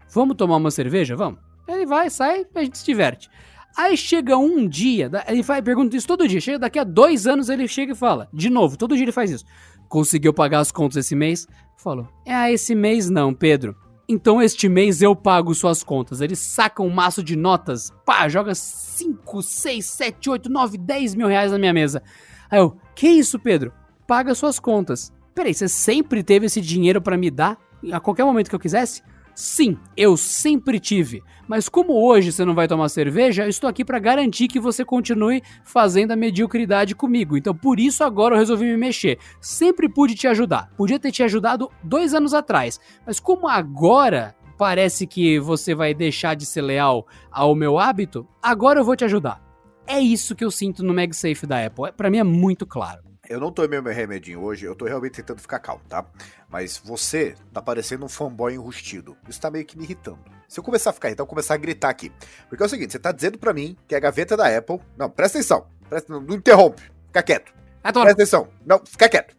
Vamos 0.09 0.35
tomar 0.35 0.57
uma 0.57 0.71
cerveja? 0.71 1.15
Vamos?" 1.15 1.39
Ele 1.67 1.85
vai, 1.85 2.09
sai, 2.09 2.45
a 2.53 2.63
gente 2.63 2.77
se 2.77 2.85
diverte. 2.85 3.29
Aí 3.77 3.95
chega 3.95 4.37
um 4.37 4.67
dia, 4.67 5.09
ele 5.27 5.41
vai 5.41 5.61
pergunta 5.61 5.95
isso 5.95 6.07
todo 6.07 6.27
dia. 6.27 6.41
Chega 6.41 6.59
daqui 6.59 6.77
a 6.77 6.83
dois 6.83 7.25
anos, 7.25 7.49
ele 7.49 7.67
chega 7.67 7.93
e 7.93 7.95
fala, 7.95 8.27
de 8.33 8.49
novo, 8.49 8.77
todo 8.77 8.95
dia 8.95 9.05
ele 9.05 9.11
faz 9.11 9.31
isso. 9.31 9.45
Conseguiu 9.87 10.33
pagar 10.33 10.59
as 10.59 10.71
contas 10.71 10.97
esse 10.97 11.15
mês? 11.15 11.47
Falou, 11.77 12.07
é, 12.25 12.51
esse 12.51 12.75
mês 12.75 13.09
não, 13.09 13.33
Pedro. 13.33 13.75
Então 14.07 14.41
este 14.41 14.67
mês 14.67 15.01
eu 15.01 15.15
pago 15.15 15.55
suas 15.55 15.83
contas. 15.83 16.19
Ele 16.19 16.35
saca 16.35 16.83
um 16.83 16.89
maço 16.89 17.23
de 17.23 17.35
notas, 17.35 17.91
pá, 18.05 18.27
joga 18.27 18.53
5, 18.53 19.41
6, 19.41 19.85
7, 19.85 20.29
8, 20.29 20.49
9, 20.49 20.77
10 20.77 21.15
mil 21.15 21.27
reais 21.27 21.51
na 21.51 21.57
minha 21.57 21.73
mesa. 21.73 22.03
Aí 22.49 22.59
eu, 22.59 22.75
que 22.93 23.07
isso, 23.07 23.39
Pedro? 23.39 23.71
Paga 24.05 24.35
suas 24.35 24.59
contas. 24.59 25.13
Peraí, 25.33 25.53
você 25.53 25.67
sempre 25.67 26.23
teve 26.23 26.45
esse 26.45 26.59
dinheiro 26.59 27.01
pra 27.01 27.17
me 27.17 27.31
dar? 27.31 27.57
A 27.91 27.99
qualquer 27.99 28.23
momento 28.23 28.49
que 28.49 28.55
eu 28.55 28.59
quisesse? 28.59 29.01
Sim, 29.33 29.77
eu 29.95 30.17
sempre 30.17 30.79
tive. 30.79 31.23
Mas 31.47 31.69
como 31.69 31.93
hoje 31.93 32.31
você 32.31 32.43
não 32.43 32.53
vai 32.53 32.67
tomar 32.67 32.89
cerveja, 32.89 33.43
eu 33.43 33.49
estou 33.49 33.69
aqui 33.69 33.83
para 33.83 33.97
garantir 33.97 34.47
que 34.47 34.59
você 34.59 34.83
continue 34.83 35.41
fazendo 35.63 36.11
a 36.11 36.15
mediocridade 36.15 36.93
comigo. 36.93 37.37
Então 37.37 37.55
por 37.55 37.79
isso 37.79 38.03
agora 38.03 38.35
eu 38.35 38.39
resolvi 38.39 38.65
me 38.65 38.77
mexer. 38.77 39.17
Sempre 39.39 39.87
pude 39.87 40.15
te 40.15 40.27
ajudar. 40.27 40.69
Podia 40.75 40.99
ter 40.99 41.11
te 41.11 41.23
ajudado 41.23 41.71
dois 41.83 42.13
anos 42.13 42.33
atrás. 42.33 42.79
Mas 43.05 43.19
como 43.19 43.47
agora 43.47 44.35
parece 44.57 45.07
que 45.07 45.39
você 45.39 45.73
vai 45.73 45.93
deixar 45.93 46.35
de 46.35 46.45
ser 46.45 46.61
leal 46.61 47.07
ao 47.31 47.55
meu 47.55 47.79
hábito, 47.79 48.27
agora 48.43 48.79
eu 48.79 48.85
vou 48.85 48.95
te 48.95 49.05
ajudar. 49.05 49.41
É 49.87 49.99
isso 49.99 50.35
que 50.35 50.45
eu 50.45 50.51
sinto 50.51 50.83
no 50.83 50.93
MagSafe 50.93 51.47
da 51.47 51.65
Apple. 51.65 51.91
Para 51.93 52.09
mim 52.09 52.19
é 52.19 52.23
muito 52.23 52.65
claro. 52.65 53.10
Eu 53.31 53.39
não 53.39 53.49
tomei 53.49 53.79
meu 53.79 53.93
remedinho 53.93 54.41
hoje, 54.41 54.65
eu 54.65 54.75
tô 54.75 54.83
realmente 54.83 55.13
tentando 55.13 55.39
ficar 55.39 55.57
calmo, 55.59 55.81
tá? 55.87 56.05
Mas 56.49 56.77
você 56.77 57.33
tá 57.53 57.61
parecendo 57.61 58.03
um 58.03 58.09
fanboy 58.09 58.53
enrustido. 58.53 59.15
Isso 59.29 59.39
tá 59.39 59.49
meio 59.49 59.63
que 59.63 59.77
me 59.77 59.85
irritando. 59.85 60.19
Se 60.49 60.59
eu 60.59 60.63
começar 60.63 60.89
a 60.89 60.93
ficar 60.93 61.07
irritado, 61.07 61.23
eu 61.23 61.29
começar 61.29 61.53
a 61.53 61.57
gritar 61.57 61.89
aqui. 61.89 62.11
Porque 62.49 62.61
é 62.61 62.65
o 62.65 62.69
seguinte, 62.69 62.91
você 62.91 62.99
tá 62.99 63.13
dizendo 63.13 63.39
pra 63.39 63.53
mim 63.53 63.77
que 63.87 63.95
a 63.95 63.99
gaveta 64.01 64.35
da 64.35 64.45
Apple... 64.57 64.81
Não, 64.97 65.09
presta 65.09 65.37
atenção. 65.37 65.65
Presta, 65.87 66.11
não, 66.11 66.19
não 66.19 66.35
interrompe. 66.35 66.81
Fica 67.07 67.23
quieto. 67.23 67.53
Tô- 67.93 68.01
Presta 68.01 68.11
atenção. 68.11 68.49
Não, 68.65 68.81
fica 68.85 69.07
quieto. 69.07 69.33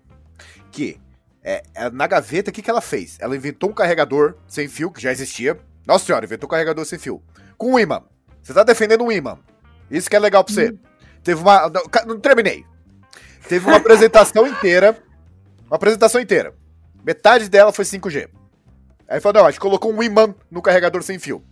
Que 0.70 0.98
é, 1.44 1.62
é, 1.74 1.90
na 1.90 2.06
gaveta, 2.06 2.50
o 2.50 2.52
que, 2.52 2.62
que 2.62 2.70
ela 2.70 2.80
fez? 2.80 3.18
Ela 3.20 3.36
inventou 3.36 3.68
um 3.68 3.74
carregador 3.74 4.36
sem 4.48 4.68
fio, 4.68 4.90
que 4.90 5.02
já 5.02 5.12
existia. 5.12 5.60
Nossa 5.86 6.06
senhora, 6.06 6.24
inventou 6.24 6.46
um 6.46 6.50
carregador 6.50 6.86
sem 6.86 6.98
fio. 6.98 7.22
Com 7.58 7.74
um 7.74 7.78
imã. 7.78 8.02
Você 8.42 8.54
tá 8.54 8.62
defendendo 8.62 9.04
um 9.04 9.12
imã. 9.12 9.38
Isso 9.90 10.08
que 10.08 10.16
é 10.16 10.18
legal 10.18 10.42
pra 10.42 10.54
você. 10.54 10.74
Teve 11.22 11.42
uma... 11.42 11.68
Não, 11.68 11.82
não 12.06 12.18
terminei. 12.18 12.64
Teve 13.48 13.66
uma 13.66 13.76
apresentação 13.76 14.46
inteira. 14.46 14.96
Uma 15.66 15.76
apresentação 15.76 16.20
inteira. 16.20 16.54
Metade 17.04 17.48
dela 17.48 17.72
foi 17.72 17.84
5G. 17.84 18.28
Aí 19.08 19.20
falou, 19.20 19.40
não, 19.42 19.46
a 19.48 19.50
gente 19.50 19.60
colocou 19.60 19.92
um 19.92 20.02
imã 20.02 20.34
no 20.50 20.62
carregador 20.62 21.02
sem 21.02 21.18
fio. 21.18 21.42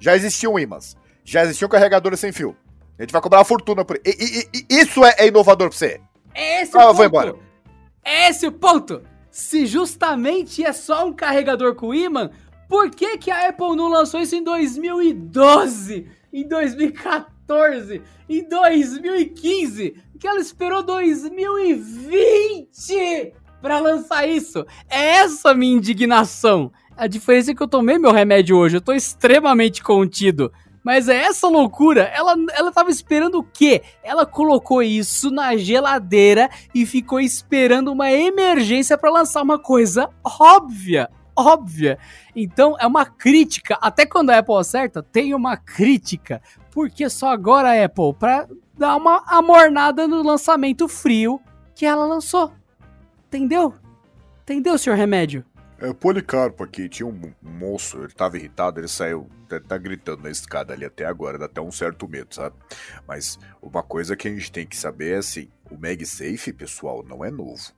Já 0.00 0.14
existiam 0.16 0.58
imãs. 0.58 0.96
Já 1.24 1.42
existiam 1.44 1.68
carregadores 1.68 2.20
sem 2.20 2.32
fio. 2.32 2.56
A 2.98 3.02
gente 3.02 3.12
vai 3.12 3.20
cobrar 3.20 3.38
uma 3.38 3.44
fortuna 3.44 3.84
por 3.84 3.96
e, 3.96 4.10
e- 4.10 4.48
e- 4.58 4.66
isso 4.80 5.04
é, 5.04 5.14
é 5.18 5.26
inovador 5.28 5.68
pra 5.68 5.76
você. 5.78 6.00
É 6.34 6.62
esse 6.62 6.76
Ah, 6.76 6.80
o 6.84 6.86
ponto. 6.88 6.96
vou 6.96 7.04
embora. 7.06 7.34
É 8.04 8.28
esse 8.28 8.46
o 8.46 8.52
ponto. 8.52 9.02
Se 9.30 9.66
justamente 9.66 10.64
é 10.64 10.72
só 10.72 11.06
um 11.06 11.12
carregador 11.12 11.74
com 11.74 11.94
ímã, 11.94 12.30
por 12.68 12.90
que, 12.90 13.16
que 13.18 13.30
a 13.30 13.48
Apple 13.48 13.76
não 13.76 13.88
lançou 13.88 14.20
isso 14.20 14.34
em 14.34 14.42
2012? 14.44 16.06
Em 16.32 16.46
2014? 16.48 17.26
Em 18.28 18.48
2015? 18.48 19.94
Que 20.18 20.26
ela 20.26 20.40
esperou 20.40 20.82
2020 20.82 23.34
pra 23.60 23.78
lançar 23.78 24.28
isso? 24.28 24.66
É 24.88 25.16
essa 25.16 25.50
a 25.50 25.54
minha 25.54 25.76
indignação. 25.76 26.72
A 26.96 27.06
diferença 27.06 27.52
é 27.52 27.54
que 27.54 27.62
eu 27.62 27.68
tomei 27.68 27.98
meu 27.98 28.12
remédio 28.12 28.56
hoje, 28.56 28.76
eu 28.76 28.80
tô 28.80 28.92
extremamente 28.92 29.82
contido. 29.82 30.50
Mas 30.84 31.08
é 31.08 31.16
essa 31.16 31.48
loucura. 31.48 32.02
Ela, 32.02 32.34
ela 32.54 32.72
tava 32.72 32.90
esperando 32.90 33.38
o 33.38 33.44
quê? 33.44 33.82
Ela 34.02 34.26
colocou 34.26 34.82
isso 34.82 35.30
na 35.30 35.56
geladeira 35.56 36.50
e 36.74 36.84
ficou 36.84 37.20
esperando 37.20 37.92
uma 37.92 38.10
emergência 38.10 38.98
para 38.98 39.10
lançar 39.10 39.42
uma 39.42 39.58
coisa 39.58 40.08
óbvia. 40.24 41.08
Óbvia. 41.36 41.98
Então 42.34 42.76
é 42.78 42.86
uma 42.86 43.06
crítica. 43.06 43.78
Até 43.80 44.04
quando 44.06 44.30
a 44.30 44.38
Apple 44.38 44.56
acerta, 44.56 45.02
tem 45.02 45.34
uma 45.34 45.56
crítica. 45.56 46.42
Porque 46.70 47.08
só 47.08 47.30
agora 47.30 47.70
a 47.70 47.84
Apple, 47.84 48.14
pra 48.18 48.46
dar 48.76 48.96
uma 48.96 49.22
amornada 49.26 50.06
no 50.08 50.22
lançamento 50.22 50.88
frio 50.88 51.40
que 51.74 51.86
ela 51.86 52.06
lançou. 52.06 52.52
Entendeu? 53.26 53.74
Entendeu, 54.42 54.76
senhor 54.76 54.96
Remédio? 54.96 55.44
É, 55.82 55.88
o 55.88 55.94
Policarpo 55.94 56.62
aqui, 56.62 56.88
tinha 56.88 57.06
um 57.06 57.32
moço, 57.42 57.98
ele 57.98 58.12
tava 58.12 58.36
irritado, 58.36 58.78
ele 58.78 58.86
saiu, 58.86 59.28
tá, 59.48 59.58
tá, 59.58 59.76
gritando 59.76 60.22
na 60.22 60.30
escada 60.30 60.72
ali 60.72 60.84
até 60.84 61.04
agora, 61.04 61.36
dá 61.36 61.46
até 61.46 61.60
um 61.60 61.72
certo 61.72 62.08
medo, 62.08 62.32
sabe? 62.32 62.54
Mas 63.06 63.36
uma 63.60 63.82
coisa 63.82 64.14
que 64.14 64.28
a 64.28 64.30
gente 64.30 64.52
tem 64.52 64.64
que 64.64 64.76
saber 64.76 65.14
é 65.14 65.16
assim, 65.16 65.48
o 65.68 65.76
MagSafe, 65.76 66.52
pessoal, 66.52 67.02
não 67.02 67.24
é 67.24 67.32
novo. 67.32 67.72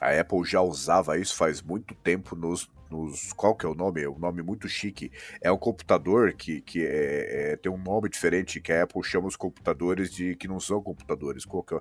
A 0.00 0.18
Apple 0.18 0.44
já 0.44 0.62
usava 0.62 1.18
isso 1.18 1.36
faz 1.36 1.60
muito 1.60 1.94
tempo 1.94 2.34
nos, 2.34 2.70
nos 2.92 3.32
qual 3.32 3.56
que 3.56 3.64
é 3.64 3.68
o 3.68 3.74
nome? 3.74 4.02
É 4.02 4.08
um 4.08 4.18
nome 4.18 4.42
muito 4.42 4.68
chique. 4.68 5.10
É 5.40 5.50
um 5.50 5.58
computador 5.58 6.32
que, 6.34 6.60
que 6.60 6.84
é, 6.84 7.52
é, 7.52 7.56
tem 7.56 7.72
um 7.72 7.78
nome 7.78 8.08
diferente 8.08 8.60
que 8.60 8.72
a 8.72 8.82
Apple 8.82 9.02
chama 9.02 9.26
os 9.26 9.36
computadores 9.36 10.12
de 10.12 10.36
que 10.36 10.46
não 10.46 10.60
são 10.60 10.82
computadores. 10.82 11.44
Qual 11.44 11.62
que 11.62 11.74
é? 11.74 11.80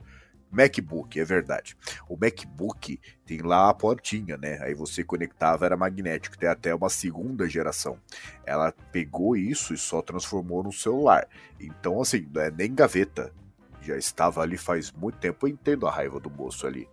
MacBook, 0.51 1.18
é 1.18 1.24
verdade. 1.24 1.78
O 2.09 2.18
MacBook 2.18 2.99
tem 3.26 3.41
lá 3.41 3.70
a 3.70 3.74
portinha, 3.74 4.38
né? 4.38 4.59
Aí 4.62 4.74
você 4.74 5.01
conectava, 5.01 5.66
era 5.66 5.78
magnético, 5.78 6.38
tem 6.38 6.49
até 6.49 6.76
uma 6.76 6.89
segunda 6.89 7.47
geração. 7.47 7.97
Ela 8.45 8.74
pegou 8.91 9.38
isso 9.38 9.74
e 9.74 9.78
só 9.78 10.01
transformou 10.01 10.62
no 10.62 10.74
celular. 10.74 11.26
Então, 11.59 12.01
assim, 12.01 12.28
não 12.34 12.41
é 12.41 12.51
nem 12.51 12.76
gaveta. 12.76 13.34
Já 13.82 13.97
estava 13.97 14.41
ali 14.41 14.57
faz 14.57 14.91
muito 14.91 15.18
tempo. 15.20 15.47
Eu 15.47 15.51
entendo 15.51 15.88
a 15.88 15.91
raiva 15.91 16.20
do 16.20 16.30
moço 16.30 16.68
ali. 16.68 16.88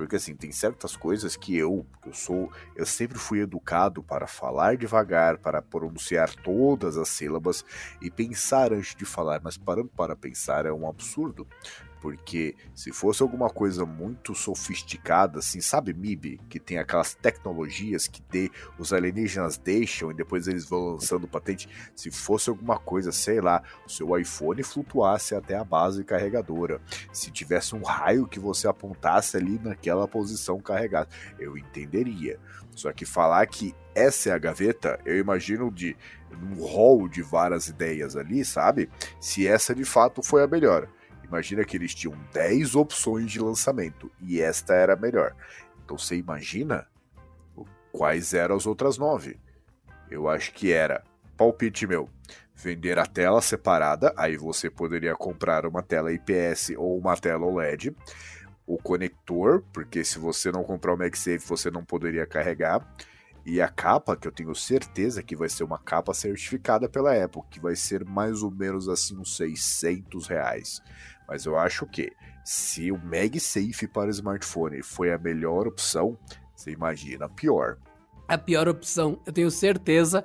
Porque 0.00 0.16
assim, 0.16 0.34
tem 0.34 0.50
certas 0.50 0.96
coisas 0.96 1.36
que 1.36 1.54
eu, 1.54 1.84
eu 2.06 2.14
sou, 2.14 2.50
eu 2.74 2.86
sempre 2.86 3.18
fui 3.18 3.40
educado 3.40 4.02
para 4.02 4.26
falar 4.26 4.78
devagar, 4.78 5.36
para 5.36 5.60
pronunciar 5.60 6.34
todas 6.36 6.96
as 6.96 7.10
sílabas 7.10 7.62
e 8.00 8.10
pensar 8.10 8.72
antes 8.72 8.94
de 8.94 9.04
falar, 9.04 9.42
mas 9.44 9.58
parando 9.58 9.90
para 9.90 10.16
pensar 10.16 10.64
é 10.64 10.72
um 10.72 10.88
absurdo. 10.88 11.46
Porque 12.00 12.54
se 12.74 12.92
fosse 12.92 13.22
alguma 13.22 13.50
coisa 13.50 13.84
muito 13.84 14.34
sofisticada, 14.34 15.38
assim, 15.40 15.60
sabe, 15.60 15.92
MIB, 15.92 16.40
que 16.48 16.58
tem 16.58 16.78
aquelas 16.78 17.14
tecnologias 17.14 18.06
que 18.06 18.22
de, 18.22 18.50
os 18.78 18.92
alienígenas 18.92 19.58
deixam 19.58 20.10
e 20.10 20.14
depois 20.14 20.48
eles 20.48 20.64
vão 20.64 20.92
lançando 20.92 21.28
patente. 21.28 21.68
Se 21.94 22.10
fosse 22.10 22.48
alguma 22.48 22.78
coisa, 22.78 23.12
sei 23.12 23.40
lá, 23.40 23.62
o 23.86 23.90
seu 23.90 24.18
iPhone 24.18 24.62
flutuasse 24.62 25.34
até 25.34 25.56
a 25.56 25.64
base 25.64 26.02
carregadora. 26.02 26.80
Se 27.12 27.30
tivesse 27.30 27.74
um 27.74 27.82
raio 27.82 28.26
que 28.26 28.40
você 28.40 28.66
apontasse 28.66 29.36
ali 29.36 29.58
naquela 29.58 30.08
posição 30.08 30.58
carregada, 30.58 31.08
eu 31.38 31.58
entenderia. 31.58 32.38
Só 32.74 32.92
que 32.92 33.04
falar 33.04 33.46
que 33.46 33.74
essa 33.94 34.30
é 34.30 34.32
a 34.32 34.38
gaveta, 34.38 34.98
eu 35.04 35.18
imagino 35.18 35.70
de 35.70 35.96
um 36.32 36.62
rol 36.64 37.08
de 37.08 37.22
várias 37.22 37.68
ideias 37.68 38.16
ali, 38.16 38.44
sabe? 38.44 38.88
Se 39.20 39.46
essa 39.46 39.74
de 39.74 39.84
fato 39.84 40.22
foi 40.22 40.42
a 40.42 40.46
melhor. 40.46 40.88
Imagina 41.30 41.64
que 41.64 41.76
eles 41.76 41.94
tinham 41.94 42.18
10 42.32 42.74
opções 42.74 43.30
de 43.30 43.38
lançamento 43.38 44.10
e 44.20 44.40
esta 44.40 44.74
era 44.74 44.94
a 44.94 44.96
melhor. 44.96 45.32
Então 45.84 45.96
você 45.96 46.16
imagina 46.16 46.88
quais 47.92 48.34
eram 48.34 48.56
as 48.56 48.66
outras 48.66 48.98
9? 48.98 49.38
Eu 50.10 50.28
acho 50.28 50.52
que 50.52 50.72
era, 50.72 51.04
palpite 51.36 51.86
meu, 51.86 52.10
vender 52.52 52.98
a 52.98 53.06
tela 53.06 53.40
separada, 53.40 54.12
aí 54.16 54.36
você 54.36 54.68
poderia 54.68 55.14
comprar 55.14 55.64
uma 55.64 55.84
tela 55.84 56.12
IPS 56.12 56.72
ou 56.76 56.98
uma 56.98 57.16
tela 57.16 57.46
OLED, 57.46 57.94
o 58.66 58.76
conector, 58.76 59.62
porque 59.72 60.02
se 60.04 60.18
você 60.18 60.50
não 60.50 60.64
comprar 60.64 60.94
o 60.94 60.96
MagSafe 60.96 61.46
você 61.46 61.70
não 61.70 61.84
poderia 61.84 62.26
carregar, 62.26 62.84
e 63.44 63.60
a 63.60 63.68
capa, 63.68 64.16
que 64.16 64.28
eu 64.28 64.32
tenho 64.32 64.54
certeza 64.54 65.22
que 65.22 65.34
vai 65.34 65.48
ser 65.48 65.64
uma 65.64 65.78
capa 65.78 66.12
certificada 66.12 66.88
pela 66.88 67.12
Apple, 67.12 67.42
que 67.50 67.58
vai 67.58 67.74
ser 67.74 68.04
mais 68.04 68.42
ou 68.42 68.50
menos 68.50 68.88
assim 68.88 69.16
uns 69.16 69.36
600 69.36 70.26
reais. 70.26 70.82
Mas 71.30 71.46
eu 71.46 71.56
acho 71.56 71.86
que 71.86 72.12
se 72.44 72.90
o 72.90 72.98
MagSafe 72.98 73.86
para 73.86 74.10
smartphone 74.10 74.82
foi 74.82 75.12
a 75.12 75.18
melhor 75.18 75.68
opção, 75.68 76.18
você 76.56 76.72
imagina 76.72 77.26
a 77.26 77.28
pior. 77.28 77.78
A 78.26 78.36
pior 78.36 78.68
opção, 78.68 79.20
eu 79.24 79.32
tenho 79.32 79.50
certeza, 79.50 80.24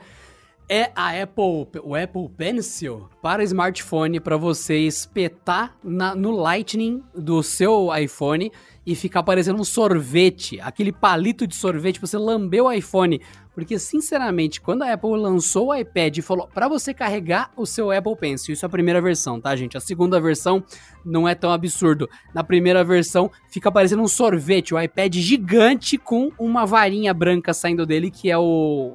é 0.68 0.92
a 0.96 1.22
Apple, 1.22 1.68
o 1.84 1.96
Apple 1.96 2.28
Pencil 2.36 3.08
para 3.22 3.44
smartphone 3.44 4.20
para 4.20 4.36
você 4.36 4.80
espetar 4.80 5.78
na, 5.84 6.16
no 6.16 6.32
Lightning 6.32 7.04
do 7.14 7.44
seu 7.44 7.96
iPhone 7.96 8.52
e 8.86 8.96
ficar 8.96 9.24
parecendo 9.24 9.60
um 9.60 9.64
sorvete, 9.64 10.60
aquele 10.62 10.92
palito 10.92 11.48
de 11.48 11.56
sorvete, 11.56 12.00
você 12.00 12.18
lambeu 12.18 12.66
o 12.66 12.72
iPhone. 12.72 13.20
Porque, 13.54 13.80
sinceramente, 13.80 14.60
quando 14.60 14.84
a 14.84 14.94
Apple 14.94 15.12
lançou 15.12 15.68
o 15.68 15.76
iPad 15.76 16.18
e 16.18 16.22
falou 16.22 16.48
para 16.54 16.68
você 16.68 16.94
carregar 16.94 17.52
o 17.56 17.66
seu 17.66 17.90
Apple 17.90 18.16
Pencil, 18.18 18.54
isso 18.54 18.66
é 18.66 18.68
a 18.68 18.70
primeira 18.70 19.02
versão, 19.02 19.40
tá, 19.40 19.56
gente? 19.56 19.78
A 19.78 19.80
segunda 19.80 20.20
versão 20.20 20.64
não 21.06 21.28
é 21.28 21.34
tão 21.34 21.52
absurdo. 21.52 22.10
Na 22.34 22.44
primeira 22.44 22.84
versão, 22.84 23.32
fica 23.50 23.72
parecendo 23.72 24.04
um 24.04 24.08
sorvete, 24.08 24.74
o 24.74 24.80
iPad 24.80 25.16
gigante 25.16 25.98
com 25.98 26.32
uma 26.38 26.66
varinha 26.66 27.14
branca 27.14 27.54
saindo 27.54 27.86
dele, 27.86 28.12
que 28.12 28.30
é 28.30 28.38
o 28.38 28.94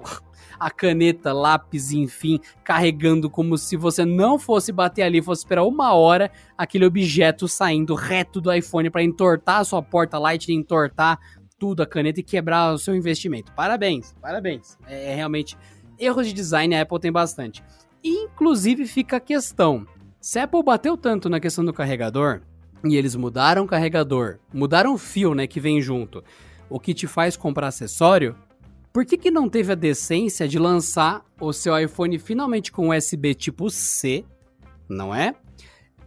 a 0.61 0.71
caneta, 0.71 1.33
lápis, 1.33 1.91
enfim, 1.91 2.39
carregando 2.63 3.31
como 3.31 3.57
se 3.57 3.77
você 3.77 4.05
não 4.05 4.39
fosse 4.39 4.71
bater 4.71 5.03
ali, 5.03 5.23
fosse 5.23 5.41
esperar 5.41 5.65
uma 5.65 5.95
hora 5.95 6.31
aquele 6.57 6.85
objeto 6.85 7.49
saindo 7.49 7.95
reto 7.95 8.41
do 8.41 8.53
iPhone 8.53 8.91
para 8.91 9.03
entortar 9.03 9.61
a 9.61 9.65
sua 9.65 9.83
porta 9.83 10.19
Lightning, 10.19 10.59
entortar 10.59 11.19
tudo 11.59 11.83
a 11.83 11.87
caneta 11.87 12.21
e 12.21 12.23
quebrar 12.23 12.75
o 12.75 12.79
seu 12.79 12.95
investimento. 12.95 13.53
Parabéns, 13.53 14.15
parabéns. 14.21 14.79
É, 14.87 15.13
é 15.13 15.15
realmente 15.15 15.57
erros 15.99 16.27
de 16.27 16.35
design 16.35 16.75
a 16.75 16.83
Apple 16.83 17.01
tem 17.01 17.11
bastante. 17.11 17.65
Inclusive 18.05 18.87
fica 18.87 19.17
a 19.17 19.21
questão: 19.21 19.87
se 20.21 20.39
a 20.39 20.45
Apple 20.45 20.63
bateu 20.63 20.97
tanto 20.97 21.29
na 21.29 21.41
questão 21.41 21.65
do 21.65 21.73
carregador 21.73 22.43
e 22.85 22.97
eles 22.97 23.15
mudaram 23.15 23.65
o 23.65 23.67
carregador, 23.67 24.39
mudaram 24.53 24.95
o 24.95 24.99
fio, 24.99 25.35
né, 25.35 25.47
que 25.47 25.61
vem 25.61 25.81
junto, 25.83 26.25
o 26.69 26.81
que 26.81 26.95
te 26.95 27.07
faz 27.07 27.37
comprar 27.37 27.69
acessório, 27.69 28.35
por 28.93 29.05
que, 29.05 29.17
que 29.17 29.31
não 29.31 29.49
teve 29.49 29.73
a 29.73 29.77
decência 29.77 30.49
de 30.49 30.59
lançar 30.59 31.25
o 31.41 31.53
seu 31.53 31.79
iPhone 31.79 32.19
finalmente 32.19 32.73
com 32.73 32.91
USB 32.91 33.35
tipo 33.35 33.71
C, 33.71 34.25
não 34.89 35.15
é? 35.15 35.35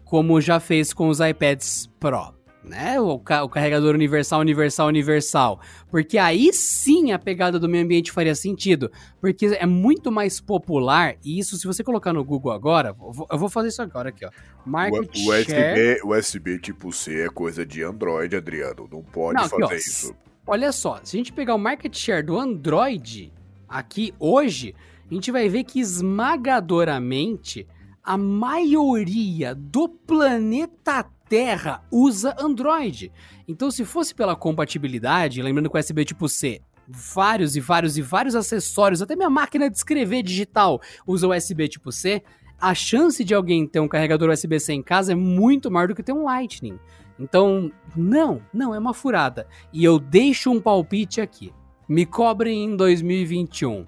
Como 0.04 0.42
já 0.42 0.60
fez 0.60 0.94
com 0.94 1.08
os 1.08 1.20
iPads 1.20 1.90
Pro, 1.98 2.34
né? 2.62 3.00
O, 3.00 3.18
ca 3.18 3.44
o 3.44 3.50
carregador 3.50 3.96
universal, 3.96 4.42
universal, 4.42 4.88
universal. 4.88 5.62
Porque 5.90 6.18
aí 6.18 6.52
sim 6.52 7.14
a 7.14 7.18
pegada 7.20 7.58
do 7.58 7.70
meio 7.70 7.86
ambiente 7.86 8.12
faria 8.12 8.36
sentido. 8.36 8.92
Porque 9.22 9.46
é 9.46 9.66
muito 9.66 10.12
mais 10.12 10.42
popular, 10.42 11.16
e 11.24 11.40
isso 11.40 11.58
se 11.58 11.66
você 11.66 11.84
colocar 11.86 12.12
no 12.12 12.24
Google 12.24 12.52
agora, 12.52 12.90
eu 12.90 13.12
vou, 13.12 13.28
eu 13.32 13.38
vou 13.38 13.50
fazer 13.50 13.70
isso 13.70 13.82
agora 13.82 14.10
aqui, 14.10 14.26
ó. 14.26 14.30
Market 14.66 15.16
o, 15.16 15.30
USB, 15.30 16.02
USB 16.04 16.60
tipo 16.60 16.92
C 16.92 17.22
é 17.22 17.30
coisa 17.30 17.66
de 17.66 17.82
Android, 17.82 18.36
Adriano. 18.36 18.90
Não 18.92 19.02
pode 19.02 19.42
não, 19.42 19.48
fazer 19.48 19.64
aqui, 19.64 19.74
ó, 19.74 19.78
isso. 19.78 20.16
Olha 20.46 20.74
só, 20.74 21.00
se 21.04 21.16
a 21.16 21.18
gente 21.18 21.32
pegar 21.32 21.56
o 21.56 21.60
market 21.60 21.98
share 21.98 22.26
do 22.26 22.38
Android 22.38 23.32
aqui 23.68 24.14
hoje, 24.20 24.76
a 25.10 25.14
gente 25.14 25.32
vai 25.32 25.48
ver 25.48 25.64
que 25.64 25.80
esmagadoramente 25.80 27.66
a 28.04 28.18
maioria 28.18 29.56
do 29.56 29.88
planeta 29.88 31.06
Terra 31.30 31.82
usa 31.90 32.36
Android. 32.38 33.12
Então, 33.48 33.72
se 33.72 33.86
fosse 33.86 34.14
pela 34.14 34.36
compatibilidade, 34.36 35.42
lembrando 35.42 35.70
que 35.70 35.78
o 35.78 35.80
USB 35.80 36.04
tipo 36.04 36.28
C, 36.28 36.62
vários 36.88 37.56
e 37.56 37.62
vários 37.62 37.98
e 37.98 38.02
vários 38.02 38.36
acessórios, 38.36 39.02
até 39.02 39.16
minha 39.16 39.30
máquina 39.30 39.70
de 39.70 39.78
escrever 39.78 40.22
digital 40.24 40.82
usa 41.08 41.28
USB 41.28 41.70
tipo 41.70 41.90
C, 41.92 42.22
a 42.60 42.76
chance 42.76 43.24
de 43.24 43.34
alguém 43.34 43.66
ter 43.66 43.80
um 43.80 43.88
carregador 43.88 44.30
USB-C 44.30 44.74
em 44.74 44.84
casa 44.84 45.14
é 45.14 45.16
muito 45.16 45.72
maior 45.72 45.88
do 45.88 45.96
que 45.96 46.04
ter 46.04 46.14
um 46.14 46.24
Lightning. 46.24 46.78
Então, 47.20 47.72
não, 47.96 48.42
não, 48.54 48.74
é 48.74 48.80
uma 48.80 48.94
furada. 48.94 49.48
E 49.72 49.84
eu 49.84 50.00
deixo 50.00 50.52
um 50.52 50.60
palpite 50.60 51.22
aqui. 51.22 51.54
Me 51.88 52.06
cobrem 52.06 52.64
em 52.64 52.76
2021. 52.76 53.86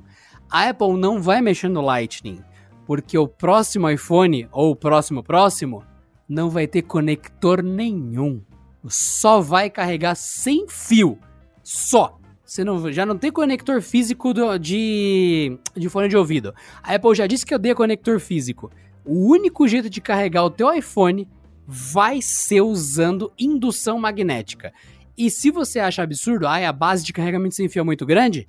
A 0.49 0.69
Apple 0.69 0.93
não 0.93 1.21
vai 1.21 1.41
mexer 1.41 1.69
no 1.69 1.81
Lightning, 1.81 2.41
porque 2.85 3.17
o 3.17 3.27
próximo 3.27 3.89
iPhone, 3.89 4.47
ou 4.51 4.71
o 4.71 4.75
próximo 4.75 5.23
próximo, 5.23 5.83
não 6.27 6.49
vai 6.49 6.67
ter 6.67 6.83
conector 6.83 7.63
nenhum. 7.63 8.41
Só 8.87 9.41
vai 9.41 9.69
carregar 9.69 10.15
sem 10.15 10.67
fio. 10.67 11.17
Só. 11.63 12.19
Você 12.43 12.63
não, 12.63 12.91
já 12.91 13.07
não 13.07 13.17
tem 13.17 13.31
conector 13.31 13.81
físico 13.81 14.31
do, 14.31 14.57
de, 14.59 15.57
de 15.75 15.89
fone 15.89 16.07
de 16.07 16.15
ouvido. 16.15 16.53
A 16.83 16.93
Apple 16.93 17.15
já 17.15 17.25
disse 17.25 17.43
que 17.43 17.55
odeia 17.55 17.73
conector 17.73 18.19
físico. 18.19 18.69
O 19.03 19.31
único 19.31 19.67
jeito 19.67 19.89
de 19.89 19.99
carregar 19.99 20.43
o 20.43 20.51
teu 20.51 20.71
iPhone 20.71 21.27
vai 21.67 22.21
ser 22.21 22.61
usando 22.61 23.31
indução 23.37 23.99
magnética. 23.99 24.73
E 25.17 25.29
se 25.29 25.49
você 25.49 25.79
acha 25.79 26.03
absurdo, 26.03 26.45
ah, 26.45 26.67
a 26.67 26.73
base 26.73 27.03
de 27.03 27.13
carregamento 27.13 27.55
sem 27.55 27.69
fio 27.69 27.81
é 27.81 27.83
muito 27.83 28.05
grande, 28.05 28.47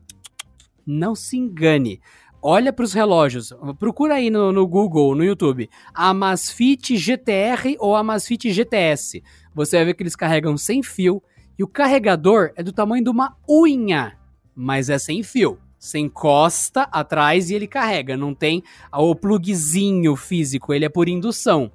não 0.86 1.14
se 1.14 1.36
engane. 1.36 2.00
olha 2.42 2.72
para 2.72 2.84
os 2.84 2.92
relógios, 2.92 3.52
procura 3.78 4.14
aí 4.14 4.30
no, 4.30 4.52
no, 4.52 4.66
Google, 4.66 5.16
no 5.16 5.24
YouTube, 5.24 5.68
Amazfit 5.92 6.96
GTR 6.96 7.76
ou 7.78 7.96
Amazfit 7.96 8.52
GTS. 8.52 9.22
Você 9.54 9.76
vai 9.76 9.86
ver 9.86 9.94
que 9.94 10.02
eles 10.02 10.14
carregam 10.14 10.56
sem 10.56 10.82
fio 10.82 11.22
e 11.58 11.64
o 11.64 11.68
carregador 11.68 12.52
é 12.54 12.62
do 12.62 12.72
tamanho 12.72 13.02
de 13.02 13.10
uma 13.10 13.36
unha, 13.48 14.16
mas 14.54 14.90
é 14.90 14.98
sem 14.98 15.22
fio. 15.22 15.58
Você 15.78 15.98
encosta 15.98 16.82
atrás 16.82 17.50
e 17.50 17.54
ele 17.54 17.66
carrega, 17.66 18.16
não 18.16 18.34
tem 18.34 18.62
o 18.92 19.14
plugzinho 19.14 20.14
físico, 20.16 20.72
ele 20.72 20.84
é 20.84 20.88
por 20.88 21.08
indução. 21.08 21.70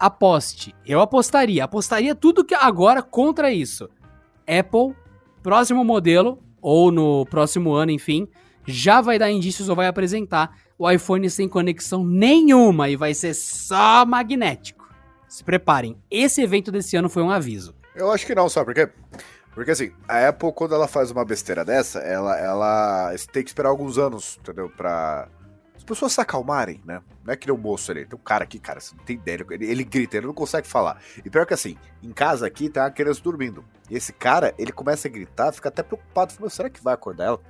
Aposte, 0.00 0.74
eu 0.86 0.98
apostaria, 0.98 1.62
apostaria 1.62 2.14
tudo 2.14 2.42
que 2.42 2.54
agora 2.54 3.02
contra 3.02 3.52
isso. 3.52 3.86
Apple, 4.46 4.96
próximo 5.42 5.84
modelo, 5.84 6.42
ou 6.62 6.90
no 6.90 7.26
próximo 7.26 7.74
ano, 7.74 7.90
enfim, 7.92 8.26
já 8.64 9.02
vai 9.02 9.18
dar 9.18 9.30
indícios 9.30 9.68
ou 9.68 9.76
vai 9.76 9.86
apresentar 9.86 10.56
o 10.78 10.90
iPhone 10.90 11.28
sem 11.28 11.46
conexão 11.46 12.02
nenhuma 12.02 12.88
e 12.88 12.96
vai 12.96 13.12
ser 13.12 13.34
só 13.34 14.06
magnético. 14.06 14.88
Se 15.28 15.44
preparem, 15.44 15.98
esse 16.10 16.40
evento 16.40 16.72
desse 16.72 16.96
ano 16.96 17.10
foi 17.10 17.22
um 17.22 17.30
aviso. 17.30 17.74
Eu 17.94 18.10
acho 18.10 18.24
que 18.24 18.34
não, 18.34 18.48
sabe 18.48 18.72
por 18.72 18.74
quê? 18.74 18.88
Porque 19.54 19.72
assim, 19.72 19.92
a 20.08 20.28
Apple, 20.28 20.50
quando 20.54 20.74
ela 20.74 20.88
faz 20.88 21.10
uma 21.10 21.26
besteira 21.26 21.62
dessa, 21.62 21.98
ela, 21.98 22.38
ela 22.38 23.14
tem 23.30 23.42
que 23.42 23.50
esperar 23.50 23.68
alguns 23.68 23.98
anos, 23.98 24.38
entendeu? 24.40 24.70
Pra 24.70 25.28
pessoas 25.90 26.12
se 26.12 26.20
acalmarem, 26.20 26.80
né? 26.84 27.02
Não 27.24 27.32
é 27.32 27.36
que 27.36 27.48
nem 27.48 27.56
um 27.56 27.60
moço 27.60 27.90
ali. 27.90 28.06
Tem 28.06 28.18
um 28.18 28.22
cara 28.22 28.44
aqui, 28.44 28.58
cara, 28.58 28.80
você 28.80 28.94
não 28.96 29.04
tem 29.04 29.16
ideia. 29.16 29.44
Ele, 29.50 29.66
ele 29.66 29.84
grita, 29.84 30.16
ele 30.16 30.26
não 30.26 30.34
consegue 30.34 30.66
falar. 30.66 31.00
E 31.24 31.28
pior 31.28 31.44
que 31.44 31.52
assim, 31.52 31.76
em 32.02 32.12
casa 32.12 32.46
aqui 32.46 32.68
tá 32.68 32.86
a 32.86 32.90
criança 32.90 33.20
dormindo. 33.20 33.64
E 33.90 33.96
esse 33.96 34.12
cara, 34.12 34.54
ele 34.56 34.70
começa 34.70 35.08
a 35.08 35.10
gritar, 35.10 35.52
fica 35.52 35.68
até 35.68 35.82
preocupado. 35.82 36.32
Fala, 36.32 36.48
será 36.48 36.70
que 36.70 36.82
vai 36.82 36.94
acordar 36.94 37.24
ela? 37.24 37.40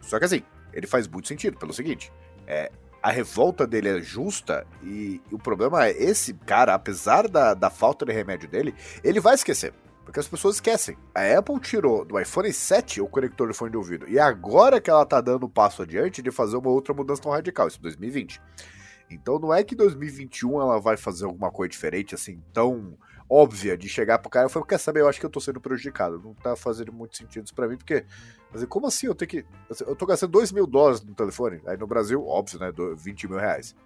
Só 0.00 0.18
que 0.18 0.24
assim, 0.24 0.42
ele 0.72 0.86
faz 0.86 1.08
muito 1.08 1.26
sentido, 1.26 1.58
pelo 1.58 1.72
seguinte: 1.72 2.12
é, 2.46 2.70
a 3.02 3.10
revolta 3.10 3.66
dele 3.66 3.88
é 3.88 4.00
justa 4.00 4.66
e, 4.82 5.20
e, 5.30 5.34
o 5.34 5.38
problema 5.38 5.86
é 5.86 5.90
esse 5.90 6.34
cara, 6.34 6.74
apesar 6.74 7.28
da, 7.28 7.54
da 7.54 7.70
falta 7.70 8.06
de 8.06 8.12
remédio 8.12 8.48
dele, 8.48 8.74
ele 9.02 9.20
vai 9.20 9.34
esquecer. 9.34 9.72
Porque 10.08 10.20
as 10.20 10.26
pessoas 10.26 10.54
esquecem. 10.54 10.96
A 11.14 11.38
Apple 11.38 11.60
tirou 11.60 12.02
do 12.02 12.18
iPhone 12.18 12.50
7 12.50 13.02
o 13.02 13.06
conector 13.06 13.46
de 13.46 13.54
fone 13.54 13.72
de 13.72 13.76
ouvido. 13.76 14.08
E 14.08 14.18
agora 14.18 14.80
que 14.80 14.88
ela 14.88 15.04
tá 15.04 15.20
dando 15.20 15.44
um 15.44 15.50
passo 15.50 15.82
adiante 15.82 16.22
de 16.22 16.30
fazer 16.30 16.56
uma 16.56 16.70
outra 16.70 16.94
mudança 16.94 17.20
tão 17.20 17.30
radical, 17.30 17.68
isso 17.68 17.76
em 17.76 17.82
2020. 17.82 18.40
Então 19.10 19.38
não 19.38 19.52
é 19.52 19.62
que 19.62 19.74
em 19.74 19.76
2021 19.76 20.62
ela 20.62 20.80
vai 20.80 20.96
fazer 20.96 21.26
alguma 21.26 21.50
coisa 21.50 21.68
diferente, 21.68 22.14
assim, 22.14 22.42
tão 22.54 22.96
óbvia 23.28 23.76
de 23.76 23.86
chegar 23.86 24.18
pro 24.18 24.30
cara 24.30 24.46
e 24.46 24.50
falar, 24.50 24.64
quer 24.64 24.78
saber, 24.78 25.00
eu 25.00 25.08
acho 25.10 25.20
que 25.20 25.26
eu 25.26 25.30
tô 25.30 25.40
sendo 25.40 25.60
prejudicado. 25.60 26.18
Não 26.24 26.32
tá 26.32 26.56
fazendo 26.56 26.90
muito 26.90 27.14
sentido 27.14 27.44
isso 27.44 27.54
pra 27.54 27.68
mim, 27.68 27.76
porque. 27.76 28.06
Mas 28.50 28.64
como 28.64 28.86
assim? 28.86 29.08
Eu 29.08 29.14
tenho 29.14 29.28
que. 29.28 29.44
Eu 29.86 29.94
tô 29.94 30.06
gastando 30.06 30.30
2 30.30 30.52
mil 30.52 30.66
dólares 30.66 31.02
no 31.02 31.14
telefone. 31.14 31.60
Aí 31.66 31.76
no 31.76 31.86
Brasil, 31.86 32.26
óbvio, 32.26 32.58
né? 32.58 32.72
20 32.96 33.28
mil 33.28 33.38
reais. 33.38 33.76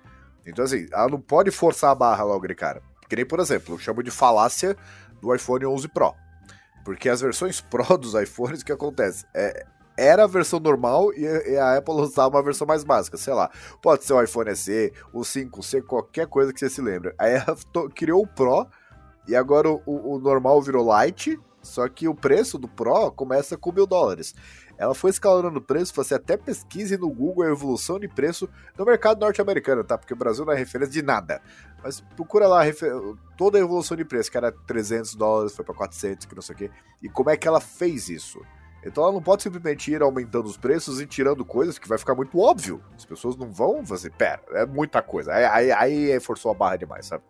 Então, 0.47 0.65
assim, 0.65 0.87
ela 0.93 1.09
não 1.09 1.21
pode 1.21 1.51
forçar 1.51 1.91
a 1.91 1.97
barra 1.97 2.23
logo 2.23 2.47
de 2.47 2.55
cara. 2.55 2.81
Que 3.09 3.17
nem, 3.17 3.27
por 3.27 3.41
exemplo, 3.41 3.75
eu 3.75 3.79
chamo 3.81 4.05
de 4.05 4.11
falácia 4.13 4.77
do 5.23 5.35
iPhone 5.35 5.65
11 5.65 5.89
Pro. 5.89 6.15
Porque 6.85 7.09
as 7.09 7.21
versões 7.21 7.61
Pro 7.71 7.97
dos 7.97 8.13
iPhones, 8.15 8.61
o 8.61 8.65
que 8.65 8.73
acontece? 8.73 9.25
É, 9.33 9.65
era 9.97 10.25
a 10.25 10.27
versão 10.27 10.59
normal 10.59 11.13
e 11.15 11.57
a 11.57 11.77
Apple 11.77 11.95
usava 11.95 12.37
uma 12.37 12.43
versão 12.43 12.67
mais 12.67 12.83
básica, 12.83 13.17
sei 13.17 13.33
lá. 13.33 13.51
Pode 13.81 14.05
ser 14.05 14.13
o 14.13 14.23
iPhone 14.23 14.55
SE, 14.57 14.93
o 15.13 15.21
5C, 15.21 15.83
qualquer 15.83 16.27
coisa 16.27 16.53
que 16.53 16.59
você 16.59 16.69
se 16.69 16.83
lembre. 16.83 17.15
Aí 17.19 17.35
ela 17.35 17.57
criou 17.95 18.23
o 18.23 18.27
Pro 18.27 18.67
e 19.29 19.37
agora 19.37 19.71
o, 19.71 19.83
o, 19.87 20.19
normal 20.19 20.61
virou 20.61 20.89
Lite, 21.01 21.39
só 21.63 21.89
que 21.89 22.09
o 22.09 22.15
preço 22.15 22.59
do 22.59 22.67
Pro 22.67 23.13
começa 23.13 23.57
com 23.57 23.71
mil 23.71 23.87
dólares. 23.87 24.35
Ela 24.79 24.95
foi 24.95 25.11
escalando 25.11 25.59
o 25.59 25.63
preço, 25.63 25.95
você 25.95 26.15
até 26.15 26.37
pesquise 26.37 26.97
no 26.97 27.09
Google 27.09 27.45
a 27.45 27.51
evolução 27.51 27.99
de 27.99 28.09
preço 28.09 28.49
no 28.77 28.85
mercado 28.85 29.21
norte-americano, 29.21 29.85
tá? 29.85 29.97
Porque 29.97 30.15
o 30.15 30.17
Brasil 30.17 30.45
não 30.45 30.53
é 30.53 30.57
referência 30.57 30.93
de 30.93 31.03
nada. 31.03 31.41
Mas 31.83 32.01
procura 32.01 32.47
lá 32.49 32.63
toda 33.37 33.59
a 33.59 33.61
evolução 33.61 33.97
de 33.97 34.05
preço, 34.05 34.31
que 34.31 34.37
era 34.37 34.51
300 34.51 35.15
dólares, 35.15 35.55
foi 35.55 35.65
para 35.65 35.75
400, 35.75 36.27
que 36.27 36.35
não 36.35 36.43
sei 36.43 36.55
o 36.55 36.59
quê. 36.59 36.71
E 37.03 37.09
como 37.09 37.31
é 37.31 37.37
que 37.37 37.47
ela 37.47 37.61
fez 37.61 38.09
isso? 38.09 38.41
Então 38.85 39.05
ela 39.05 39.13
não 39.13 39.23
pode 39.23 39.43
simplesmente 39.43 39.93
ir 39.93 40.03
aumentando 40.03 40.47
os 40.47 40.57
preços 40.57 41.01
e 41.01 41.07
tirando 41.07 41.45
coisas 41.45 41.79
que 41.79 41.89
vai 41.89 41.99
ficar 41.99 42.15
muito 42.15 42.39
óbvio. 42.39 42.83
As 42.97 43.05
pessoas 43.05 43.37
não 43.37 43.53
vão 43.53 43.87
fazer, 43.87 44.11
pera, 44.11 44.43
é 44.51 44.67
muita 44.67 45.01
coisa. 45.01 45.33
Aí, 45.33 45.45
aí, 45.45 45.73
aí 45.73 46.21
forçou 46.21 46.51
a 46.51 46.55
barra 46.55 46.77
demais, 46.77 47.07
sabe? 47.07 47.23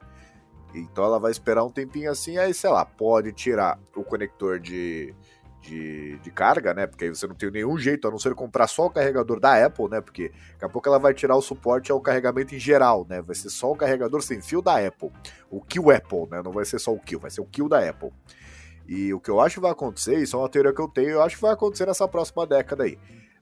Então 0.74 1.04
ela 1.04 1.18
vai 1.18 1.30
esperar 1.30 1.64
um 1.64 1.70
tempinho 1.70 2.10
assim, 2.10 2.38
aí 2.38 2.54
sei 2.54 2.70
lá, 2.70 2.84
pode 2.84 3.32
tirar 3.32 3.78
o 3.94 4.02
conector 4.02 4.58
de, 4.58 5.14
de, 5.62 6.18
de, 6.18 6.30
carga, 6.30 6.74
né? 6.74 6.86
Porque 6.86 7.04
aí 7.04 7.10
você 7.10 7.26
não 7.26 7.34
tem 7.34 7.50
nenhum 7.50 7.78
jeito, 7.78 8.06
a 8.06 8.10
não 8.10 8.18
ser 8.18 8.34
comprar 8.34 8.66
só 8.66 8.86
o 8.86 8.90
carregador 8.90 9.38
da 9.38 9.64
Apple, 9.64 9.88
né? 9.88 10.00
Porque 10.00 10.32
daqui 10.52 10.64
a 10.64 10.68
pouco 10.68 10.88
ela 10.88 10.98
vai 10.98 11.14
tirar 11.14 11.36
o 11.36 11.42
suporte 11.42 11.92
ao 11.92 12.00
carregamento 12.00 12.54
em 12.54 12.58
geral, 12.58 13.06
né? 13.08 13.22
Vai 13.22 13.34
ser 13.34 13.48
só 13.48 13.70
o 13.70 13.76
carregador 13.76 14.22
sem 14.22 14.42
fio 14.42 14.60
da 14.60 14.84
Apple. 14.84 15.10
O 15.50 15.60
Kill 15.60 15.90
Apple, 15.90 16.26
né? 16.30 16.42
Não 16.42 16.52
vai 16.52 16.64
ser 16.64 16.78
só 16.78 16.92
o 16.92 16.98
Kill, 16.98 17.20
vai 17.20 17.30
ser 17.30 17.40
o 17.40 17.46
Kill 17.46 17.68
da 17.68 17.88
Apple. 17.88 18.12
E 18.86 19.14
o 19.14 19.20
que 19.20 19.30
eu 19.30 19.40
acho 19.40 19.56
que 19.56 19.60
vai 19.60 19.70
acontecer, 19.70 20.16
isso 20.16 20.36
é 20.36 20.38
uma 20.38 20.48
teoria 20.48 20.74
que 20.74 20.80
eu 20.80 20.88
tenho, 20.88 21.10
eu 21.10 21.22
acho 21.22 21.36
que 21.36 21.42
vai 21.42 21.52
acontecer 21.52 21.86
nessa 21.86 22.08
próxima 22.08 22.46
década 22.46 22.84
aí. 22.84 22.98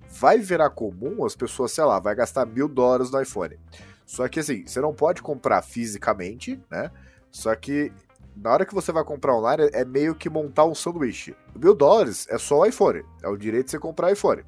Vai 0.09 0.39
virar 0.39 0.71
comum 0.71 1.25
as 1.25 1.35
pessoas, 1.35 1.73
sei 1.73 1.85
lá, 1.85 1.99
vai 1.99 2.15
gastar 2.15 2.45
mil 2.45 2.69
dólares 2.69 3.11
no 3.11 3.21
iPhone. 3.21 3.59
Só 4.05 4.29
que 4.29 4.41
assim, 4.41 4.67
você 4.67 4.81
não 4.81 4.93
pode 4.93 5.23
comprar 5.23 5.63
fisicamente, 5.63 6.61
né? 6.71 6.91
Só 7.31 7.55
que 7.55 7.93
na 8.37 8.53
hora 8.53 8.65
que 8.65 8.75
você 8.75 8.93
vai 8.93 9.05
comprar 9.05 9.37
online, 9.37 9.69
é 9.73 9.85
meio 9.85 10.15
que 10.15 10.31
montar 10.31 10.65
um 10.65 10.75
sanduíche. 10.75 11.37
Mil 11.55 11.75
dólares 11.75 12.27
é 12.31 12.39
só 12.39 12.61
o 12.61 12.67
iPhone. 12.67 13.03
É 13.23 13.29
o 13.29 13.37
direito 13.37 13.67
de 13.67 13.71
você 13.73 13.79
comprar 13.79 14.13
iPhone. 14.13 14.45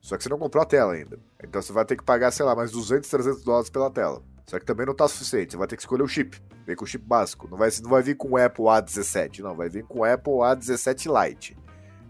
Só 0.00 0.16
que 0.16 0.22
você 0.22 0.28
não 0.28 0.38
comprou 0.38 0.62
a 0.62 0.66
tela 0.66 0.92
ainda. 0.92 1.18
Então 1.42 1.62
você 1.62 1.72
vai 1.72 1.84
ter 1.84 1.96
que 1.96 2.04
pagar, 2.04 2.30
sei 2.30 2.44
lá, 2.44 2.54
mais 2.54 2.72
200, 2.72 3.08
300 3.08 3.44
dólares 3.44 3.70
pela 3.70 3.90
tela. 3.90 4.22
Só 4.46 4.58
que 4.58 4.66
também 4.66 4.84
não 4.84 4.94
tá 4.94 5.06
suficiente. 5.06 5.52
Você 5.52 5.56
vai 5.56 5.66
ter 5.66 5.76
que 5.76 5.82
escolher 5.82 6.02
o 6.02 6.08
chip. 6.08 6.40
Vem 6.66 6.76
com 6.76 6.84
o 6.84 6.86
chip 6.86 7.04
básico. 7.04 7.48
Não 7.48 7.56
vai, 7.56 7.70
não 7.82 7.90
vai 7.90 8.02
vir 8.02 8.16
com 8.16 8.30
o 8.30 8.36
Apple 8.36 8.64
A17, 8.64 9.40
não. 9.40 9.56
Vai 9.56 9.68
vir 9.68 9.84
com 9.84 10.00
o 10.00 10.04
Apple 10.04 10.32
A17 10.32 11.28
Lite. 11.28 11.56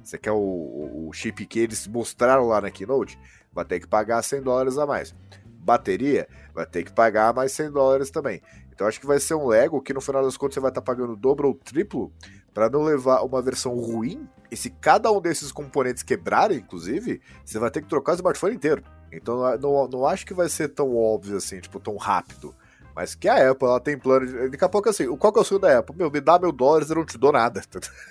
Você 0.02 0.18
quer 0.18 0.32
o, 0.32 1.08
o 1.08 1.12
chip 1.12 1.46
que 1.46 1.60
eles 1.60 1.86
mostraram 1.86 2.46
lá 2.46 2.60
na 2.60 2.70
Keynote? 2.70 3.18
Vai 3.52 3.64
ter 3.64 3.80
que 3.80 3.86
pagar 3.86 4.22
100 4.22 4.42
dólares 4.42 4.78
a 4.78 4.86
mais. 4.86 5.14
Bateria? 5.46 6.26
Vai 6.54 6.66
ter 6.66 6.82
que 6.82 6.92
pagar 6.92 7.32
mais 7.32 7.52
100 7.52 7.70
dólares 7.70 8.10
também. 8.10 8.42
Então 8.72 8.86
acho 8.86 9.00
que 9.00 9.06
vai 9.06 9.20
ser 9.20 9.34
um 9.34 9.46
Lego 9.46 9.80
que 9.80 9.92
no 9.92 10.00
final 10.00 10.22
das 10.22 10.36
contas 10.36 10.54
você 10.54 10.60
vai 10.60 10.70
estar 10.70 10.80
tá 10.80 10.84
pagando 10.84 11.14
dobro 11.14 11.48
ou 11.48 11.54
triplo 11.54 12.12
para 12.52 12.68
não 12.68 12.82
levar 12.82 13.22
uma 13.22 13.40
versão 13.42 13.74
ruim. 13.74 14.28
E 14.50 14.56
se 14.56 14.70
cada 14.70 15.10
um 15.10 15.20
desses 15.20 15.52
componentes 15.52 16.02
quebrarem, 16.02 16.58
inclusive, 16.58 17.20
você 17.44 17.58
vai 17.58 17.70
ter 17.70 17.82
que 17.82 17.88
trocar 17.88 18.12
o 18.12 18.14
smartphone 18.16 18.54
inteiro. 18.54 18.82
Então 19.10 19.56
não, 19.58 19.88
não 19.88 20.06
acho 20.06 20.26
que 20.26 20.34
vai 20.34 20.48
ser 20.48 20.68
tão 20.68 20.96
óbvio 20.96 21.36
assim, 21.36 21.60
tipo, 21.60 21.78
tão 21.78 21.96
rápido. 21.96 22.54
Mas 22.94 23.14
que 23.14 23.28
a 23.28 23.50
Apple, 23.50 23.66
ela 23.66 23.80
tem 23.80 23.98
plano 23.98 24.26
de. 24.26 24.50
Daqui 24.50 24.64
a 24.64 24.68
pouco, 24.68 24.88
assim, 24.88 25.06
qual 25.16 25.32
que 25.32 25.38
é 25.38 25.42
o 25.42 25.44
sonho 25.44 25.60
da 25.60 25.78
Apple? 25.78 25.96
Meu, 25.96 26.10
me 26.10 26.20
dá 26.20 26.38
mil 26.38 26.52
dólares 26.52 26.90
eu 26.90 26.96
não 26.96 27.04
te 27.04 27.16
dou 27.16 27.32
nada. 27.32 27.62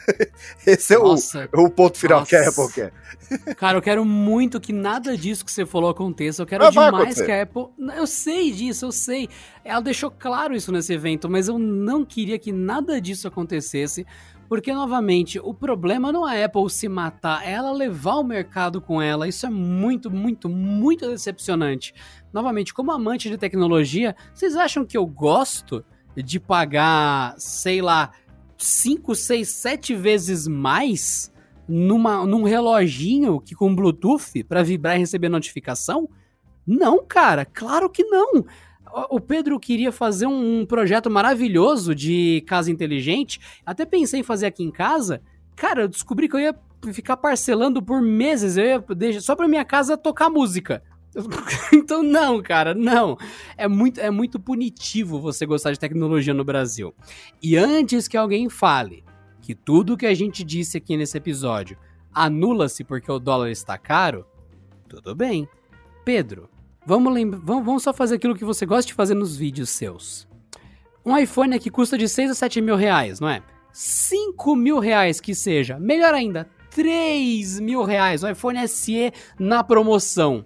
Esse 0.66 0.96
é 0.96 1.00
o, 1.00 1.14
o, 1.14 1.70
ponto 1.70 1.98
final 1.98 2.20
Nossa. 2.20 2.30
que 2.30 2.36
a 2.36 2.50
Apple 2.50 2.74
quer. 2.74 2.94
Cara, 3.56 3.78
eu 3.78 3.82
quero 3.82 4.04
muito 4.04 4.60
que 4.60 4.74
nada 4.74 5.16
disso 5.16 5.46
que 5.46 5.52
você 5.52 5.66
falou 5.66 5.90
aconteça. 5.90 6.42
Eu 6.42 6.46
quero 6.46 6.70
demais 6.70 7.22
que 7.22 7.32
a 7.32 7.44
Apple. 7.44 7.68
Eu 7.96 8.08
sei 8.08 8.52
disso, 8.52 8.86
eu 8.86 8.92
sei. 8.92 9.30
Ela 9.64 9.82
deixou 9.82 10.10
claro 10.10 10.56
isso 10.56 10.72
nesse 10.72 10.94
evento, 10.94 11.30
mas 11.30 11.48
eu 11.48 11.60
não 11.60 12.04
queria 12.04 12.40
que 12.40 12.52
nada 12.52 13.00
disso 13.00 13.28
acontecesse. 13.28 14.06
Porque, 14.52 14.74
novamente, 14.74 15.40
o 15.40 15.54
problema 15.54 16.12
não 16.12 16.28
é 16.28 16.44
a 16.44 16.46
Apple 16.46 16.70
se 16.70 16.90
matar, 16.90 17.48
é 17.48 17.54
ela 17.54 17.72
levar 17.72 18.16
o 18.16 18.24
mercado 18.26 18.82
com 18.82 19.02
ela. 19.02 19.26
Isso 19.26 19.46
é 19.46 19.50
muito, 19.50 20.12
muito, 20.12 20.50
muito 20.50 21.08
decepcionante. 21.08 21.94
Novamente, 22.34 22.74
como 22.74 22.92
amante 22.92 23.30
de 23.30 23.38
tecnologia, 23.38 24.14
vocês 24.34 24.58
acham 24.58 24.86
que 24.86 24.98
eu 24.98 25.06
gosto 25.06 25.86
de 26.18 26.38
pagar, 26.38 27.34
sei 27.38 27.82
lá, 27.82 28.12
5, 28.58 29.16
6, 29.16 29.48
7 29.48 29.96
vezes 29.96 30.46
mais 30.50 31.32
numa, 31.66 32.26
num 32.26 32.44
reloginho 32.44 33.40
que 33.40 33.56
com 33.56 33.74
Bluetooth 33.74 34.44
para 34.44 34.64
vibrar 34.64 34.98
e 34.98 35.00
receber 35.00 35.30
notificação? 35.30 36.10
Não, 36.68 37.02
cara, 37.06 37.46
claro 37.46 37.90
que 37.90 38.04
não 38.04 38.44
o 39.10 39.20
Pedro 39.20 39.60
queria 39.60 39.92
fazer 39.92 40.28
um 40.28 40.66
projeto 40.66 41.10
maravilhoso 41.10 41.96
de 41.96 42.44
casa 42.48 42.72
inteligente. 42.72 43.40
Até 43.66 43.86
pensei 43.86 44.20
em 44.20 44.24
fazer 44.24 44.46
aqui 44.46 44.64
em 44.64 44.72
casa. 44.72 45.22
Cara, 45.56 45.84
eu 45.84 45.88
descobri 45.88 46.28
que 46.28 46.36
eu 46.36 46.40
ia 46.40 46.56
ficar 46.94 47.18
parcelando 47.18 47.82
por 47.82 48.02
meses. 48.02 48.58
Eu 48.58 48.66
ia 48.66 48.80
deixar 48.96 49.22
só 49.22 49.36
pra 49.36 49.48
minha 49.48 49.66
casa 49.66 49.98
tocar 49.98 50.30
música. 50.30 50.84
então 51.74 52.02
não, 52.02 52.42
cara, 52.42 52.74
não. 52.74 53.18
É 53.58 53.68
muito, 53.68 54.00
é 54.00 54.10
muito 54.10 54.40
punitivo 54.40 55.20
você 55.20 55.46
gostar 55.46 55.72
de 55.72 55.80
tecnologia 55.80 56.34
no 56.34 56.44
Brasil. 56.44 56.94
E 57.42 57.58
antes 57.58 58.08
que 58.08 58.18
alguém 58.18 58.50
fale 58.50 59.04
que 59.42 59.56
tudo 59.56 59.98
que 59.98 60.06
a 60.06 60.14
gente 60.14 60.44
disse 60.44 60.78
aqui 60.78 60.96
nesse 60.96 61.18
episódio 61.18 61.78
anula-se 62.14 62.84
porque 62.84 63.12
o 63.12 63.20
dólar 63.20 63.50
está 63.50 63.78
caro, 63.78 64.26
tudo 64.88 65.16
bem. 65.16 65.48
Pedro, 66.06 66.50
Vamos, 66.86 67.14
vamos, 67.44 67.66
vamos 67.66 67.84
só 67.84 67.94
fazer 67.94 68.16
aquilo 68.16 68.36
que 68.36 68.44
você 68.44 68.66
gosta 68.66 68.88
de 68.88 68.94
fazer 68.94 69.14
nos 69.14 69.38
vídeos 69.38 69.70
seus. 69.70 70.28
Um 71.06 71.16
iPhone 71.18 71.56
aqui 71.56 71.70
custa 71.70 71.98
de 71.98 72.10
6 72.10 72.32
a 72.32 72.34
7 72.34 72.60
mil 72.62 72.76
reais, 72.76 73.20
não 73.20 73.30
é? 73.30 73.44
5 73.72 74.56
mil 74.56 74.80
reais 74.80 75.20
que 75.20 75.36
seja. 75.36 75.80
Melhor 75.80 76.14
ainda, 76.14 76.50
3 76.72 77.60
mil 77.60 77.84
reais. 77.84 78.24
Um 78.24 78.30
iPhone 78.30 78.68
SE 78.68 79.14
na 79.38 79.64
promoção. 79.64 80.46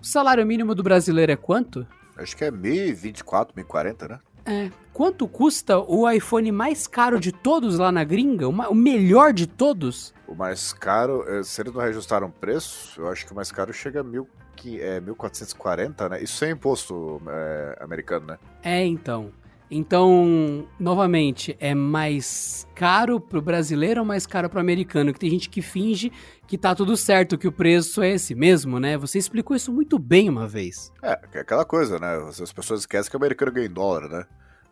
O 0.00 0.04
salário 0.04 0.44
mínimo 0.44 0.74
do 0.74 0.82
brasileiro 0.82 1.30
é 1.30 1.36
quanto? 1.36 1.86
Acho 2.16 2.36
que 2.36 2.44
é 2.44 2.50
1024, 2.50 3.54
1040, 3.54 4.08
né? 4.08 4.18
É. 4.44 4.70
Quanto 4.92 5.28
custa 5.28 5.78
o 5.78 6.10
iPhone 6.10 6.50
mais 6.50 6.88
caro 6.88 7.20
de 7.20 7.30
todos 7.30 7.78
lá 7.78 7.92
na 7.92 8.02
gringa? 8.02 8.48
O 8.48 8.74
melhor 8.74 9.32
de 9.32 9.46
todos? 9.46 10.12
O 10.26 10.34
mais 10.34 10.72
caro, 10.72 11.24
eh, 11.28 11.44
se 11.44 11.62
eles 11.62 11.72
não 11.72 11.80
reajustaram 11.80 12.26
o 12.26 12.32
preço, 12.32 13.00
eu 13.00 13.08
acho 13.08 13.24
que 13.24 13.32
o 13.32 13.36
mais 13.36 13.52
caro 13.52 13.72
chega 13.72 14.00
a 14.00 14.02
mil, 14.02 14.28
que 14.56 14.80
é 14.80 15.00
1440, 15.00 16.08
né? 16.08 16.22
Isso 16.22 16.36
sem 16.36 16.50
imposto 16.52 17.20
é, 17.28 17.78
americano, 17.80 18.26
né? 18.26 18.38
É, 18.62 18.84
então. 18.84 19.30
Então, 19.74 20.68
novamente, 20.78 21.56
é 21.58 21.74
mais 21.74 22.68
caro 22.74 23.18
pro 23.18 23.40
brasileiro 23.40 24.00
ou 24.00 24.06
mais 24.06 24.26
caro 24.26 24.50
pro 24.50 24.60
americano? 24.60 25.14
Que 25.14 25.18
tem 25.18 25.30
gente 25.30 25.48
que 25.48 25.62
finge 25.62 26.12
que 26.46 26.58
tá 26.58 26.74
tudo 26.74 26.94
certo, 26.94 27.38
que 27.38 27.48
o 27.48 27.52
preço 27.52 28.02
é 28.02 28.10
esse 28.10 28.34
mesmo, 28.34 28.78
né? 28.78 28.98
Você 28.98 29.16
explicou 29.16 29.56
isso 29.56 29.72
muito 29.72 29.98
bem 29.98 30.28
uma 30.28 30.46
vez. 30.46 30.92
É, 31.02 31.18
é 31.32 31.40
aquela 31.40 31.64
coisa, 31.64 31.98
né? 31.98 32.16
As 32.28 32.52
pessoas 32.52 32.80
esquecem 32.80 33.10
que 33.10 33.16
o 33.16 33.18
americano 33.18 33.50
ganha 33.50 33.66
em 33.66 33.72
dólar, 33.72 34.10
né? 34.10 34.26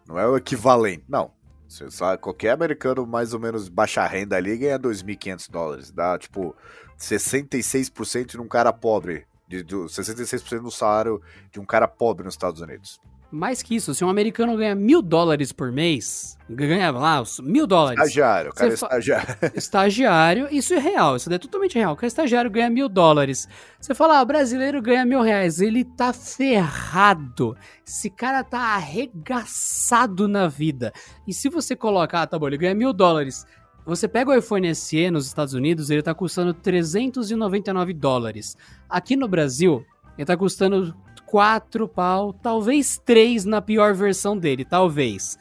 Não 0.07 0.19
é 0.19 0.29
o 0.29 0.37
equivalente. 0.37 1.05
Não. 1.09 1.31
Você 1.67 1.91
sabe, 1.91 2.21
qualquer 2.21 2.51
americano 2.51 3.07
mais 3.07 3.33
ou 3.33 3.41
menos 3.41 3.71
baixa 3.71 4.07
renda 4.07 4.37
ali 4.37 4.59
ganha 4.59 4.79
2.500 4.79 5.51
dólares. 5.51 5.91
Dá, 5.91 6.19
tipo, 6.19 6.55
66% 6.99 8.33
de 8.33 8.41
um 8.41 8.49
cara 8.49 8.73
pobre. 8.73 9.25
De, 9.51 9.65
de, 9.65 9.75
66% 9.75 10.63
do 10.63 10.71
salário 10.71 11.21
de 11.51 11.59
um 11.59 11.65
cara 11.65 11.89
pobre 11.89 12.25
nos 12.25 12.35
Estados 12.35 12.61
Unidos. 12.61 13.01
Mais 13.33 13.63
que 13.63 13.75
isso, 13.75 13.93
se 13.95 14.05
um 14.05 14.09
americano 14.09 14.57
ganha 14.57 14.77
mil 14.77 15.03
dólares 15.03 15.51
por 15.51 15.73
mês, 15.73 16.37
ganha 16.49 16.91
lá 16.93 17.21
os 17.21 17.41
mil 17.41 17.67
dólares. 17.67 17.99
Estagiário, 17.99 18.51
o 18.51 18.55
cara 18.55 18.71
é 18.71 18.75
estagiário. 18.75 19.37
Estagiário, 19.55 20.49
isso 20.53 20.75
é 20.75 20.79
real, 20.79 21.17
isso 21.17 21.33
é 21.33 21.39
totalmente 21.39 21.77
real. 21.77 21.95
O 21.95 21.97
cara 21.97 22.07
estagiário 22.07 22.51
ganha 22.51 22.71
mil 22.71 22.89
dólares. 22.89 23.49
Você 23.81 23.93
fala, 23.93 24.21
ah, 24.21 24.25
brasileiro 24.25 24.81
ganha 24.81 25.05
mil 25.05 25.21
reais. 25.21 25.61
Ele 25.61 25.85
tá 25.85 26.13
ferrado. 26.13 27.57
Esse 27.87 28.09
cara 28.09 28.45
tá 28.45 28.75
arregaçado 28.75 30.29
na 30.29 30.47
vida. 30.47 30.93
E 31.27 31.35
se 31.35 31.49
você 31.49 31.75
colocar, 31.75 32.23
ah, 32.23 32.27
tá 32.27 32.39
bom, 32.39 32.47
ele 32.47 32.59
ganha 32.59 32.75
mil 32.75 32.93
dólares. 32.93 33.45
Você 33.91 34.07
pega 34.07 34.31
o 34.31 34.35
iPhone 34.37 34.73
SE 34.73 35.11
nos 35.11 35.27
Estados 35.27 35.53
Unidos, 35.53 35.91
ele 35.91 36.01
tá 36.01 36.15
custando 36.15 36.55
399 36.55 37.93
dólares. 37.93 38.57
Aqui 38.89 39.17
no 39.17 39.27
Brasil, 39.27 39.85
ele 40.17 40.25
tá 40.25 40.37
custando 40.37 40.95
4 41.27 41.89
pau, 41.89 42.33
talvez 42.33 43.03
3 43.05 43.45
na 43.47 43.61
pior 43.61 43.93
versão 43.93 44.39
dele, 44.39 44.65
talvez. 44.65 45.37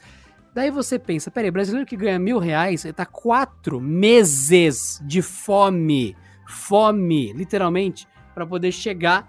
Daí 0.52 0.68
você 0.68 0.98
pensa, 0.98 1.30
peraí, 1.30 1.48
brasileiro 1.48 1.86
que 1.86 1.96
ganha 1.96 2.18
mil 2.18 2.40
reais, 2.40 2.84
ele 2.84 2.92
tá 2.92 3.06
quatro 3.06 3.80
meses 3.80 5.00
de 5.04 5.22
fome, 5.22 6.16
fome, 6.44 7.32
literalmente, 7.32 8.08
para 8.34 8.44
poder 8.44 8.72
chegar 8.72 9.28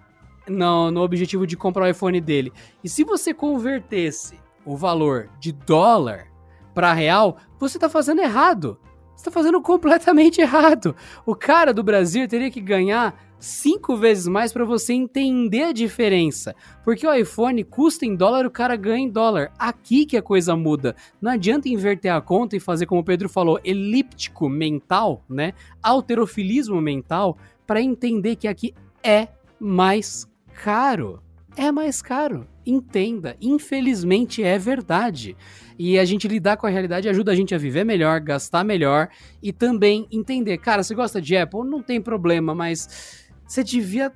no, 0.50 0.90
no 0.90 1.02
objetivo 1.02 1.46
de 1.46 1.56
comprar 1.56 1.84
o 1.84 1.90
iPhone 1.90 2.20
dele. 2.20 2.52
E 2.84 2.90
se 2.90 3.04
você 3.04 3.36
convertesse 3.36 4.40
o 4.66 4.76
valor 4.76 5.30
de 5.40 5.52
dólar 5.52 6.26
para 6.74 6.92
real, 6.92 7.38
você 7.60 7.78
tá 7.78 7.88
fazendo 7.88 8.20
errado. 8.20 8.80
Você 9.22 9.26
tá 9.26 9.32
fazendo 9.32 9.62
completamente 9.62 10.42
errado. 10.42 10.96
O 11.28 11.36
cara 11.36 11.72
do 11.72 11.84
Brasil 11.84 12.28
teria 12.28 12.50
que 12.50 12.60
ganhar 12.60 13.16
cinco 13.40 13.96
vezes 13.96 14.28
mais 14.28 14.52
para 14.52 14.66
você 14.66 14.94
entender 14.94 15.66
a 15.66 15.72
diferença. 15.72 16.56
Porque 16.84 17.06
o 17.06 17.14
iPhone 17.14 17.64
custa 17.64 18.04
em 18.04 18.16
dólar, 18.16 18.48
o 18.48 18.52
cara 18.52 18.76
ganha 18.76 19.06
em 19.06 19.10
dólar. 19.10 19.52
Aqui 19.60 20.08
que 20.08 20.18
a 20.18 20.24
coisa 20.24 20.56
muda. 20.56 20.96
Não 21.22 21.30
adianta 21.30 21.70
inverter 21.70 22.12
a 22.12 22.20
conta 22.20 22.56
e 22.56 22.60
fazer, 22.60 22.88
como 22.88 23.02
o 23.02 23.04
Pedro 23.04 23.30
falou, 23.30 23.60
elíptico 23.64 24.50
mental, 24.50 25.24
né? 25.30 25.54
Alterofilismo 25.84 26.82
mental, 26.82 27.38
para 27.68 27.80
entender 27.80 28.38
que 28.38 28.48
aqui 28.48 28.74
é 29.04 29.28
mais 29.60 30.28
caro. 30.64 31.22
É 31.56 31.72
mais 31.72 32.02
caro. 32.02 32.48
Entenda. 32.66 33.38
Infelizmente 33.40 34.42
é 34.44 34.58
verdade. 34.58 35.36
E 35.84 35.98
a 35.98 36.06
gente 36.06 36.28
lidar 36.28 36.58
com 36.58 36.68
a 36.68 36.70
realidade 36.70 37.10
ajuda 37.10 37.32
a 37.32 37.36
gente 37.36 37.56
a 37.56 37.58
viver 37.58 37.84
melhor, 37.84 38.20
gastar 38.20 38.64
melhor 38.64 39.10
e 39.42 39.52
também 39.52 40.08
entender. 40.12 40.60
Cara, 40.60 40.84
você 40.84 40.94
gosta 40.94 41.20
de 41.20 41.36
Apple? 41.36 41.64
Não 41.64 41.82
tem 41.82 42.00
problema, 42.00 42.54
mas 42.54 43.26
você 43.48 43.64
devia. 43.64 44.14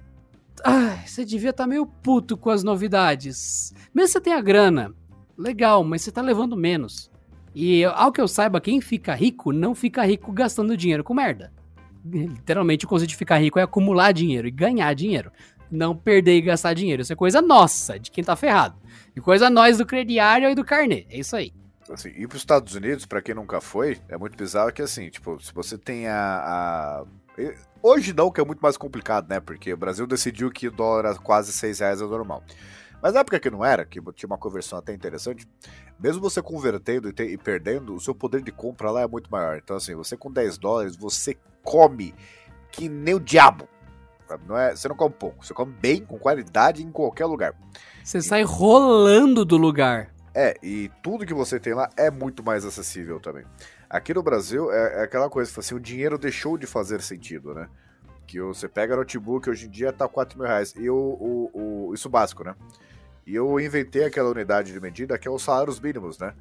Ai, 0.64 1.00
você 1.08 1.26
devia 1.26 1.50
estar 1.50 1.66
meio 1.66 1.88
puto 1.88 2.38
com 2.38 2.52
as 2.52 2.64
novidades. 2.64 3.74
Mesmo 3.96 4.10
você 4.10 4.22
tenha 4.22 4.40
grana, 4.42 4.94
legal, 5.36 5.84
mas 5.84 6.04
você 6.04 6.12
tá 6.12 6.22
levando 6.22 6.56
menos. 6.56 7.10
E 7.56 7.84
ao 7.84 8.12
que 8.12 8.22
eu 8.22 8.28
saiba, 8.28 8.62
quem 8.62 8.80
fica 8.80 9.16
rico 9.16 9.52
não 9.52 9.74
fica 9.74 10.06
rico 10.06 10.32
gastando 10.32 10.78
dinheiro 10.78 11.04
com 11.04 11.16
merda. 11.16 11.52
Literalmente, 12.06 12.86
o 12.86 12.88
conceito 12.88 13.10
de 13.10 13.16
ficar 13.16 13.40
rico 13.40 13.58
é 13.58 13.64
acumular 13.64 14.12
dinheiro 14.12 14.48
e 14.48 14.52
ganhar 14.52 14.94
dinheiro. 14.94 15.32
Não 15.76 15.96
perder 15.96 16.38
e 16.38 16.42
gastar 16.42 16.74
dinheiro. 16.74 17.02
Isso 17.02 17.14
é 17.14 17.16
coisa 17.16 17.42
nossa, 17.42 18.00
de 18.00 18.10
quem 18.10 18.24
tá 18.24 18.36
ferrado. 18.36 18.76
E 19.16 19.22
coisa 19.22 19.50
nós 19.50 19.78
do 19.78 19.86
crediário 19.86 20.50
e 20.50 20.56
do 20.56 20.64
carnê. 20.64 21.06
É 21.10 21.20
isso 21.20 21.36
aí. 21.36 21.54
Assim, 21.90 22.10
ir 22.10 22.28
para 22.28 22.36
os 22.38 22.42
Estados 22.42 22.74
Unidos, 22.74 23.06
para 23.06 23.22
quem 23.22 23.36
nunca 23.36 23.62
foi, 23.62 24.00
é 24.10 24.18
muito 24.18 24.36
bizarro 24.36 24.72
que 24.74 24.82
assim, 24.82 25.10
tipo, 25.10 25.40
se 25.40 25.54
você 25.54 25.78
tem 25.78 26.08
a, 26.08 26.16
a- 26.18 27.06
Hoje 27.84 28.14
não, 28.14 28.32
que 28.32 28.42
é 28.42 28.46
muito 28.46 28.60
mais 28.62 28.78
complicado, 28.78 29.30
né? 29.30 29.40
Porque 29.40 29.72
o 29.72 29.78
Brasil 29.78 30.08
decidiu 30.08 30.50
que 30.50 30.68
o 30.68 30.72
dólar 30.72 31.06
a 31.06 31.16
quase 31.16 31.54
6 31.54 31.80
reais 31.80 32.02
é 32.02 32.06
normal. 32.06 32.44
Mas 33.00 33.14
na 33.14 33.20
época 33.20 33.40
que 33.40 33.50
não 33.52 33.64
era, 33.64 33.86
que 33.86 34.02
tinha 34.14 34.26
uma 34.28 34.38
conversão 34.38 34.80
até 34.80 34.92
interessante, 34.94 35.48
mesmo 36.00 36.20
você 36.22 36.42
convertendo 36.42 37.10
e, 37.10 37.24
e 37.24 37.38
perdendo, 37.38 37.94
o 37.94 38.00
seu 38.00 38.16
poder 38.16 38.42
de 38.42 38.52
compra 38.52 38.90
lá 38.90 39.02
é 39.02 39.08
muito 39.08 39.30
maior. 39.30 39.58
Então, 39.64 39.76
assim, 39.78 39.94
você 39.94 40.18
com 40.18 40.32
10 40.32 40.58
dólares, 40.58 40.96
você 40.96 41.38
come 41.62 42.16
que 42.72 42.90
nem 42.90 43.14
o 43.14 43.20
diabo. 43.20 43.68
Não 44.48 44.58
é, 44.58 44.76
você 44.76 44.88
não 44.88 44.96
come 44.96 45.14
pouco, 45.14 45.46
você 45.46 45.54
come 45.54 45.72
bem, 45.74 46.04
com 46.06 46.18
qualidade, 46.18 46.84
em 46.84 46.92
qualquer 46.92 47.26
lugar. 47.26 47.54
Você 48.04 48.22
sai 48.22 48.44
rolando 48.44 49.44
do 49.46 49.58
lugar. 49.58 50.14
É, 50.34 50.58
e 50.62 50.92
tudo 51.02 51.26
que 51.26 51.34
você 51.34 51.60
tem 51.60 51.74
lá 51.74 51.90
é 51.96 52.12
muito 52.12 52.44
mais 52.44 52.66
acessível 52.66 53.20
também. 53.20 53.46
Aqui 53.90 54.14
no 54.14 54.22
Brasil 54.22 54.72
é, 54.72 55.00
é 55.00 55.04
aquela 55.04 55.30
coisa, 55.30 55.52
assim, 55.60 55.76
o 55.76 55.80
dinheiro 55.80 56.18
deixou 56.18 56.58
de 56.58 56.68
fazer 56.68 57.02
sentido, 57.02 57.54
né? 57.54 57.70
Que 58.28 58.42
você 58.42 58.68
pega 58.68 58.96
notebook, 58.96 59.50
hoje 59.50 59.68
em 59.68 59.70
dia 59.70 59.94
tá 59.94 60.08
4 60.08 60.38
mil 60.38 60.48
reais. 60.48 60.74
E 60.76 60.90
o, 60.90 60.96
o, 60.96 61.88
o- 61.90 61.94
isso 61.94 62.10
básico, 62.10 62.44
né? 62.44 62.56
E 63.26 63.34
eu 63.34 63.60
inventei 63.60 64.04
aquela 64.04 64.30
unidade 64.30 64.74
de 64.74 64.80
medida 64.82 65.18
que 65.18 65.28
é 65.28 65.32
os 65.32 65.42
salários 65.44 65.80
mínimos, 65.80 66.18
né? 66.20 66.34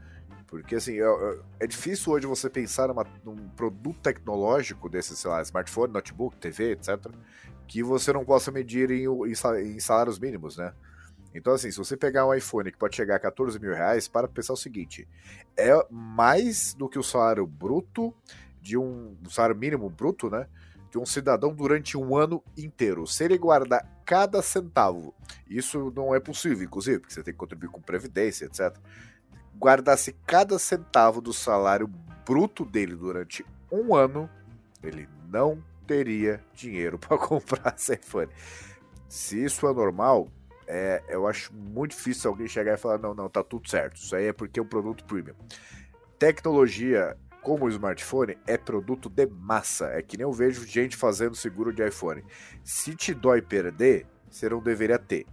Porque 0.49 0.75
assim, 0.77 0.99
é, 0.99 1.05
é- 1.05 1.39
é 1.61 1.67
difícil 1.67 2.13
hoje 2.13 2.27
você 2.27 2.51
pensar 2.51 2.89
numa- 2.89 3.07
num 3.25 3.37
produto 3.57 3.99
tecnológico 4.01 4.89
desse, 4.89 5.17
sei 5.17 5.31
lá, 5.31 5.41
smartphone, 5.43 5.93
notebook, 5.93 6.37
TV, 6.37 6.73
etc., 6.73 7.07
que 7.67 7.83
você 7.83 8.13
não 8.13 8.25
possa 8.25 8.51
medir 8.51 8.91
em, 8.91 9.05
em 9.07 9.35
sa- 9.35 9.61
em 9.61 9.79
salários 9.81 10.19
mínimos, 10.19 10.57
né? 10.57 10.73
Então, 11.35 11.53
assim, 11.53 11.71
se 11.71 11.79
você 11.79 11.97
pegar 11.97 12.27
um 12.27 12.33
iPhone 12.33 12.71
que 12.71 12.79
pode 12.79 12.95
chegar 12.95 13.17
a 13.17 13.19
14 13.19 13.59
mil 13.59 13.75
reais, 13.75 14.07
para 14.07 14.29
pensar 14.29 14.53
o 14.53 14.57
seguinte: 14.57 15.09
é 15.57 15.73
mais 15.91 16.75
do 16.75 16.89
que 16.89 16.99
o 16.99 17.03
salário 17.03 17.47
bruto 17.47 18.15
de 18.63 18.77
um. 18.79 19.17
O 19.27 19.31
salário 19.31 19.57
mínimo 19.57 19.91
bruto, 19.91 20.31
né? 20.31 20.47
De 20.91 20.99
um 20.99 21.05
cidadão 21.05 21.53
durante 21.53 21.97
um 21.97 22.17
ano 22.17 22.41
inteiro. 22.57 23.05
Se 23.05 23.25
ele 23.25 23.37
guardar 23.37 23.85
cada 24.07 24.41
centavo, 24.43 25.13
isso 25.51 25.93
não 25.97 26.15
é 26.15 26.21
possível, 26.21 26.63
inclusive, 26.65 27.01
porque 27.01 27.13
você 27.13 27.23
tem 27.23 27.35
que 27.35 27.39
contribuir 27.39 27.69
com 27.69 27.81
previdência, 27.83 28.45
etc. 28.45 28.77
Guardasse 29.59 30.13
cada 30.25 30.57
centavo 30.57 31.21
do 31.21 31.33
salário 31.33 31.89
bruto 32.25 32.65
dele 32.65 32.95
durante 32.95 33.45
um 33.73 33.93
ano, 33.95 34.31
ele 34.85 35.09
não 35.29 35.61
teria 35.87 36.43
dinheiro 36.53 36.99
para 37.01 37.19
comprar 37.19 37.75
esse 37.77 37.95
iPhone. 37.95 38.31
Se 39.09 39.45
isso 39.45 39.67
é 39.67 39.73
normal, 39.73 40.29
é, 40.67 41.03
eu 41.09 41.27
acho 41.27 41.55
muito 41.55 41.93
difícil 41.93 42.31
alguém 42.31 42.49
chegar 42.49 42.75
e 42.75 42.77
falar: 42.77 42.99
não, 42.99 43.15
não, 43.15 43.29
tá 43.29 43.43
tudo 43.43 43.69
certo. 43.69 43.97
Isso 43.97 44.15
aí 44.17 44.27
é 44.27 44.33
porque 44.33 44.59
é 44.59 44.63
um 44.63 44.67
produto 44.67 45.05
premium. 45.05 45.35
Tecnologia 46.19 47.17
como 47.43 47.67
o 47.67 47.69
smartphone 47.69 48.39
é 48.47 48.57
produto 48.57 49.09
de 49.09 49.27
massa. 49.27 49.87
É 49.89 50.03
que 50.03 50.17
nem 50.17 50.25
eu 50.25 50.33
vejo 50.33 50.67
gente 50.67 50.97
fazendo 50.97 51.37
seguro 51.37 51.73
de 51.73 51.87
iPhone. 51.87 52.25
Se 52.65 52.95
te 52.95 53.13
dói 53.13 53.43
perder, 53.43 54.07
você 54.31 54.49
não 54.49 54.61
deveria 54.61 54.99
ter. 54.99 55.27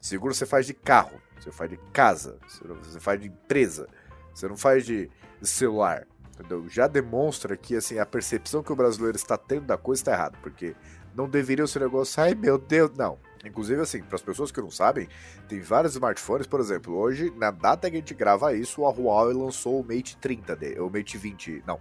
Seguro 0.00 0.34
você 0.34 0.46
faz 0.46 0.66
de 0.66 0.72
carro, 0.72 1.20
você 1.38 1.52
faz 1.52 1.70
de 1.70 1.76
casa, 1.92 2.38
você 2.46 2.98
faz 2.98 3.20
de 3.20 3.28
empresa, 3.28 3.88
você 4.32 4.48
não 4.48 4.56
faz 4.56 4.86
de 4.86 5.10
celular. 5.42 6.06
Entendeu? 6.38 6.68
Já 6.68 6.86
demonstra 6.86 7.56
que 7.56 7.74
assim, 7.74 7.98
a 7.98 8.06
percepção 8.06 8.62
que 8.62 8.72
o 8.72 8.76
brasileiro 8.76 9.16
está 9.16 9.36
tendo 9.36 9.66
da 9.66 9.76
coisa 9.76 10.00
está 10.00 10.12
errada, 10.12 10.38
porque 10.40 10.76
não 11.14 11.28
deveria 11.28 11.66
ser 11.66 11.80
negócio, 11.80 12.22
ai 12.22 12.34
meu 12.34 12.58
Deus, 12.58 12.92
não. 12.96 13.18
Inclusive, 13.44 13.80
assim, 13.80 14.02
para 14.02 14.16
as 14.16 14.22
pessoas 14.22 14.50
que 14.50 14.60
não 14.60 14.70
sabem, 14.70 15.08
tem 15.48 15.60
vários 15.60 15.94
smartphones, 15.94 16.46
por 16.46 16.60
exemplo, 16.60 16.96
hoje, 16.96 17.32
na 17.36 17.50
data 17.50 17.90
que 17.90 17.96
a 17.96 17.98
gente 18.00 18.14
grava 18.14 18.54
isso, 18.54 18.84
a 18.84 18.90
Huawei 18.90 19.34
lançou 19.34 19.80
o 19.80 19.84
Mate 19.84 20.16
30 20.16 20.56
dele, 20.56 20.80
o 20.80 20.90
Mate 20.90 21.16
20, 21.16 21.62
não, 21.66 21.80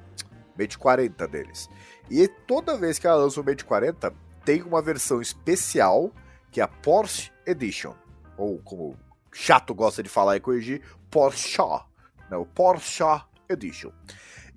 Mate 0.57 0.77
40 0.77 1.27
deles. 1.27 1.69
E 2.09 2.27
toda 2.27 2.77
vez 2.77 2.97
que 2.97 3.07
ela 3.07 3.17
lança 3.17 3.41
o 3.41 3.43
Mate 3.43 3.65
40, 3.65 4.13
tem 4.45 4.61
uma 4.61 4.81
versão 4.81 5.21
especial, 5.21 6.11
que 6.51 6.61
é 6.61 6.63
a 6.63 6.67
Porsche 6.67 7.31
Edition, 7.45 7.93
ou 8.37 8.59
como 8.59 8.95
chato 9.31 9.73
gosta 9.73 10.01
de 10.01 10.09
falar 10.09 10.35
e 10.37 10.39
corrigir, 10.39 10.81
Porsche, 11.11 11.57
não, 12.29 12.45
Porsche 12.45 13.03
Edition. 13.49 13.91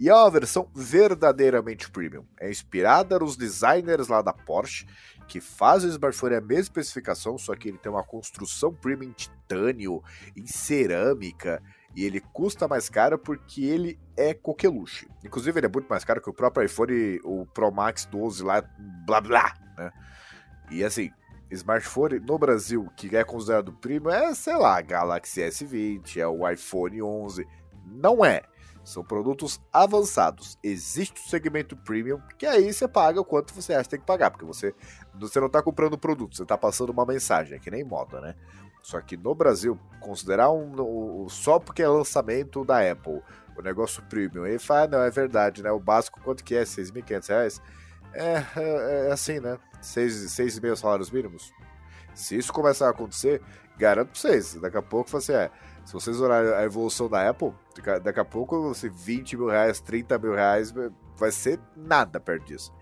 E 0.01 0.09
é 0.09 0.15
uma 0.15 0.31
versão 0.31 0.67
verdadeiramente 0.75 1.91
premium. 1.91 2.25
É 2.41 2.49
inspirada 2.49 3.19
nos 3.19 3.37
designers 3.37 4.09
lá 4.09 4.23
da 4.23 4.33
Porsche, 4.33 4.87
que 5.29 5.43
fazem 5.43 5.91
o 5.91 5.93
smartphone 5.93 6.37
a 6.37 6.41
mesma 6.41 6.63
especificação, 6.63 7.37
só 7.37 7.55
que 7.55 7.69
ele 7.69 7.77
tem 7.77 7.93
uma 7.93 8.03
construção 8.03 8.73
premium 8.73 9.11
em 9.11 9.13
titânio, 9.13 10.03
em 10.35 10.47
cerâmica, 10.47 11.63
e 11.95 12.05
ele 12.05 12.19
custa 12.19 12.67
mais 12.67 12.89
caro 12.89 13.19
porque 13.19 13.63
ele 13.63 14.01
é 14.17 14.33
coqueluche. 14.33 15.07
Inclusive, 15.23 15.61
ele 15.61 15.67
é 15.67 15.71
muito 15.71 15.87
mais 15.87 16.03
caro 16.03 16.23
que 16.23 16.31
o 16.31 16.35
próprio 16.35 16.65
iPhone, 16.65 17.21
o 17.23 17.45
Pro 17.45 17.71
Max 17.71 18.07
12 18.07 18.43
lá, 18.43 18.63
blá 19.07 19.21
blá, 19.21 19.55
né? 19.77 19.93
E 20.71 20.83
assim, 20.83 21.11
smartphone 21.51 22.21
no 22.21 22.39
Brasil 22.39 22.89
que 22.97 23.15
é 23.15 23.23
considerado 23.23 23.73
premium 23.75 24.11
é, 24.11 24.33
sei 24.35 24.57
lá, 24.57 24.81
Galaxy 24.81 25.43
S20, 25.43 26.17
é 26.17 26.27
o 26.27 26.49
iPhone 26.49 27.03
11. 27.03 27.47
Não 27.85 28.25
é. 28.25 28.43
São 28.83 29.05
produtos 29.05 29.61
avançados. 29.73 30.59
Existe 30.63 31.21
o 31.21 31.29
segmento 31.29 31.77
premium, 31.77 32.21
que 32.39 32.47
aí 32.47 32.73
você 32.73 32.89
paga 32.89 33.21
o 33.21 33.25
quanto 33.25 33.55
você 33.55 33.75
acha 33.75 33.85
que 33.85 33.91
tem 33.91 34.01
que 34.01 34.07
pagar, 34.07 34.31
porque 34.31 34.45
você, 34.45 34.75
você 35.15 35.39
não 35.39 35.47
está 35.47 35.63
comprando 35.63 35.99
produto, 35.99 36.37
você 36.37 36.43
está 36.43 36.57
passando 36.57 36.91
uma 36.91 37.05
mensagem, 37.05 37.57
é 37.57 37.61
que 37.61 37.71
nem 37.71 37.85
moda, 37.85 38.21
né? 38.21 38.35
Só 38.83 39.01
que 39.01 39.17
no 39.17 39.35
Brasil, 39.35 39.79
considerar 40.01 40.51
um, 40.51 41.25
um, 41.25 41.29
só 41.29 41.59
porque 41.59 41.83
é 41.83 41.89
lançamento 41.89 42.65
da 42.65 42.91
Apple, 42.91 43.23
o 43.57 43.63
negócio 43.63 44.03
premium, 44.05 44.45
aí 44.45 44.59
fala, 44.59 44.83
ah, 44.83 44.89
não, 44.89 45.03
é 45.03 45.11
verdade, 45.11 45.63
né? 45.63 45.71
O 45.71 45.79
básico 45.79 46.21
quanto 46.23 46.43
que 46.43 46.55
é? 46.55 46.63
6.500 46.63 47.29
reais? 47.29 47.63
É, 48.13 48.45
é, 48.57 49.09
é, 49.09 49.13
assim, 49.13 49.39
né? 49.39 49.59
6,5 49.83 50.77
salários 50.77 51.11
mínimos. 51.11 51.53
Se 52.15 52.37
isso 52.37 52.53
começar 52.53 52.87
a 52.87 52.91
acontecer, 52.91 53.41
garanto 53.77 54.11
pra 54.11 54.21
vocês, 54.21 54.55
daqui 54.55 54.77
a 54.77 54.83
pouco 54.83 55.11
você 55.11 55.33
assim, 55.35 55.45
é. 55.45 55.51
Se 55.85 55.93
vocês 55.93 56.21
olharem 56.21 56.53
a 56.53 56.63
evolução 56.63 57.09
da 57.09 57.29
Apple, 57.29 57.53
daqui 58.03 58.21
a 58.21 58.25
pouco 58.25 58.61
você 58.63 58.89
20 58.89 59.37
mil 59.37 59.49
reais, 59.49 59.81
30 59.81 60.19
mil 60.19 60.35
reais, 60.35 60.73
vai 61.17 61.33
ser 61.33 61.59
nada 61.77 62.21
perto 62.21 62.47
disso. 62.47 62.73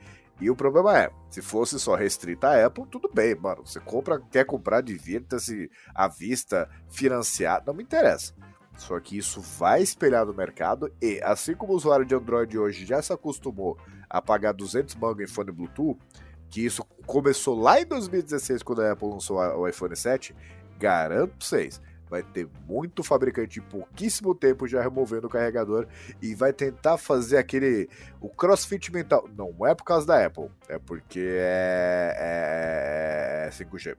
E 0.40 0.48
o 0.50 0.56
problema 0.56 0.96
é, 0.96 1.10
se 1.28 1.42
fosse 1.42 1.80
só 1.80 1.96
restrita 1.96 2.48
a 2.48 2.66
Apple, 2.66 2.86
tudo 2.86 3.10
bem, 3.12 3.34
mano. 3.34 3.66
Você 3.66 3.80
compra, 3.80 4.20
quer 4.30 4.44
comprar, 4.44 4.80
divirta-se 4.82 5.68
à 5.92 6.06
vista, 6.06 6.68
financiar, 6.88 7.62
não 7.66 7.74
me 7.74 7.82
interessa. 7.82 8.34
Só 8.76 9.00
que 9.00 9.18
isso 9.18 9.40
vai 9.40 9.82
espelhar 9.82 10.24
no 10.24 10.32
mercado 10.32 10.92
e, 11.02 11.20
assim 11.24 11.54
como 11.54 11.72
o 11.72 11.76
usuário 11.76 12.06
de 12.06 12.14
Android 12.14 12.56
hoje 12.56 12.86
já 12.86 13.02
se 13.02 13.12
acostumou 13.12 13.76
a 14.08 14.22
pagar 14.22 14.52
200 14.52 14.94
mangos 14.94 15.24
em 15.24 15.26
fone 15.26 15.50
Bluetooth, 15.50 15.98
que 16.48 16.64
isso 16.64 16.84
começou 17.04 17.58
lá 17.58 17.80
em 17.80 17.86
2016 17.86 18.62
quando 18.62 18.82
a 18.82 18.92
Apple 18.92 19.08
lançou 19.08 19.38
o 19.38 19.66
iPhone 19.66 19.96
7, 19.96 20.34
garanto 20.78 21.30
pra 21.36 21.46
vocês, 21.46 21.82
vai 22.08 22.22
ter 22.22 22.48
muito 22.68 23.02
fabricante 23.02 23.60
em 23.60 23.62
pouquíssimo 23.62 24.34
tempo 24.34 24.66
já 24.66 24.82
removendo 24.82 25.26
o 25.26 25.30
carregador 25.30 25.86
e 26.22 26.34
vai 26.34 26.52
tentar 26.52 26.98
fazer 26.98 27.36
aquele 27.36 27.88
o 28.20 28.28
crossfit 28.28 28.92
mental. 28.92 29.28
Não 29.36 29.66
é 29.66 29.74
por 29.74 29.84
causa 29.84 30.06
da 30.06 30.24
Apple, 30.24 30.50
é 30.68 30.78
porque 30.78 31.20
é, 31.20 32.14
é 33.46 33.50
5G. 33.50 33.96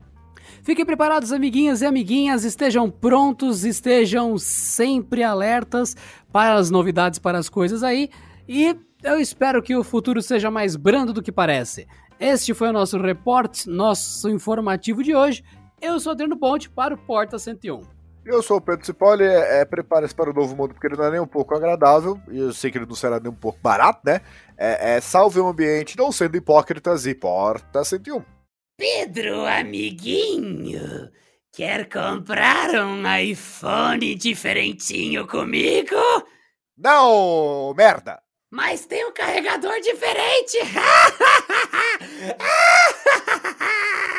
Fiquem 0.64 0.86
preparados, 0.86 1.31
amiguinhas 1.31 1.81
e 1.81 1.86
amiguinhas, 1.86 2.44
estejam 2.44 2.90
prontos, 2.90 3.64
estejam 3.64 4.38
sempre 4.38 5.23
alertas 5.23 5.95
para 6.31 6.56
as 6.56 6.69
novidades, 6.69 7.19
para 7.19 7.38
as 7.38 7.49
coisas 7.49 7.84
aí. 7.84 8.10
E 8.48 8.76
eu 9.03 9.19
espero 9.19 9.61
que 9.61 9.76
o 9.76 9.84
futuro 9.84 10.22
seja 10.22 10.52
mais 10.52 10.76
brando 10.76 11.14
do 11.14 11.22
que 11.22 11.31
parece. 11.31 11.88
Este 12.19 12.53
foi 12.53 12.69
o 12.69 12.73
nosso 12.73 12.98
reporte, 12.98 13.69
nosso 13.69 14.30
informativo 14.30 15.02
de 15.02 15.15
hoje. 15.15 15.44
Eu 15.81 15.99
sou 15.99 16.11
Adriano 16.11 16.38
Ponte 16.38 16.69
para 16.69 16.94
o 16.94 16.98
Porta 16.98 17.40
101. 17.40 17.98
Eu 18.25 18.43
sou 18.43 18.57
o 18.57 18.61
Pedro 18.61 18.85
Cipoli, 18.85 19.23
é, 19.23 19.61
é 19.61 19.65
prepare-se 19.65 20.13
para 20.13 20.29
o 20.29 20.33
novo 20.33 20.55
mundo, 20.55 20.73
porque 20.73 20.87
ele 20.87 20.97
não 20.97 21.05
é 21.05 21.11
nem 21.11 21.19
um 21.19 21.27
pouco 21.27 21.55
agradável, 21.55 22.19
e 22.29 22.37
eu 22.37 22.53
sei 22.53 22.69
que 22.69 22.77
ele 22.77 22.85
não 22.85 22.95
será 22.95 23.19
nem 23.19 23.31
um 23.31 23.35
pouco 23.35 23.59
barato, 23.59 24.01
né? 24.05 24.21
É, 24.57 24.97
é 24.97 25.01
salve 25.01 25.39
o 25.39 25.47
ambiente, 25.47 25.97
não 25.97 26.11
sendo 26.11 26.37
hipócritas 26.37 27.07
e 27.07 27.15
porta 27.15 27.83
101. 27.83 28.23
Pedro, 28.77 29.45
amiguinho, 29.45 31.09
quer 31.51 31.89
comprar 31.89 32.69
um 32.75 33.03
iPhone 33.17 34.15
diferentinho 34.15 35.27
comigo? 35.27 35.95
Não, 36.77 37.73
merda! 37.75 38.21
Mas 38.51 38.85
tem 38.85 39.05
um 39.05 39.13
carregador 39.13 39.79
diferente! 39.81 40.57